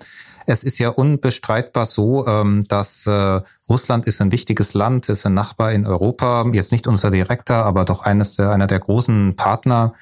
es 0.48 0.64
ist 0.64 0.78
ja 0.78 0.90
unbestreitbar 0.90 1.86
so, 1.86 2.28
ähm, 2.28 2.66
dass 2.68 3.08
äh, 3.08 3.42
Russland 3.70 4.06
ist 4.06 4.22
ein 4.22 4.32
wichtiges 4.32 4.74
Land, 4.74 5.10
ist 5.10 5.26
ein 5.26 5.34
Nachbar 5.34 5.72
in 5.72 5.86
Europa, 5.86 6.46
jetzt 6.54 6.72
nicht 6.72 6.88
unser 6.88 7.12
direkter, 7.12 7.66
aber 7.66 7.86
doch 7.86 8.04
eines 8.04 8.36
der, 8.36 8.52
einer 8.52 8.68
der 8.68 8.80
großen 8.80 9.36
Partner 9.36 9.94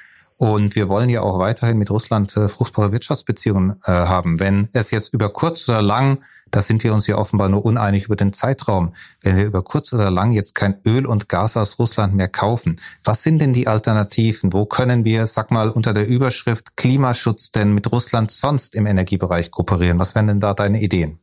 und 0.43 0.75
wir 0.75 0.89
wollen 0.89 1.07
ja 1.07 1.21
auch 1.21 1.39
weiterhin 1.39 1.77
mit 1.77 1.89
Russland 1.89 2.35
äh, 2.35 2.49
fruchtbare 2.49 2.91
Wirtschaftsbeziehungen 2.91 3.77
äh, 3.85 3.91
haben. 3.93 4.41
Wenn 4.41 4.67
es 4.73 4.91
jetzt 4.91 5.13
über 5.13 5.29
kurz 5.29 5.69
oder 5.69 5.81
lang, 5.81 6.21
da 6.51 6.61
sind 6.61 6.83
wir 6.83 6.93
uns 6.93 7.07
ja 7.07 7.15
offenbar 7.15 7.47
nur 7.47 7.63
uneinig 7.63 8.07
über 8.07 8.17
den 8.17 8.33
Zeitraum, 8.33 8.93
wenn 9.21 9.37
wir 9.37 9.45
über 9.45 9.63
kurz 9.63 9.93
oder 9.93 10.11
lang 10.11 10.33
jetzt 10.33 10.53
kein 10.53 10.81
Öl 10.85 11.05
und 11.05 11.29
Gas 11.29 11.55
aus 11.55 11.79
Russland 11.79 12.13
mehr 12.13 12.27
kaufen, 12.27 12.75
was 13.05 13.23
sind 13.23 13.41
denn 13.41 13.53
die 13.53 13.67
Alternativen? 13.67 14.51
Wo 14.51 14.65
können 14.65 15.05
wir, 15.05 15.27
sag 15.27 15.49
mal, 15.49 15.69
unter 15.69 15.93
der 15.93 16.09
Überschrift 16.09 16.75
Klimaschutz 16.75 17.53
denn 17.53 17.73
mit 17.73 17.89
Russland 17.93 18.29
sonst 18.29 18.75
im 18.75 18.85
Energiebereich 18.85 19.49
kooperieren? 19.49 19.97
Was 19.97 20.13
wären 20.13 20.27
denn 20.27 20.41
da 20.41 20.53
deine 20.53 20.81
Ideen? 20.81 21.19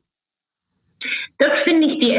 Das 1.37 1.51
finde 1.65 1.89
ich 1.89 2.01
die. 2.01 2.17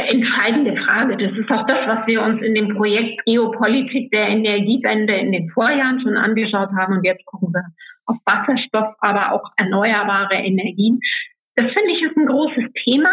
Das 1.22 1.38
ist 1.38 1.52
auch 1.52 1.68
das, 1.68 1.88
was 1.88 2.08
wir 2.08 2.24
uns 2.24 2.42
in 2.42 2.56
dem 2.56 2.76
Projekt 2.76 3.24
Geopolitik 3.26 4.10
der 4.10 4.28
Energiewende 4.30 5.16
in 5.18 5.32
den 5.32 5.50
Vorjahren 5.52 6.02
schon 6.02 6.18
angeschaut 6.18 6.70
haben. 6.76 6.98
Und 6.98 7.06
jetzt 7.06 7.24
gucken 7.26 7.54
wir 7.54 7.64
auf 8.08 8.18
Wasserstoff, 8.26 8.96
aber 9.00 9.32
auch 9.32 9.44
erneuerbare 9.56 10.36
Energien. 10.36 11.00
Das 11.56 11.72
finde 11.72 11.92
ich 11.92 12.02
ist 12.02 12.18
ein 12.18 12.26
großes 12.26 12.74
Thema. 12.84 13.12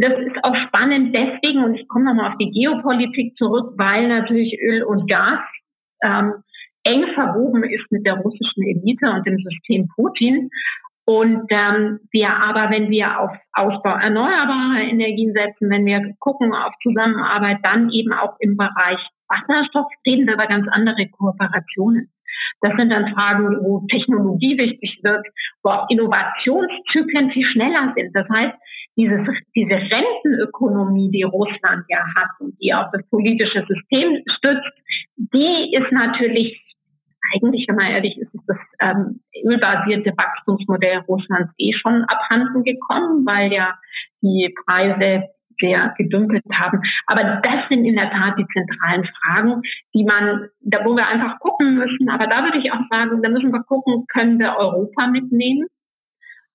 Das 0.00 0.18
ist 0.18 0.42
auch 0.42 0.56
spannend 0.66 1.14
deswegen, 1.14 1.62
und 1.62 1.76
ich 1.76 1.86
komme 1.86 2.06
nochmal 2.06 2.32
auf 2.32 2.38
die 2.38 2.50
Geopolitik 2.50 3.36
zurück, 3.36 3.74
weil 3.76 4.08
natürlich 4.08 4.58
Öl 4.60 4.82
und 4.82 5.08
Gas 5.08 5.40
ähm, 6.02 6.42
eng 6.82 7.06
verwoben 7.14 7.62
ist 7.62 7.90
mit 7.90 8.04
der 8.04 8.14
russischen 8.14 8.62
Elite 8.64 9.10
und 9.10 9.24
dem 9.26 9.38
System 9.38 9.86
Putin. 9.94 10.50
Und 11.04 11.46
ähm, 11.50 11.98
wir 12.12 12.30
aber, 12.30 12.70
wenn 12.70 12.88
wir 12.88 13.18
auf 13.18 13.32
Ausbau 13.52 13.96
erneuerbarer 13.96 14.82
Energien 14.82 15.32
setzen, 15.32 15.68
wenn 15.68 15.84
wir 15.84 16.14
gucken 16.20 16.54
auf 16.54 16.72
Zusammenarbeit, 16.82 17.58
dann 17.64 17.90
eben 17.90 18.12
auch 18.12 18.36
im 18.38 18.56
Bereich 18.56 19.00
Wasserstoff, 19.28 19.86
reden 20.06 20.26
wir 20.26 20.34
über 20.34 20.46
ganz 20.46 20.66
andere 20.70 21.08
Kooperationen. 21.08 22.12
Das 22.60 22.74
sind 22.76 22.90
dann 22.90 23.12
Fragen, 23.12 23.56
wo 23.62 23.84
Technologie 23.90 24.56
wichtig 24.56 25.00
wird, 25.02 25.26
wo 25.64 25.70
auch 25.70 25.90
Innovationszyklen 25.90 27.30
viel 27.30 27.46
schneller 27.46 27.92
sind. 27.96 28.14
Das 28.14 28.28
heißt, 28.28 28.54
dieses, 28.96 29.26
diese 29.56 29.74
Rentenökonomie, 29.74 31.10
die 31.10 31.24
Russland 31.24 31.84
ja 31.88 32.04
hat 32.14 32.28
und 32.40 32.54
die 32.60 32.72
auch 32.74 32.90
das 32.92 33.02
politische 33.10 33.64
System 33.66 34.22
stützt, 34.36 34.72
die 35.16 35.74
ist 35.74 35.90
natürlich 35.90 36.60
eigentlich, 37.34 37.66
wenn 37.68 37.76
man 37.76 37.86
ehrlich 37.86 38.16
ist, 38.18 38.34
ist 38.34 38.44
das 38.46 38.58
ähm, 38.80 39.20
ölbasierte 39.44 40.12
Wachstumsmodell 40.16 40.98
Russlands 41.08 41.52
eh 41.58 41.72
schon 41.72 42.04
abhanden 42.04 42.64
gekommen, 42.64 43.24
weil 43.26 43.52
ja 43.52 43.74
die 44.22 44.54
Preise 44.66 45.24
sehr 45.60 45.94
gedümpelt 45.96 46.44
haben. 46.52 46.80
Aber 47.06 47.40
das 47.42 47.68
sind 47.68 47.84
in 47.84 47.94
der 47.94 48.10
Tat 48.10 48.38
die 48.38 48.46
zentralen 48.52 49.04
Fragen, 49.04 49.62
die 49.94 50.04
man, 50.04 50.48
da 50.60 50.84
wo 50.84 50.96
wir 50.96 51.06
einfach 51.06 51.38
gucken 51.38 51.76
müssen. 51.76 52.08
Aber 52.08 52.26
da 52.26 52.44
würde 52.44 52.58
ich 52.58 52.72
auch 52.72 52.82
sagen, 52.90 53.22
da 53.22 53.28
müssen 53.28 53.52
wir 53.52 53.62
gucken, 53.62 54.04
können 54.12 54.38
wir 54.38 54.56
Europa 54.56 55.06
mitnehmen? 55.06 55.66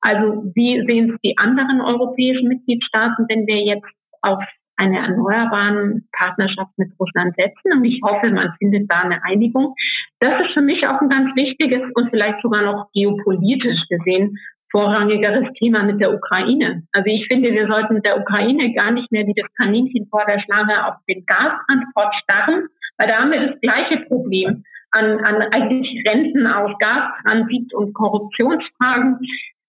Also 0.02 0.52
wie 0.54 0.86
sehen 0.86 1.12
es 1.12 1.22
die 1.24 1.38
anderen 1.38 1.82
europäischen 1.82 2.50
Mitgliedstaaten, 2.50 3.26
wenn 3.30 3.48
wir 3.48 3.64
jetzt 3.64 3.88
auf 4.22 4.44
eine 4.78 5.00
erneuerbaren 5.00 6.08
Partnerschaft 6.12 6.72
mit 6.78 6.92
Russland 7.00 7.36
setzen. 7.36 7.74
Und 7.74 7.86
ich 7.86 8.00
hoffe, 8.04 8.30
man 8.30 8.54
findet 8.60 8.90
da 8.90 9.02
eine 9.02 9.24
Einigung. 9.24 9.76
Das 10.20 10.40
ist 10.42 10.54
für 10.54 10.62
mich 10.62 10.88
auch 10.88 11.02
ein 11.02 11.10
ganz 11.10 11.36
wichtiges 11.36 11.82
und 11.96 12.10
vielleicht 12.10 12.42
sogar 12.42 12.62
noch 12.62 12.90
geopolitisch 12.94 13.88
gesehen 13.90 14.38
vorrangigeres 14.72 15.54
Thema 15.54 15.84
mit 15.84 16.02
der 16.02 16.14
Ukraine. 16.14 16.84
Also 16.92 17.10
ich 17.10 17.26
finde, 17.28 17.52
wir 17.52 17.68
sollten 17.68 18.02
der 18.02 18.20
Ukraine 18.20 18.74
gar 18.74 18.92
nicht 18.92 19.12
mehr 19.12 19.26
wie 19.26 19.34
das 19.34 19.52
Kaninchen 19.56 20.08
vor 20.10 20.26
der 20.28 20.40
Schlange 20.42 20.88
auf 20.88 20.96
den 21.08 21.26
Gastransport 21.26 22.14
starren, 22.24 22.68
weil 22.98 23.08
da 23.08 23.20
haben 23.20 23.32
wir 23.32 23.48
das 23.48 23.62
gleiche 23.62 23.98
Problem 24.08 24.64
an, 24.92 25.20
an 25.24 25.42
eigentlich 25.54 26.04
Renten 26.08 26.48
aus 26.48 26.72
Gastransit 26.80 27.74
und 27.74 27.94
Korruptionsfragen, 27.94 29.20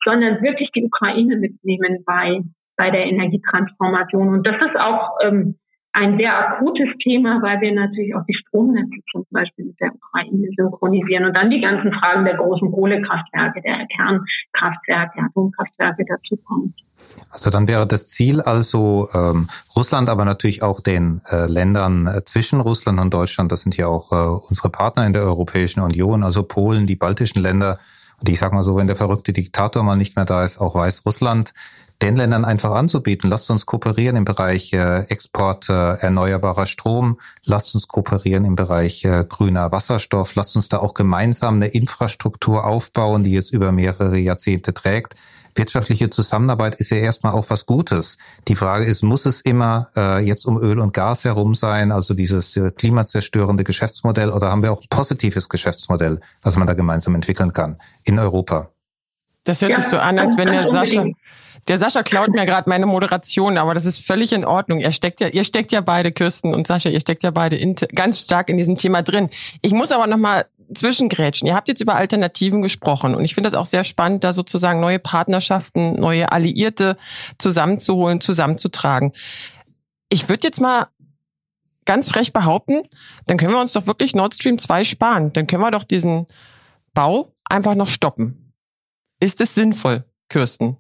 sondern 0.04 0.42
wirklich 0.42 0.70
die 0.72 0.84
Ukraine 0.84 1.36
mitnehmen 1.36 2.02
bei 2.04 2.40
bei 2.78 2.90
der 2.90 3.04
Energietransformation. 3.04 4.28
Und 4.28 4.46
das 4.46 4.56
ist 4.56 4.78
auch 4.78 5.18
ähm, 5.22 5.56
ein 5.92 6.16
sehr 6.16 6.32
akutes 6.32 6.88
Thema, 7.02 7.42
weil 7.42 7.60
wir 7.60 7.74
natürlich 7.74 8.14
auch 8.14 8.24
die 8.28 8.34
Stromnetze 8.34 9.00
zum 9.10 9.24
Beispiel 9.30 9.66
mit 9.66 9.80
der 9.80 9.90
Ukraine 9.94 10.48
synchronisieren 10.56 11.24
und 11.24 11.36
dann 11.36 11.50
die 11.50 11.60
ganzen 11.60 11.92
Fragen 11.92 12.24
der 12.24 12.36
großen 12.36 12.70
Kohlekraftwerke, 12.70 13.60
der 13.62 13.86
Kernkraftwerke, 13.96 15.20
Atomkraftwerke 15.20 16.04
dazukommen. 16.06 16.74
Also 17.30 17.50
dann 17.50 17.66
wäre 17.68 17.86
das 17.86 18.06
Ziel 18.06 18.40
also 18.40 19.08
ähm, 19.12 19.48
Russland, 19.76 20.08
aber 20.08 20.24
natürlich 20.24 20.62
auch 20.62 20.80
den 20.80 21.20
äh, 21.30 21.46
Ländern 21.46 22.06
äh, 22.06 22.24
zwischen 22.24 22.60
Russland 22.60 23.00
und 23.00 23.12
Deutschland, 23.12 23.50
das 23.50 23.62
sind 23.62 23.76
ja 23.76 23.88
auch 23.88 24.12
äh, 24.12 24.46
unsere 24.48 24.70
Partner 24.70 25.06
in 25.06 25.12
der 25.12 25.22
Europäischen 25.22 25.80
Union, 25.80 26.22
also 26.22 26.44
Polen, 26.44 26.86
die 26.86 26.96
baltischen 26.96 27.42
Länder. 27.42 27.78
Und 28.20 28.28
ich 28.28 28.38
sage 28.38 28.54
mal 28.54 28.62
so, 28.62 28.76
wenn 28.76 28.88
der 28.88 28.96
verrückte 28.96 29.32
Diktator 29.32 29.82
mal 29.82 29.96
nicht 29.96 30.16
mehr 30.16 30.24
da 30.24 30.44
ist, 30.44 30.60
auch 30.60 30.74
Weißrussland, 30.74 31.54
den 32.02 32.16
Ländern 32.16 32.44
einfach 32.44 32.72
anzubieten. 32.72 33.28
Lasst 33.28 33.50
uns 33.50 33.66
kooperieren 33.66 34.16
im 34.16 34.24
Bereich 34.24 34.72
äh, 34.72 35.00
Export 35.08 35.68
äh, 35.68 35.94
erneuerbarer 35.94 36.66
Strom. 36.66 37.18
Lasst 37.44 37.74
uns 37.74 37.88
kooperieren 37.88 38.44
im 38.44 38.54
Bereich 38.54 39.04
äh, 39.04 39.24
grüner 39.28 39.72
Wasserstoff. 39.72 40.34
Lasst 40.34 40.54
uns 40.54 40.68
da 40.68 40.78
auch 40.78 40.94
gemeinsam 40.94 41.56
eine 41.56 41.68
Infrastruktur 41.68 42.64
aufbauen, 42.64 43.24
die 43.24 43.32
jetzt 43.32 43.52
über 43.52 43.72
mehrere 43.72 44.16
Jahrzehnte 44.16 44.74
trägt. 44.74 45.14
Wirtschaftliche 45.56 46.08
Zusammenarbeit 46.08 46.76
ist 46.76 46.90
ja 46.90 46.98
erstmal 46.98 47.32
auch 47.32 47.50
was 47.50 47.66
Gutes. 47.66 48.18
Die 48.46 48.54
Frage 48.54 48.84
ist, 48.84 49.02
muss 49.02 49.26
es 49.26 49.40
immer 49.40 49.88
äh, 49.96 50.24
jetzt 50.24 50.46
um 50.46 50.56
Öl 50.56 50.78
und 50.78 50.92
Gas 50.94 51.24
herum 51.24 51.54
sein, 51.54 51.90
also 51.90 52.14
dieses 52.14 52.56
äh, 52.56 52.70
klimazerstörende 52.70 53.64
Geschäftsmodell, 53.64 54.30
oder 54.30 54.50
haben 54.50 54.62
wir 54.62 54.70
auch 54.70 54.80
ein 54.80 54.88
positives 54.88 55.48
Geschäftsmodell, 55.48 56.20
was 56.42 56.56
man 56.56 56.68
da 56.68 56.74
gemeinsam 56.74 57.16
entwickeln 57.16 57.52
kann 57.52 57.76
in 58.04 58.20
Europa? 58.20 58.70
Das 59.42 59.60
hört 59.62 59.72
ja, 59.72 59.80
sich 59.80 59.90
so 59.90 59.98
an, 59.98 60.18
als 60.18 60.36
wenn 60.36 60.52
der 60.52 60.64
Sascha, 60.64 61.06
der 61.68 61.78
Sascha 61.78 62.02
klaut 62.02 62.30
mir 62.30 62.46
gerade 62.46 62.68
meine 62.68 62.86
Moderation, 62.86 63.58
aber 63.58 63.74
das 63.74 63.84
ist 63.84 64.04
völlig 64.04 64.32
in 64.32 64.44
Ordnung. 64.44 64.80
Ihr 64.80 64.90
steckt 64.90 65.20
ja, 65.20 65.28
ihr 65.28 65.44
steckt 65.44 65.70
ja 65.70 65.82
beide, 65.82 66.12
Kirsten 66.12 66.54
und 66.54 66.66
Sascha, 66.66 66.88
ihr 66.88 67.00
steckt 67.00 67.22
ja 67.22 67.30
beide 67.30 67.56
in, 67.56 67.74
ganz 67.94 68.20
stark 68.20 68.48
in 68.48 68.56
diesem 68.56 68.76
Thema 68.76 69.02
drin. 69.02 69.28
Ich 69.60 69.72
muss 69.72 69.92
aber 69.92 70.06
noch 70.06 70.16
mal 70.16 70.46
zwischengrätschen. 70.74 71.46
Ihr 71.46 71.54
habt 71.54 71.68
jetzt 71.68 71.80
über 71.80 71.96
Alternativen 71.96 72.62
gesprochen 72.62 73.14
und 73.14 73.24
ich 73.24 73.34
finde 73.34 73.50
das 73.50 73.58
auch 73.58 73.66
sehr 73.66 73.84
spannend, 73.84 74.24
da 74.24 74.32
sozusagen 74.32 74.80
neue 74.80 74.98
Partnerschaften, 74.98 75.98
neue 76.00 76.32
Alliierte 76.32 76.96
zusammenzuholen, 77.38 78.20
zusammenzutragen. 78.20 79.12
Ich 80.08 80.28
würde 80.28 80.46
jetzt 80.46 80.60
mal 80.60 80.88
ganz 81.84 82.10
frech 82.10 82.32
behaupten, 82.32 82.82
dann 83.26 83.36
können 83.36 83.52
wir 83.52 83.60
uns 83.60 83.72
doch 83.72 83.86
wirklich 83.86 84.14
Nord 84.14 84.34
Stream 84.34 84.58
2 84.58 84.84
sparen. 84.84 85.32
Dann 85.32 85.46
können 85.46 85.62
wir 85.62 85.70
doch 85.70 85.84
diesen 85.84 86.26
Bau 86.92 87.32
einfach 87.44 87.74
noch 87.74 87.88
stoppen. 87.88 88.52
Ist 89.20 89.40
es 89.40 89.54
sinnvoll, 89.54 90.04
Kirsten? 90.28 90.76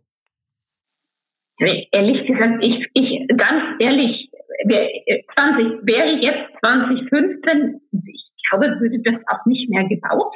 Ehrlich 1.60 2.26
gesagt, 2.26 2.62
ich, 2.62 2.88
ich 2.94 3.28
ganz 3.36 3.62
ehrlich, 3.80 4.30
20, 4.64 5.86
wäre 5.86 6.10
jetzt 6.20 6.50
2015, 6.60 7.80
ich 8.06 8.48
glaube, 8.50 8.80
würde 8.80 9.00
das 9.02 9.16
auch 9.26 9.44
nicht 9.46 9.68
mehr 9.70 9.84
gebaut. 9.88 10.34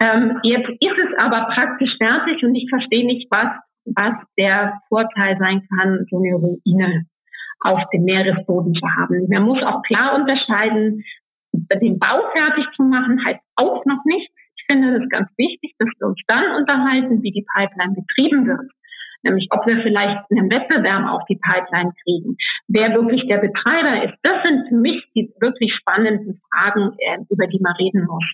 Ähm, 0.00 0.38
jetzt 0.42 0.68
ist 0.68 0.98
es 0.98 1.18
aber 1.18 1.48
praktisch 1.54 1.96
fertig 1.98 2.42
und 2.42 2.54
ich 2.54 2.68
verstehe 2.68 3.06
nicht, 3.06 3.28
was, 3.30 3.48
was 3.84 4.14
der 4.38 4.80
Vorteil 4.88 5.36
sein 5.38 5.66
kann, 5.68 6.06
so 6.10 6.18
eine 6.18 6.34
Ruine 6.34 7.06
auf 7.60 7.80
dem 7.92 8.04
Meeresboden 8.04 8.74
zu 8.74 8.86
haben. 8.98 9.28
Man 9.28 9.42
muss 9.44 9.62
auch 9.62 9.82
klar 9.82 10.14
unterscheiden, 10.16 11.04
den 11.52 11.98
Bau 11.98 12.22
fertig 12.32 12.64
zu 12.76 12.82
machen 12.82 13.24
heißt 13.24 13.40
auch 13.56 13.84
noch 13.84 14.04
nicht. 14.04 14.30
Ich 14.56 14.64
finde 14.70 14.98
das 14.98 15.08
ganz 15.08 15.28
wichtig, 15.36 15.74
dass 15.78 15.88
wir 15.98 16.08
uns 16.08 16.20
dann 16.26 16.56
unterhalten, 16.56 17.22
wie 17.22 17.30
die 17.30 17.44
Pipeline 17.54 17.94
betrieben 17.94 18.46
wird. 18.46 18.70
Nämlich, 19.22 19.48
ob 19.50 19.66
wir 19.66 19.82
vielleicht 19.82 20.30
einen 20.30 20.50
Wettbewerb 20.50 21.08
auf 21.10 21.22
die 21.28 21.36
Pipeline 21.36 21.92
kriegen, 22.02 22.36
wer 22.68 22.92
wirklich 22.94 23.26
der 23.28 23.38
Betreiber 23.38 24.04
ist. 24.04 24.14
Das 24.22 24.42
sind 24.42 24.68
für 24.68 24.76
mich 24.76 25.02
die 25.14 25.32
wirklich 25.40 25.74
spannenden 25.74 26.40
Fragen, 26.50 26.96
äh, 26.98 27.18
über 27.28 27.46
die 27.46 27.60
man 27.60 27.74
reden 27.76 28.06
muss. 28.06 28.24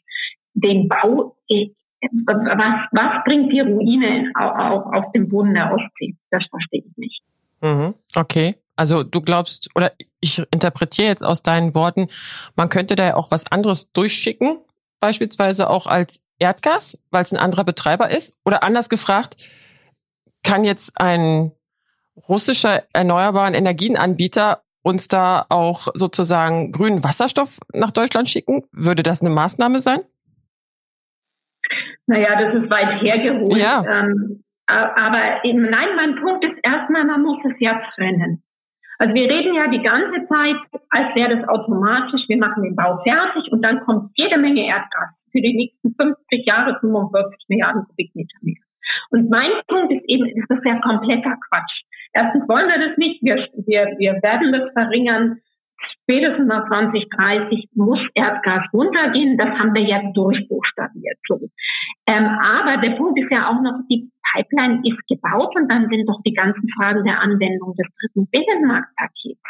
Den 0.55 0.89
Bau, 0.89 1.37
äh, 1.49 1.69
was, 2.01 2.89
was 2.93 3.25
bringt 3.25 3.53
die 3.53 3.61
Ruine 3.61 4.31
auf, 4.35 4.87
auf 4.95 5.13
dem 5.13 5.29
Boden 5.29 5.55
der 5.55 5.73
Ostsee? 5.73 6.17
Das 6.31 6.45
verstehe 6.49 6.85
ich 6.87 6.97
nicht. 6.97 7.23
Mhm, 7.61 7.95
okay. 8.17 8.55
Also 8.77 9.03
du 9.03 9.21
glaubst, 9.21 9.71
oder 9.75 9.93
ich 10.21 10.41
interpretiere 10.53 11.09
jetzt 11.09 11.25
aus 11.25 11.43
deinen 11.43 11.75
Worten, 11.75 12.09
man 12.55 12.69
könnte 12.69 12.95
da 12.95 13.07
ja 13.07 13.17
auch 13.17 13.33
was 13.33 13.51
anderes 13.51 13.93
durchschicken, 13.93 14.59
beispielsweise 15.01 15.69
auch 15.69 15.87
als 15.87 16.25
Erdgas, 16.39 16.99
weil 17.11 17.23
es 17.23 17.33
ein 17.33 17.39
anderer 17.39 17.65
Betreiber 17.65 18.11
ist? 18.11 18.39
Oder 18.45 18.63
anders 18.63 18.89
gefragt, 18.89 19.49
kann 20.43 20.65
jetzt 20.65 21.01
ein 21.01 21.53
russischer 22.29 22.85
erneuerbaren 22.93 23.55
Energienanbieter 23.55 24.63
uns 24.83 25.09
da 25.09 25.47
auch 25.49 25.89
sozusagen 25.95 26.73
grünen 26.73 27.05
Wasserstoff 27.05 27.59
nach 27.75 27.91
Deutschland 27.91 28.29
schicken? 28.29 28.65
Würde 28.73 29.03
das 29.03 29.21
eine 29.21 29.31
Maßnahme 29.31 29.81
sein? 29.81 30.01
Naja, 32.07 32.41
das 32.41 32.63
ist 32.63 32.71
weit 32.71 33.03
hergeholt. 33.03 33.61
Ja. 33.61 33.85
Ähm, 33.87 34.45
aber 34.67 35.45
eben, 35.45 35.63
nein, 35.63 35.97
mein 35.97 36.17
Punkt 36.23 36.45
ist 36.45 36.59
erstmal, 36.63 37.05
man 37.05 37.23
muss 37.23 37.39
es 37.45 37.59
ja 37.59 37.81
trennen. 37.95 38.43
Also 38.99 39.15
wir 39.15 39.31
reden 39.31 39.55
ja 39.55 39.69
die 39.69 39.83
ganze 39.83 40.27
Zeit, 40.27 40.57
als 40.91 41.15
wäre 41.15 41.37
das 41.37 41.49
automatisch, 41.49 42.23
wir 42.29 42.39
machen 42.39 42.65
den 42.65 42.75
Bau 42.75 42.99
fertig 43.03 43.51
und 43.53 43.63
dann 43.63 43.81
kommt 43.81 44.11
jede 44.17 44.39
Menge 44.39 44.67
Erdgas 44.67 45.11
für 45.31 45.41
die 45.41 45.55
nächsten 45.55 45.95
50 45.95 46.47
Jahre 46.47 46.79
45 46.81 47.45
Milliarden 47.49 47.85
Kubikmeter 47.87 48.39
mehr. 48.43 48.63
Und 49.11 49.31
mein 49.31 49.51
Punkt 49.67 49.93
ist 49.93 50.05
eben, 50.09 50.27
das 50.49 50.59
ist 50.59 50.65
ja 50.65 50.81
kompletter 50.81 51.37
Quatsch. 51.49 51.83
Erstens 52.13 52.49
wollen 52.49 52.69
wir 52.69 52.89
das 52.89 52.97
nicht, 52.97 53.23
wir, 53.23 53.37
wir, 53.67 53.97
wir 53.99 54.13
werden 54.23 54.53
das 54.53 54.73
verringern. 54.73 55.41
Spätestens 56.03 56.49
nach 56.49 56.67
2030 56.69 57.69
muss 57.75 58.01
Erdgas 58.15 58.65
runtergehen. 58.73 59.39
Das 59.39 59.51
haben 59.59 59.75
wir 59.75 59.83
jetzt 59.83 60.17
durchbuchstabiert. 60.17 61.19
So. 61.29 61.39
Ähm, 62.07 62.27
aber 62.27 62.79
der 62.79 62.97
Punkt 62.97 63.19
ist 63.21 63.31
ja 63.31 63.49
auch 63.49 63.61
noch, 63.63 63.81
die 63.89 64.11
Pipeline 64.33 64.83
ist 64.85 64.99
gebaut 65.07 65.55
und 65.55 65.71
dann 65.71 65.89
sind 65.89 66.09
doch 66.09 66.21
die 66.25 66.35
ganzen 66.35 66.69
Fragen 66.77 67.05
der 67.05 67.21
Anwendung 67.21 67.75
des 67.77 67.87
dritten 68.01 68.27
Binnenmarktpakets 68.31 69.41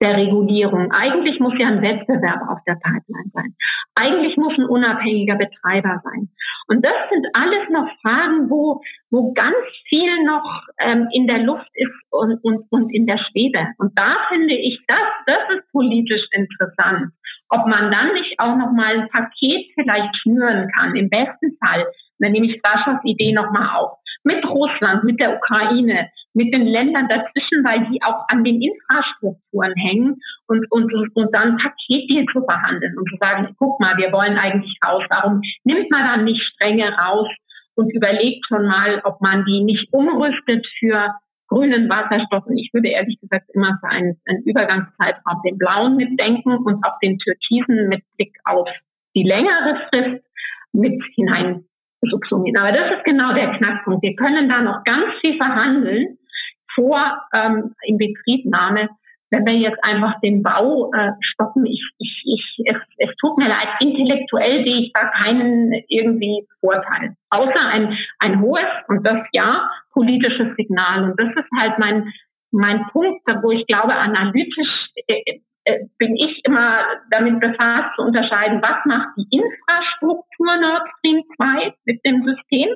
der 0.00 0.16
Regulierung. 0.16 0.92
Eigentlich 0.92 1.40
muss 1.40 1.54
ja 1.58 1.68
ein 1.68 1.82
Wettbewerb 1.82 2.40
auf 2.48 2.58
der 2.66 2.74
Pipeline 2.74 3.30
sein. 3.32 3.54
Eigentlich 3.94 4.36
muss 4.36 4.56
ein 4.56 4.64
unabhängiger 4.64 5.36
Betreiber 5.36 6.00
sein. 6.04 6.28
Und 6.68 6.84
das 6.84 6.94
sind 7.10 7.26
alles 7.32 7.68
noch 7.70 7.88
Fragen, 8.00 8.48
wo, 8.50 8.80
wo 9.10 9.32
ganz 9.32 9.56
viel 9.88 10.24
noch 10.24 10.62
ähm, 10.80 11.08
in 11.12 11.26
der 11.26 11.38
Luft 11.38 11.70
ist 11.74 11.92
und, 12.10 12.38
und, 12.44 12.66
und 12.70 12.94
in 12.94 13.06
der 13.06 13.18
Schwebe. 13.18 13.66
Und 13.78 13.98
da 13.98 14.16
finde 14.28 14.54
ich, 14.54 14.78
das, 14.86 15.06
das 15.26 15.56
ist 15.56 15.72
politisch 15.72 16.26
interessant. 16.32 17.12
Ob 17.48 17.66
man 17.66 17.90
dann 17.90 18.12
nicht 18.12 18.38
auch 18.38 18.56
noch 18.56 18.72
mal 18.72 19.00
ein 19.00 19.08
Paket 19.08 19.66
vielleicht 19.74 20.14
schnüren 20.18 20.70
kann. 20.76 20.94
Im 20.94 21.08
besten 21.08 21.56
Fall, 21.64 21.86
dann 22.18 22.32
nehme 22.32 22.46
ich 22.46 22.60
Saschas 22.62 23.00
Idee 23.04 23.32
noch 23.32 23.50
mal 23.50 23.76
auf 23.76 23.98
mit 24.28 24.44
Russland, 24.44 25.04
mit 25.04 25.18
der 25.18 25.36
Ukraine, 25.36 26.10
mit 26.34 26.52
den 26.52 26.66
Ländern 26.66 27.08
dazwischen, 27.08 27.64
weil 27.64 27.88
die 27.90 28.02
auch 28.02 28.28
an 28.28 28.44
den 28.44 28.60
Infrastrukturen 28.60 29.74
hängen 29.74 30.16
und, 30.46 30.70
und, 30.70 30.92
und 31.14 31.34
dann 31.34 31.56
Paketdeal 31.56 32.26
zu 32.30 32.44
verhandeln 32.44 32.94
und 32.98 33.08
zu 33.08 33.16
sagen, 33.18 33.56
guck 33.58 33.80
mal, 33.80 33.96
wir 33.96 34.12
wollen 34.12 34.36
eigentlich 34.36 34.76
raus. 34.84 35.02
Warum 35.08 35.40
nimmt 35.64 35.90
man 35.90 36.04
dann 36.04 36.24
nicht 36.24 36.42
strenge 36.42 36.92
raus 36.92 37.28
und 37.74 37.90
überlegt 37.94 38.44
schon 38.46 38.66
mal, 38.66 39.00
ob 39.04 39.20
man 39.22 39.46
die 39.46 39.64
nicht 39.64 39.88
umrüstet 39.92 40.66
für 40.78 41.14
grünen 41.48 41.88
Wasserstoff. 41.88 42.44
Und 42.44 42.58
ich 42.58 42.70
würde 42.74 42.88
ehrlich 42.88 43.18
gesagt 43.20 43.48
immer 43.54 43.78
für 43.80 43.88
einen, 43.88 44.20
einen 44.26 44.42
Übergangszeitraum 44.44 45.40
den 45.46 45.56
blauen 45.56 45.96
mitdenken 45.96 46.58
und 46.58 46.84
auch 46.84 46.98
den 47.00 47.18
türkisen 47.18 47.88
mit 47.88 48.02
Blick 48.16 48.36
auf 48.44 48.68
die 49.16 49.22
längere 49.22 49.88
Frist 49.88 50.24
mit 50.72 51.02
hinein 51.14 51.64
Aber 52.02 52.72
das 52.72 52.96
ist 52.96 53.04
genau 53.04 53.32
der 53.32 53.52
Knackpunkt. 53.56 54.02
Wir 54.02 54.14
können 54.14 54.48
da 54.48 54.60
noch 54.60 54.84
ganz 54.84 55.14
viel 55.20 55.36
verhandeln 55.36 56.18
vor 56.74 57.00
ähm, 57.34 57.74
Inbetriebnahme, 57.82 58.88
wenn 59.30 59.44
wir 59.44 59.54
jetzt 59.54 59.82
einfach 59.82 60.20
den 60.20 60.42
Bau 60.42 60.90
äh, 60.92 61.10
stoppen. 61.20 61.66
Ich, 61.66 61.82
ich, 61.98 62.22
ich, 62.24 62.66
es, 62.66 62.76
es 62.98 63.14
tut 63.16 63.36
mir 63.36 63.48
leid, 63.48 63.68
intellektuell 63.80 64.64
sehe 64.64 64.82
ich 64.82 64.92
da 64.92 65.06
keinen 65.06 65.72
irgendwie 65.88 66.46
Vorteil. 66.60 67.14
Außer 67.30 67.60
ein, 67.60 67.98
ein 68.20 68.40
hohes 68.40 68.64
und 68.88 69.06
das 69.06 69.18
ja 69.32 69.70
politisches 69.92 70.54
Signal. 70.56 71.10
Und 71.10 71.20
das 71.20 71.28
ist 71.30 71.50
halt 71.58 71.78
mein, 71.78 72.12
mein 72.52 72.86
Punkt, 72.92 73.22
wo 73.42 73.50
ich 73.50 73.66
glaube, 73.66 73.94
analytisch 73.94 74.88
äh, 75.08 75.40
bin 75.98 76.16
ich 76.16 76.40
immer 76.44 76.80
damit 77.10 77.40
befasst 77.40 77.96
zu 77.96 78.02
unterscheiden, 78.02 78.62
was 78.62 78.84
macht 78.84 79.08
die 79.16 79.26
Infrastruktur 79.30 80.56
Nord 80.56 80.88
Stream 80.98 81.22
2 81.36 81.74
mit 81.84 82.04
dem 82.04 82.24
System 82.24 82.68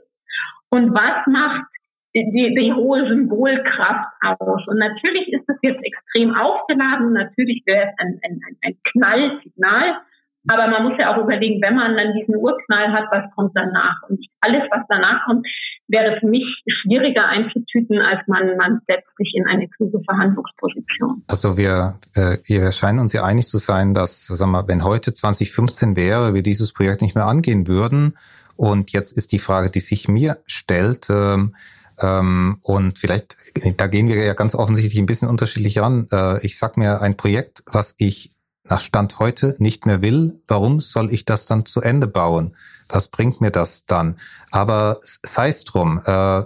und 0.70 0.94
was 0.94 1.26
macht 1.26 1.66
die, 2.14 2.54
die 2.54 2.72
hohe 2.72 3.08
Symbolkraft 3.08 4.12
aus. 4.20 4.66
Und 4.66 4.78
natürlich 4.78 5.32
ist 5.32 5.44
das 5.46 5.56
jetzt 5.62 5.82
extrem 5.82 6.34
aufgeladen, 6.34 7.12
natürlich 7.12 7.62
wäre 7.66 7.88
es 7.88 7.94
ein, 7.98 8.20
ein, 8.22 8.40
ein 8.62 8.78
Knallsignal, 8.92 10.00
aber 10.48 10.68
man 10.68 10.82
muss 10.82 10.98
ja 10.98 11.14
auch 11.14 11.22
überlegen, 11.22 11.62
wenn 11.62 11.76
man 11.76 11.96
dann 11.96 12.14
diesen 12.14 12.36
Urknall 12.36 12.92
hat, 12.92 13.04
was 13.10 13.30
kommt 13.34 13.52
danach? 13.54 14.02
Und 14.08 14.24
alles, 14.40 14.62
was 14.70 14.80
danach 14.88 15.24
kommt, 15.24 15.46
wäre 15.88 16.18
für 16.18 16.26
mich 16.26 16.44
schwieriger 16.66 17.26
einzutüten, 17.28 17.98
als 17.98 18.26
man, 18.26 18.56
man 18.56 18.80
setzt 18.88 19.16
sich 19.16 19.32
in 19.34 19.46
eine 19.46 19.68
kluge 19.68 20.00
Verhandlungsposition. 20.04 21.22
Also 21.28 21.56
wir, 21.56 21.98
äh, 22.14 22.38
wir 22.46 22.72
scheinen 22.72 22.98
uns 22.98 23.12
ja 23.12 23.24
einig 23.24 23.46
zu 23.46 23.58
sein, 23.58 23.94
dass, 23.94 24.26
sag 24.26 24.48
mal, 24.48 24.66
wenn 24.66 24.84
heute 24.84 25.12
2015 25.12 25.94
wäre, 25.96 26.34
wir 26.34 26.42
dieses 26.42 26.72
Projekt 26.72 27.02
nicht 27.02 27.14
mehr 27.14 27.26
angehen 27.26 27.68
würden. 27.68 28.14
Und 28.56 28.92
jetzt 28.92 29.16
ist 29.16 29.32
die 29.32 29.38
Frage, 29.38 29.70
die 29.70 29.80
sich 29.80 30.08
mir 30.08 30.38
stellt, 30.46 31.08
ähm, 31.10 31.54
ähm, 32.00 32.58
und 32.62 32.98
vielleicht, 32.98 33.36
da 33.76 33.86
gehen 33.86 34.08
wir 34.08 34.16
ja 34.24 34.34
ganz 34.34 34.54
offensichtlich 34.54 34.98
ein 34.98 35.06
bisschen 35.06 35.28
unterschiedlich 35.28 35.78
ran. 35.78 36.06
Äh, 36.10 36.44
ich 36.44 36.58
sag 36.58 36.76
mir, 36.76 37.00
ein 37.00 37.16
Projekt, 37.16 37.62
was 37.66 37.94
ich 37.98 38.30
nach 38.64 38.80
Stand 38.80 39.18
heute 39.18 39.56
nicht 39.58 39.86
mehr 39.86 40.02
will, 40.02 40.40
warum 40.48 40.80
soll 40.80 41.12
ich 41.12 41.24
das 41.24 41.46
dann 41.46 41.66
zu 41.66 41.80
Ende 41.80 42.06
bauen? 42.06 42.54
Was 42.88 43.08
bringt 43.08 43.40
mir 43.40 43.50
das 43.50 43.86
dann? 43.86 44.16
Aber 44.50 44.98
sei 45.02 45.48
es 45.48 45.64
drum. 45.64 46.00
Äh, 46.04 46.42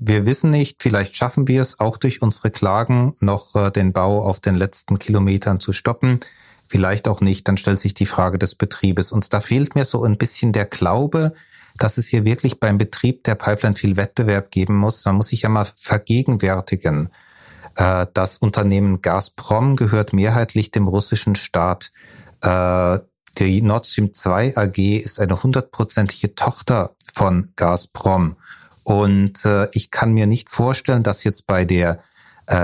wir 0.00 0.26
wissen 0.26 0.50
nicht, 0.50 0.82
vielleicht 0.82 1.16
schaffen 1.16 1.48
wir 1.48 1.62
es 1.62 1.80
auch 1.80 1.96
durch 1.96 2.22
unsere 2.22 2.50
Klagen 2.50 3.14
noch 3.20 3.56
äh, 3.56 3.70
den 3.70 3.92
Bau 3.92 4.22
auf 4.22 4.40
den 4.40 4.54
letzten 4.54 4.98
Kilometern 4.98 5.58
zu 5.58 5.72
stoppen. 5.72 6.20
Vielleicht 6.68 7.08
auch 7.08 7.20
nicht. 7.20 7.48
Dann 7.48 7.56
stellt 7.56 7.80
sich 7.80 7.94
die 7.94 8.06
Frage 8.06 8.38
des 8.38 8.54
Betriebes. 8.54 9.10
Und 9.10 9.32
da 9.32 9.40
fehlt 9.40 9.74
mir 9.74 9.84
so 9.84 10.04
ein 10.04 10.16
bisschen 10.16 10.52
der 10.52 10.66
Glaube, 10.66 11.34
dass 11.76 11.98
es 11.98 12.06
hier 12.06 12.24
wirklich 12.24 12.60
beim 12.60 12.78
Betrieb 12.78 13.24
der 13.24 13.34
Pipeline 13.34 13.74
viel 13.74 13.96
Wettbewerb 13.96 14.52
geben 14.52 14.76
muss. 14.76 15.04
Man 15.04 15.16
muss 15.16 15.28
sich 15.28 15.42
ja 15.42 15.48
mal 15.48 15.66
vergegenwärtigen. 15.74 17.10
Äh, 17.80 18.06
das 18.12 18.36
Unternehmen 18.36 19.00
Gazprom 19.00 19.74
gehört 19.74 20.12
mehrheitlich 20.12 20.70
dem 20.70 20.86
russischen 20.86 21.34
Staat. 21.34 21.92
Äh, 22.42 22.98
die 23.38 23.62
Nord 23.62 23.86
Stream 23.86 24.12
2 24.12 24.56
AG 24.56 24.78
ist 24.98 25.18
eine 25.18 25.42
hundertprozentige 25.42 26.34
Tochter 26.34 26.94
von 27.14 27.52
Gazprom. 27.56 28.36
Und 28.84 29.44
äh, 29.46 29.68
ich 29.72 29.90
kann 29.90 30.12
mir 30.12 30.26
nicht 30.26 30.50
vorstellen, 30.50 31.02
dass 31.02 31.24
jetzt 31.24 31.46
bei 31.46 31.64
der 31.64 32.00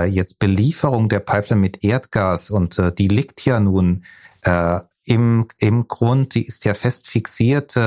jetzt 0.09 0.39
Belieferung 0.39 1.07
der 1.07 1.21
Pipeline 1.21 1.61
mit 1.61 1.81
Erdgas 1.81 2.49
und 2.49 2.77
die 2.97 3.07
liegt 3.07 3.45
ja 3.45 3.61
nun 3.61 4.03
im, 5.05 5.47
im 5.59 5.87
Grund, 5.87 6.35
die 6.35 6.45
ist 6.45 6.65
ja 6.65 6.73
fest 6.73 7.07
fixiert, 7.07 7.79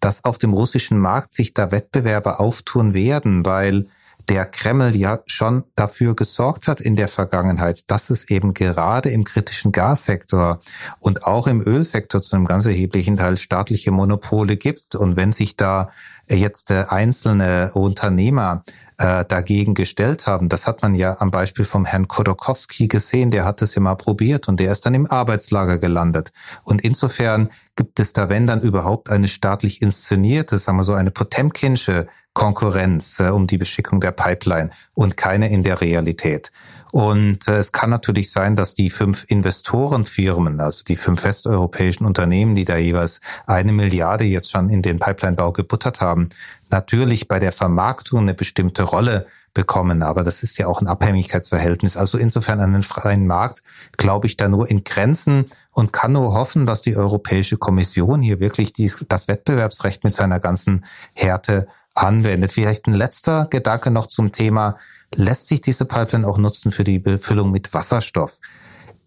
dass 0.00 0.24
auf 0.24 0.38
dem 0.38 0.54
russischen 0.54 0.98
Markt 0.98 1.32
sich 1.32 1.52
da 1.52 1.70
Wettbewerber 1.70 2.40
auftun 2.40 2.94
werden, 2.94 3.44
weil 3.44 3.88
der 4.28 4.46
Kreml 4.46 4.96
ja 4.96 5.20
schon 5.26 5.64
dafür 5.76 6.14
gesorgt 6.14 6.68
hat 6.68 6.80
in 6.80 6.96
der 6.96 7.08
Vergangenheit, 7.08 7.90
dass 7.90 8.10
es 8.10 8.30
eben 8.30 8.54
gerade 8.54 9.10
im 9.10 9.24
kritischen 9.24 9.72
Gassektor 9.72 10.60
und 11.00 11.24
auch 11.24 11.46
im 11.46 11.60
Ölsektor 11.60 12.22
zu 12.22 12.36
einem 12.36 12.46
ganz 12.46 12.66
erheblichen 12.66 13.16
Teil 13.16 13.36
staatliche 13.36 13.90
Monopole 13.90 14.56
gibt. 14.56 14.94
Und 14.94 15.16
wenn 15.16 15.32
sich 15.32 15.56
da 15.56 15.90
jetzt 16.28 16.70
äh, 16.70 16.86
einzelne 16.88 17.72
Unternehmer 17.74 18.62
äh, 18.98 19.24
dagegen 19.24 19.74
gestellt 19.74 20.26
haben. 20.26 20.48
Das 20.48 20.66
hat 20.66 20.82
man 20.82 20.94
ja 20.94 21.16
am 21.20 21.30
Beispiel 21.30 21.64
vom 21.64 21.84
Herrn 21.84 22.08
Kodorkowski 22.08 22.88
gesehen, 22.88 23.30
der 23.30 23.44
hat 23.44 23.60
es 23.62 23.74
ja 23.74 23.80
mal 23.80 23.96
probiert 23.96 24.48
und 24.48 24.60
der 24.60 24.70
ist 24.70 24.86
dann 24.86 24.94
im 24.94 25.10
Arbeitslager 25.10 25.78
gelandet. 25.78 26.32
Und 26.62 26.82
insofern 26.82 27.50
gibt 27.76 27.98
es 27.98 28.12
da, 28.12 28.28
wenn 28.28 28.46
dann 28.46 28.60
überhaupt, 28.60 29.10
eine 29.10 29.28
staatlich 29.28 29.82
inszenierte, 29.82 30.58
sagen 30.58 30.78
wir 30.78 30.84
so, 30.84 30.94
eine 30.94 31.10
Potemkinsche 31.10 32.06
Konkurrenz 32.34 33.20
äh, 33.20 33.28
um 33.30 33.46
die 33.46 33.58
Beschickung 33.58 34.00
der 34.00 34.12
Pipeline 34.12 34.70
und 34.92 35.16
keine 35.16 35.50
in 35.50 35.62
der 35.62 35.80
Realität. 35.80 36.52
Und 36.92 37.48
äh, 37.48 37.56
es 37.56 37.72
kann 37.72 37.90
natürlich 37.90 38.30
sein, 38.30 38.54
dass 38.54 38.74
die 38.74 38.90
fünf 38.90 39.24
Investorenfirmen, 39.26 40.60
also 40.60 40.84
die 40.84 40.96
fünf 40.96 41.24
westeuropäischen 41.24 42.06
Unternehmen, 42.06 42.54
die 42.54 42.64
da 42.64 42.76
jeweils 42.76 43.20
eine 43.46 43.72
Milliarde 43.72 44.24
jetzt 44.24 44.50
schon 44.50 44.70
in 44.70 44.82
den 44.82 45.00
Pipelinebau 45.00 45.52
gebuttert 45.52 46.00
haben, 46.00 46.28
natürlich 46.70 47.26
bei 47.26 47.38
der 47.38 47.50
Vermarktung 47.52 48.20
eine 48.20 48.34
bestimmte 48.34 48.84
Rolle 48.84 49.26
bekommen. 49.54 50.02
Aber 50.02 50.24
das 50.24 50.42
ist 50.42 50.58
ja 50.58 50.66
auch 50.66 50.80
ein 50.80 50.88
Abhängigkeitsverhältnis. 50.88 51.96
Also 51.96 52.18
insofern 52.18 52.58
den 52.58 52.82
freien 52.82 53.26
Markt 53.26 53.62
glaube 53.96 54.26
ich 54.26 54.36
da 54.36 54.48
nur 54.48 54.70
in 54.70 54.84
Grenzen 54.84 55.46
und 55.72 55.92
kann 55.92 56.12
nur 56.12 56.34
hoffen, 56.34 56.66
dass 56.66 56.82
die 56.82 56.96
Europäische 56.96 57.56
Kommission 57.56 58.22
hier 58.22 58.40
wirklich 58.40 58.72
dies, 58.72 59.04
das 59.08 59.28
Wettbewerbsrecht 59.28 60.04
mit 60.04 60.12
seiner 60.12 60.40
ganzen 60.40 60.84
Härte 61.12 61.66
anwendet. 61.94 62.52
Vielleicht 62.52 62.86
ein 62.86 62.94
letzter 62.94 63.46
Gedanke 63.46 63.90
noch 63.90 64.06
zum 64.06 64.32
Thema 64.32 64.76
lässt 65.14 65.48
sich 65.48 65.60
diese 65.60 65.84
Pipeline 65.84 66.26
auch 66.26 66.38
nutzen 66.38 66.72
für 66.72 66.84
die 66.84 66.98
Befüllung 66.98 67.50
mit 67.50 67.72
Wasserstoff. 67.72 68.38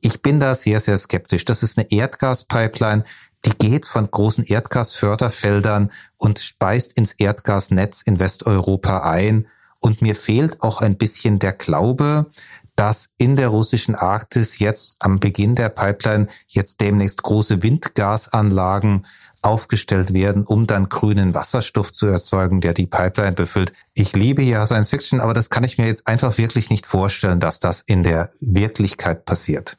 Ich 0.02 0.22
bin 0.22 0.40
da 0.40 0.56
sehr, 0.56 0.80
sehr 0.80 0.98
skeptisch. 0.98 1.46
Das 1.46 1.64
ist 1.64 1.78
eine 1.78 1.92
Erdgaspipeline, 1.92 3.04
die 3.46 3.58
geht 3.58 3.86
von 3.86 4.10
großen 4.10 4.46
Erdgasförderfeldern 4.46 5.92
und 6.18 6.40
speist 6.40 6.94
ins 6.98 7.14
Erdgasnetz 7.14 8.02
in 8.02 8.20
Westeuropa 8.20 9.00
ein. 9.10 9.48
Und 9.80 10.02
mir 10.02 10.16
fehlt 10.16 10.62
auch 10.64 10.82
ein 10.82 10.98
bisschen 10.98 11.40
der 11.40 11.54
Glaube, 11.54 12.28
dass 12.76 13.14
in 13.18 13.36
der 13.36 13.50
russischen 13.50 13.96
Arktis 13.96 14.60
jetzt 14.60 14.98
am 15.00 15.20
Beginn 15.20 15.56
der 15.56 15.70
Pipeline 15.70 16.28
jetzt 16.48 16.80
demnächst 16.80 17.24
große 17.24 17.64
Windgasanlagen 17.64 19.06
aufgestellt 19.42 20.14
werden, 20.14 20.44
um 20.44 20.68
dann 20.68 20.90
grünen 20.90 21.34
Wasserstoff 21.34 21.94
zu 21.94 22.08
erzeugen, 22.08 22.62
der 22.62 22.74
die 22.74 22.88
Pipeline 22.88 23.34
befüllt. 23.34 23.74
Ich 23.94 24.16
liebe 24.16 24.42
ja 24.42 24.66
Science 24.66 24.90
Fiction, 24.90 25.22
aber 25.22 25.34
das 25.34 25.50
kann 25.50 25.64
ich 25.64 25.78
mir 25.78 25.88
jetzt 25.88 26.08
einfach 26.08 26.38
wirklich 26.38 26.70
nicht 26.70 26.86
vorstellen, 26.86 27.40
dass 27.40 27.60
das 27.60 27.82
in 27.82 28.04
der 28.04 28.32
Wirklichkeit 28.40 29.26
passiert. 29.26 29.78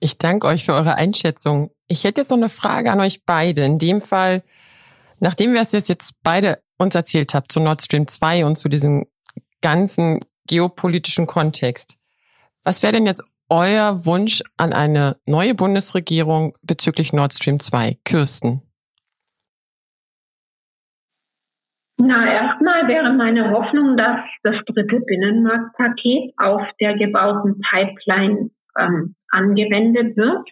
Ich 0.00 0.18
danke 0.18 0.46
euch 0.46 0.64
für 0.64 0.74
eure 0.74 0.94
Einschätzung. 0.94 1.70
Ich 1.88 2.04
hätte 2.04 2.20
jetzt 2.20 2.30
noch 2.30 2.36
eine 2.36 2.48
Frage 2.48 2.92
an 2.92 3.00
euch 3.00 3.24
beide. 3.24 3.64
In 3.64 3.78
dem 3.78 4.00
Fall, 4.00 4.42
nachdem 5.18 5.54
wir 5.54 5.60
es 5.60 5.72
jetzt 5.72 6.14
beide 6.22 6.62
uns 6.76 6.94
erzählt 6.94 7.34
habt 7.34 7.50
zu 7.50 7.60
Nord 7.60 7.82
Stream 7.82 8.06
2 8.06 8.44
und 8.44 8.56
zu 8.56 8.68
diesem 8.68 9.06
ganzen 9.60 10.20
geopolitischen 10.46 11.26
Kontext, 11.26 11.96
was 12.62 12.82
wäre 12.82 12.92
denn 12.92 13.06
jetzt 13.06 13.24
euer 13.50 14.04
Wunsch 14.04 14.42
an 14.56 14.72
eine 14.72 15.16
neue 15.26 15.54
Bundesregierung 15.54 16.54
bezüglich 16.62 17.12
Nord 17.12 17.32
Stream 17.32 17.60
2? 17.60 17.98
Kirsten. 18.04 18.62
Na, 21.96 22.30
erstmal 22.30 22.86
wäre 22.86 23.12
meine 23.12 23.50
Hoffnung, 23.50 23.96
dass 23.96 24.20
das 24.44 24.54
dritte 24.66 25.00
Binnenmarktpaket 25.00 26.32
auf 26.36 26.62
der 26.80 26.96
gebauten 26.96 27.60
Pipeline 27.60 28.50
ähm, 28.78 29.14
angewendet 29.30 30.16
wird. 30.16 30.48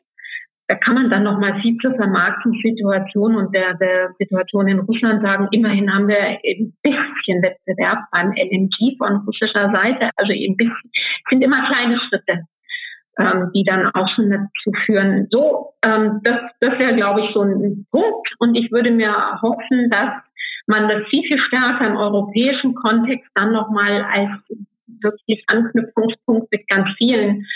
Da 0.68 0.74
kann 0.74 0.94
man 0.94 1.10
dann 1.10 1.22
nochmal 1.22 1.60
viel 1.60 1.76
zur 1.78 1.94
Vermarktungssituation 1.94 3.36
und 3.36 3.54
der, 3.54 3.74
der 3.74 4.10
Situation 4.18 4.66
in 4.66 4.80
Russland 4.80 5.22
sagen. 5.22 5.46
Immerhin 5.52 5.92
haben 5.94 6.08
wir 6.08 6.18
ein 6.18 6.74
bisschen 6.82 7.42
Wettbewerb 7.42 7.98
beim 8.10 8.32
LNG 8.32 8.96
von 8.98 9.24
russischer 9.24 9.70
Seite. 9.70 10.10
Also 10.16 10.32
ein 10.32 10.56
bisschen, 10.56 10.90
sind 11.30 11.42
immer 11.42 11.64
kleine 11.68 12.00
Schritte 12.00 12.42
ähm, 13.18 13.50
die 13.54 13.64
dann 13.64 13.86
auch 13.94 14.08
schon 14.14 14.30
dazu 14.30 14.72
führen. 14.84 15.26
So, 15.30 15.74
ähm, 15.82 16.20
das, 16.22 16.40
das 16.60 16.78
wäre, 16.78 16.94
glaube 16.94 17.22
ich, 17.22 17.32
so 17.32 17.42
ein 17.42 17.86
Punkt. 17.90 18.28
Und 18.38 18.54
ich 18.54 18.70
würde 18.70 18.90
mir 18.90 19.40
hoffen, 19.42 19.90
dass 19.90 20.10
man 20.66 20.88
das 20.88 21.06
viel, 21.08 21.22
viel 21.26 21.38
stärker 21.38 21.86
im 21.86 21.96
europäischen 21.96 22.74
Kontext 22.74 23.30
dann 23.34 23.52
nochmal 23.52 24.02
als 24.02 24.30
wirklich 25.02 25.44
Anknüpfungspunkt 25.46 26.50
mit 26.50 26.68
ganz 26.68 26.88
vielen 26.96 27.46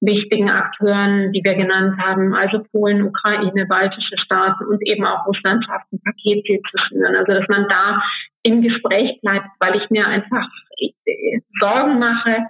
wichtigen 0.00 0.48
Akteuren, 0.48 1.32
die 1.32 1.44
wir 1.44 1.54
genannt 1.54 2.00
haben, 2.00 2.34
also 2.34 2.62
Polen, 2.72 3.02
Ukraine, 3.02 3.66
baltische 3.66 4.16
Staaten 4.16 4.64
und 4.64 4.80
eben 4.86 5.04
auch 5.04 5.26
Russland 5.26 5.64
schafft, 5.64 5.92
ein 5.92 6.00
Paket 6.02 6.46
zu 6.46 6.78
schnüren. 6.86 7.16
Also 7.16 7.32
dass 7.32 7.48
man 7.48 7.66
da 7.68 8.02
im 8.42 8.62
Gespräch 8.62 9.20
bleibt, 9.20 9.48
weil 9.58 9.76
ich 9.76 9.90
mir 9.90 10.06
einfach 10.06 10.48
äh, 10.78 11.40
Sorgen 11.60 11.98
mache 11.98 12.46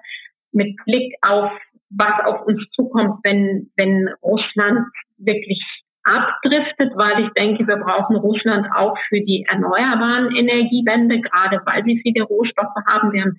mit 0.52 0.76
Blick 0.84 1.14
auf 1.22 1.50
was 1.91 2.24
auf 2.24 2.47
uns 2.47 2.62
zukommt, 2.70 3.20
wenn, 3.24 3.70
wenn 3.76 4.09
Russland 4.22 4.86
wirklich 5.18 5.61
abdriftet, 6.05 6.93
weil 6.97 7.24
ich 7.24 7.30
denke, 7.30 7.66
wir 7.66 7.76
brauchen 7.76 8.16
Russland 8.16 8.66
auch 8.74 8.97
für 9.09 9.20
die 9.20 9.45
erneuerbaren 9.49 10.34
Energiewende, 10.34 11.20
gerade 11.20 11.61
weil 11.66 11.84
sie 11.84 12.01
viele 12.03 12.24
Rohstoffe 12.24 12.74
haben. 12.86 13.12
Wir 13.12 13.22
haben 13.22 13.36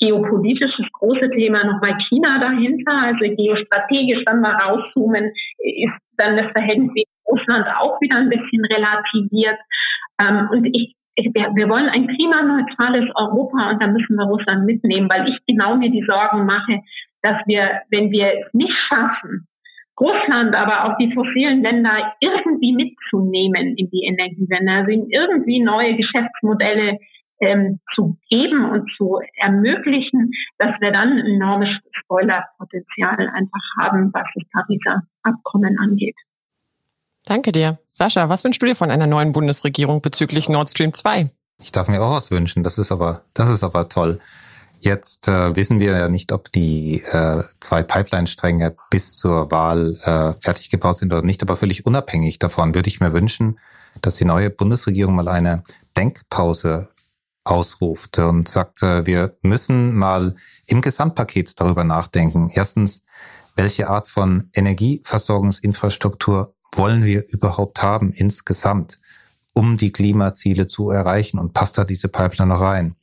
geopolitisches 0.00 0.86
große 0.92 1.30
Thema 1.30 1.64
nochmal 1.64 1.96
China 2.08 2.40
dahinter, 2.40 2.92
also 2.92 3.36
geostrategisch, 3.36 4.24
wenn 4.26 4.40
wir 4.40 4.50
rauszoomen, 4.50 5.30
ist 5.58 5.98
dann 6.16 6.36
das 6.36 6.50
Verhältnis 6.52 7.04
Russland 7.28 7.66
auch 7.78 8.00
wieder 8.00 8.16
ein 8.16 8.30
bisschen 8.30 8.64
relativiert. 8.64 9.58
Ähm, 10.20 10.48
und 10.50 10.64
ich 10.72 10.94
wir 11.16 11.68
wollen 11.68 11.88
ein 11.90 12.06
klimaneutrales 12.06 13.10
Europa 13.14 13.70
und 13.70 13.82
da 13.82 13.88
müssen 13.88 14.16
wir 14.16 14.24
Russland 14.24 14.64
mitnehmen, 14.64 15.08
weil 15.10 15.28
ich 15.28 15.38
genau 15.46 15.76
mir 15.76 15.90
die 15.90 16.04
Sorgen 16.06 16.46
mache, 16.46 16.80
dass 17.22 17.36
wir, 17.46 17.82
wenn 17.90 18.10
wir 18.10 18.32
es 18.32 18.54
nicht 18.54 18.74
schaffen, 18.88 19.46
Russland, 19.98 20.54
aber 20.54 20.84
auch 20.84 20.96
die 20.96 21.12
fossilen 21.12 21.62
Länder 21.62 22.14
irgendwie 22.20 22.72
mitzunehmen 22.72 23.76
in 23.76 23.90
die 23.90 24.04
Energiewende, 24.04 24.72
also 24.72 24.90
ihnen 24.90 25.10
irgendwie 25.10 25.62
neue 25.62 25.94
Geschäftsmodelle 25.96 26.98
ähm, 27.40 27.80
zu 27.94 28.16
geben 28.30 28.70
und 28.70 28.90
zu 28.96 29.20
ermöglichen, 29.36 30.30
dass 30.58 30.80
wir 30.80 30.92
dann 30.92 31.12
ein 31.18 31.26
enormes 31.26 31.68
Spoilerpotenzial 31.92 33.28
einfach 33.34 33.60
haben, 33.78 34.10
was 34.12 34.26
das 34.34 34.44
Pariser 34.52 35.02
Abkommen 35.22 35.78
angeht. 35.78 36.16
Danke 37.26 37.52
dir. 37.52 37.78
Sascha, 37.90 38.28
was 38.28 38.44
wünschst 38.44 38.62
du 38.62 38.66
dir 38.66 38.74
von 38.74 38.90
einer 38.90 39.06
neuen 39.06 39.32
Bundesregierung 39.32 40.00
bezüglich 40.00 40.48
Nord 40.48 40.70
Stream 40.70 40.92
2? 40.92 41.30
Ich 41.62 41.72
darf 41.72 41.88
mir 41.88 42.00
auch 42.02 42.16
was 42.16 42.30
wünschen. 42.30 42.64
Das 42.64 42.78
ist 42.78 42.90
aber, 42.90 43.22
das 43.34 43.50
ist 43.50 43.62
aber 43.62 43.88
toll. 43.88 44.18
Jetzt 44.82 45.28
äh, 45.28 45.54
wissen 45.54 45.78
wir 45.78 45.92
ja 45.92 46.08
nicht, 46.08 46.32
ob 46.32 46.50
die 46.52 47.02
äh, 47.02 47.42
zwei 47.60 47.82
Pipeline-Stränge 47.82 48.76
bis 48.88 49.18
zur 49.18 49.50
Wahl 49.50 49.94
äh, 50.04 50.32
fertig 50.40 50.70
gebaut 50.70 50.96
sind 50.96 51.12
oder 51.12 51.20
nicht, 51.20 51.42
aber 51.42 51.56
völlig 51.56 51.84
unabhängig 51.84 52.38
davon 52.38 52.74
würde 52.74 52.88
ich 52.88 52.98
mir 52.98 53.12
wünschen, 53.12 53.58
dass 54.00 54.16
die 54.16 54.24
neue 54.24 54.48
Bundesregierung 54.48 55.14
mal 55.14 55.28
eine 55.28 55.64
Denkpause 55.98 56.88
ausruft 57.44 58.20
und 58.20 58.48
sagt, 58.48 58.82
äh, 58.82 59.04
wir 59.04 59.36
müssen 59.42 59.94
mal 59.94 60.34
im 60.66 60.80
Gesamtpaket 60.80 61.60
darüber 61.60 61.84
nachdenken. 61.84 62.50
Erstens, 62.50 63.04
welche 63.56 63.90
Art 63.90 64.08
von 64.08 64.48
Energieversorgungsinfrastruktur 64.54 66.54
wollen 66.74 67.04
wir 67.04 67.28
überhaupt 67.28 67.82
haben 67.82 68.12
insgesamt, 68.12 68.98
um 69.52 69.76
die 69.76 69.92
Klimaziele 69.92 70.68
zu 70.68 70.90
erreichen 70.90 71.38
und 71.38 71.52
passt 71.52 71.76
da 71.76 71.84
diese 71.84 72.08
Pipeline 72.08 72.54
noch 72.54 72.62
rein? 72.62 72.96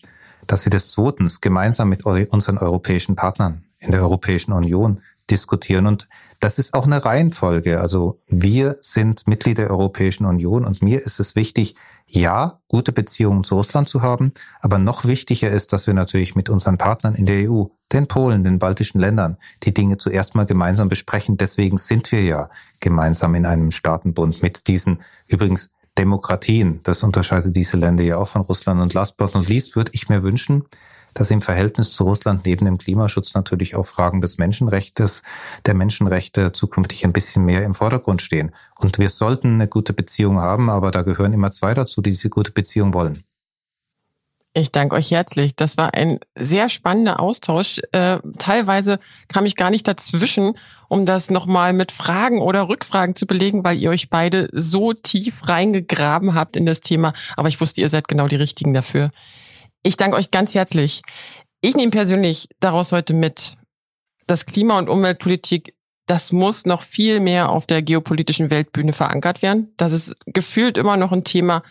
Dass 0.47 0.65
wir 0.65 0.69
das 0.69 0.91
zweitens 0.91 1.41
gemeinsam 1.41 1.89
mit 1.89 2.05
unseren 2.05 2.57
europäischen 2.57 3.15
Partnern 3.15 3.63
in 3.79 3.91
der 3.91 4.01
Europäischen 4.01 4.53
Union 4.53 5.01
diskutieren. 5.29 5.85
Und 5.87 6.07
das 6.39 6.57
ist 6.57 6.73
auch 6.73 6.85
eine 6.85 7.03
Reihenfolge. 7.03 7.81
Also 7.81 8.19
wir 8.27 8.77
sind 8.79 9.27
Mitglied 9.27 9.57
der 9.57 9.69
Europäischen 9.69 10.25
Union 10.25 10.65
und 10.65 10.81
mir 10.81 11.01
ist 11.01 11.19
es 11.19 11.35
wichtig, 11.35 11.75
ja, 12.09 12.61
gute 12.69 12.93
Beziehungen 12.93 13.43
zu 13.43 13.55
Russland 13.55 13.89
zu 13.89 14.01
haben, 14.01 14.31
aber 14.61 14.77
noch 14.77 15.03
wichtiger 15.03 15.51
ist, 15.51 15.73
dass 15.73 15.87
wir 15.87 15.93
natürlich 15.93 16.35
mit 16.35 16.49
unseren 16.49 16.77
Partnern 16.77 17.15
in 17.15 17.25
der 17.25 17.51
EU, 17.51 17.65
den 17.91 18.07
Polen, 18.07 18.45
den 18.45 18.59
baltischen 18.59 19.01
Ländern, 19.01 19.37
die 19.63 19.73
Dinge 19.73 19.97
zuerst 19.97 20.33
mal 20.33 20.45
gemeinsam 20.45 20.87
besprechen. 20.87 21.35
Deswegen 21.35 21.77
sind 21.77 22.09
wir 22.13 22.23
ja 22.23 22.49
gemeinsam 22.79 23.35
in 23.35 23.45
einem 23.45 23.71
Staatenbund 23.71 24.41
mit 24.41 24.67
diesen 24.67 25.01
übrigens 25.27 25.71
Demokratien. 25.97 26.79
Das 26.83 27.03
unterscheidet 27.03 27.55
diese 27.55 27.77
Länder 27.77 28.03
ja 28.03 28.17
auch 28.17 28.27
von 28.27 28.41
Russland. 28.41 28.81
Und 28.81 28.93
last 28.93 29.17
but 29.17 29.33
not 29.33 29.47
least 29.47 29.75
würde 29.75 29.91
ich 29.93 30.09
mir 30.09 30.23
wünschen, 30.23 30.65
dass 31.13 31.31
im 31.31 31.41
Verhältnis 31.41 31.93
zu 31.93 32.03
Russland 32.03 32.45
neben 32.45 32.65
dem 32.65 32.77
Klimaschutz 32.77 33.33
natürlich 33.33 33.75
auch 33.75 33.85
Fragen 33.85 34.21
des 34.21 34.37
Menschenrechts, 34.37 35.23
der 35.65 35.73
Menschenrechte 35.73 36.51
zukünftig 36.51 37.05
ein 37.05 37.13
bisschen 37.13 37.43
mehr 37.43 37.63
im 37.63 37.73
Vordergrund 37.73 38.21
stehen. 38.21 38.51
Und 38.77 38.99
wir 38.99 39.09
sollten 39.09 39.55
eine 39.55 39.67
gute 39.67 39.93
Beziehung 39.93 40.39
haben, 40.39 40.69
aber 40.69 40.91
da 40.91 41.01
gehören 41.01 41.33
immer 41.33 41.51
zwei 41.51 41.73
dazu, 41.73 42.01
die 42.01 42.11
diese 42.11 42.29
gute 42.29 42.51
Beziehung 42.51 42.93
wollen. 42.93 43.23
Ich 44.57 44.71
danke 44.71 44.95
euch 44.95 45.11
herzlich. 45.11 45.55
Das 45.55 45.77
war 45.77 45.93
ein 45.93 46.19
sehr 46.35 46.67
spannender 46.67 47.19
Austausch. 47.19 47.79
Äh, 47.91 48.17
teilweise 48.39 48.97
kam 49.27 49.45
ich 49.45 49.55
gar 49.55 49.69
nicht 49.69 49.87
dazwischen, 49.87 50.57
um 50.89 51.05
das 51.05 51.29
nochmal 51.29 51.73
mit 51.73 51.91
Fragen 51.91 52.41
oder 52.41 52.67
Rückfragen 52.67 53.13
zu 53.13 53.27
belegen, 53.27 53.63
weil 53.63 53.77
ihr 53.77 53.91
euch 53.91 54.09
beide 54.09 54.47
so 54.51 54.93
tief 54.93 55.47
reingegraben 55.47 56.33
habt 56.33 56.55
in 56.55 56.65
das 56.65 56.81
Thema. 56.81 57.13
Aber 57.35 57.49
ich 57.49 57.61
wusste, 57.61 57.81
ihr 57.81 57.89
seid 57.89 58.07
genau 58.07 58.27
die 58.27 58.35
Richtigen 58.35 58.73
dafür. 58.73 59.11
Ich 59.83 59.95
danke 59.95 60.17
euch 60.17 60.31
ganz 60.31 60.55
herzlich. 60.55 61.03
Ich 61.61 61.75
nehme 61.75 61.91
persönlich 61.91 62.49
daraus 62.59 62.91
heute 62.91 63.13
mit, 63.13 63.57
dass 64.25 64.47
Klima- 64.47 64.79
und 64.79 64.89
Umweltpolitik, 64.89 65.75
das 66.07 66.31
muss 66.31 66.65
noch 66.65 66.81
viel 66.81 67.19
mehr 67.19 67.49
auf 67.49 67.67
der 67.67 67.83
geopolitischen 67.83 68.49
Weltbühne 68.49 68.93
verankert 68.93 69.43
werden. 69.43 69.71
Das 69.77 69.91
ist 69.91 70.15
gefühlt 70.25 70.79
immer 70.79 70.97
noch 70.97 71.11
ein 71.11 71.23
Thema, 71.23 71.61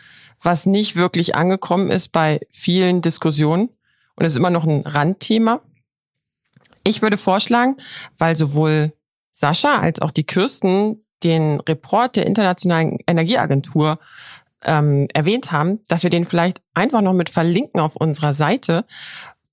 was 0.41 0.66
nicht 0.66 0.97
wirklich 0.97 1.34
angekommen 1.34 1.91
ist 1.91 2.09
bei 2.09 2.41
vielen 2.51 3.03
Diskussionen 3.03 3.70
und 4.14 4.24
ist 4.24 4.37
immer 4.37 4.51
noch 4.51 4.64
ein 4.64 4.82
Randthema. 4.82 5.61
Ich 6.84 7.03
würde 7.03 7.16
vorschlagen, 7.16 7.76
weil 8.18 8.37
sowohl 8.37 8.93
Sascha 9.32 9.78
als 9.78 10.01
auch 10.01 10.11
die 10.11 10.24
Kirsten 10.24 11.05
den 11.22 11.61
Report 11.61 12.16
der 12.16 12.26
Internationalen 12.26 12.99
Energieagentur 13.07 13.99
ähm, 14.64 15.09
erwähnt 15.12 15.53
haben, 15.53 15.80
dass 15.89 16.03
wir 16.03 16.11
den 16.11 16.24
vielleicht 16.24 16.62
einfach 16.74 17.01
noch 17.01 17.12
mit 17.12 17.30
verlinken 17.30 17.80
auf 17.80 17.97
unserer 17.97 18.34
Seite, 18.34 18.84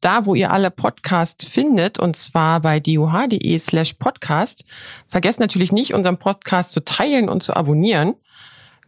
da 0.01 0.25
wo 0.25 0.35
ihr 0.35 0.51
alle 0.51 0.69
Podcasts 0.69 1.45
findet, 1.45 1.97
und 1.97 2.15
zwar 2.15 2.59
bei 2.59 2.79
duh.de 2.79 3.57
slash 3.57 3.93
podcast. 3.93 4.65
Vergesst 5.07 5.39
natürlich 5.39 5.71
nicht, 5.71 5.93
unseren 5.93 6.17
Podcast 6.17 6.71
zu 6.71 6.83
teilen 6.83 7.29
und 7.29 7.41
zu 7.41 7.55
abonnieren. 7.55 8.15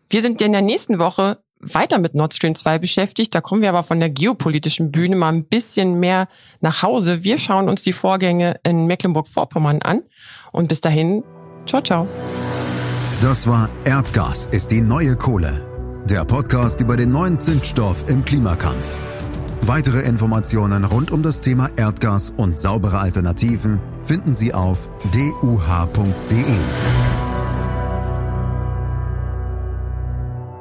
Wir 0.09 0.21
sind 0.21 0.41
in 0.41 0.51
der 0.51 0.61
nächsten 0.61 0.99
Woche 0.99 1.39
weiter 1.59 1.99
mit 1.99 2.15
Nord 2.15 2.33
Stream 2.33 2.55
2 2.55 2.79
beschäftigt. 2.79 3.33
Da 3.33 3.41
kommen 3.41 3.61
wir 3.61 3.69
aber 3.69 3.83
von 3.83 3.99
der 3.99 4.09
geopolitischen 4.09 4.91
Bühne 4.91 5.15
mal 5.15 5.33
ein 5.33 5.45
bisschen 5.45 5.99
mehr 5.99 6.27
nach 6.61 6.81
Hause. 6.83 7.23
Wir 7.23 7.37
schauen 7.37 7.69
uns 7.69 7.83
die 7.83 7.93
Vorgänge 7.93 8.59
in 8.63 8.87
Mecklenburg-Vorpommern 8.87 9.81
an. 9.81 10.03
Und 10.51 10.69
bis 10.69 10.81
dahin, 10.81 11.23
ciao, 11.65 11.81
ciao. 11.81 12.07
Das 13.21 13.47
war 13.47 13.69
Erdgas 13.85 14.45
ist 14.45 14.71
die 14.71 14.81
neue 14.81 15.15
Kohle. 15.15 15.65
Der 16.09 16.25
Podcast 16.25 16.81
über 16.81 16.97
den 16.97 17.11
neuen 17.11 17.39
Zündstoff 17.39 18.05
im 18.07 18.23
Klimakampf. 18.23 18.99
Weitere 19.61 20.01
Informationen 20.01 20.83
rund 20.83 21.09
um 21.09 21.23
das 21.23 21.41
Thema 21.41 21.71
Erdgas 21.75 22.31
und 22.37 22.59
saubere 22.59 22.99
Alternativen 22.99 23.81
finden 24.03 24.35
Sie 24.35 24.53
auf 24.53 24.89
duh.de. 25.11 26.43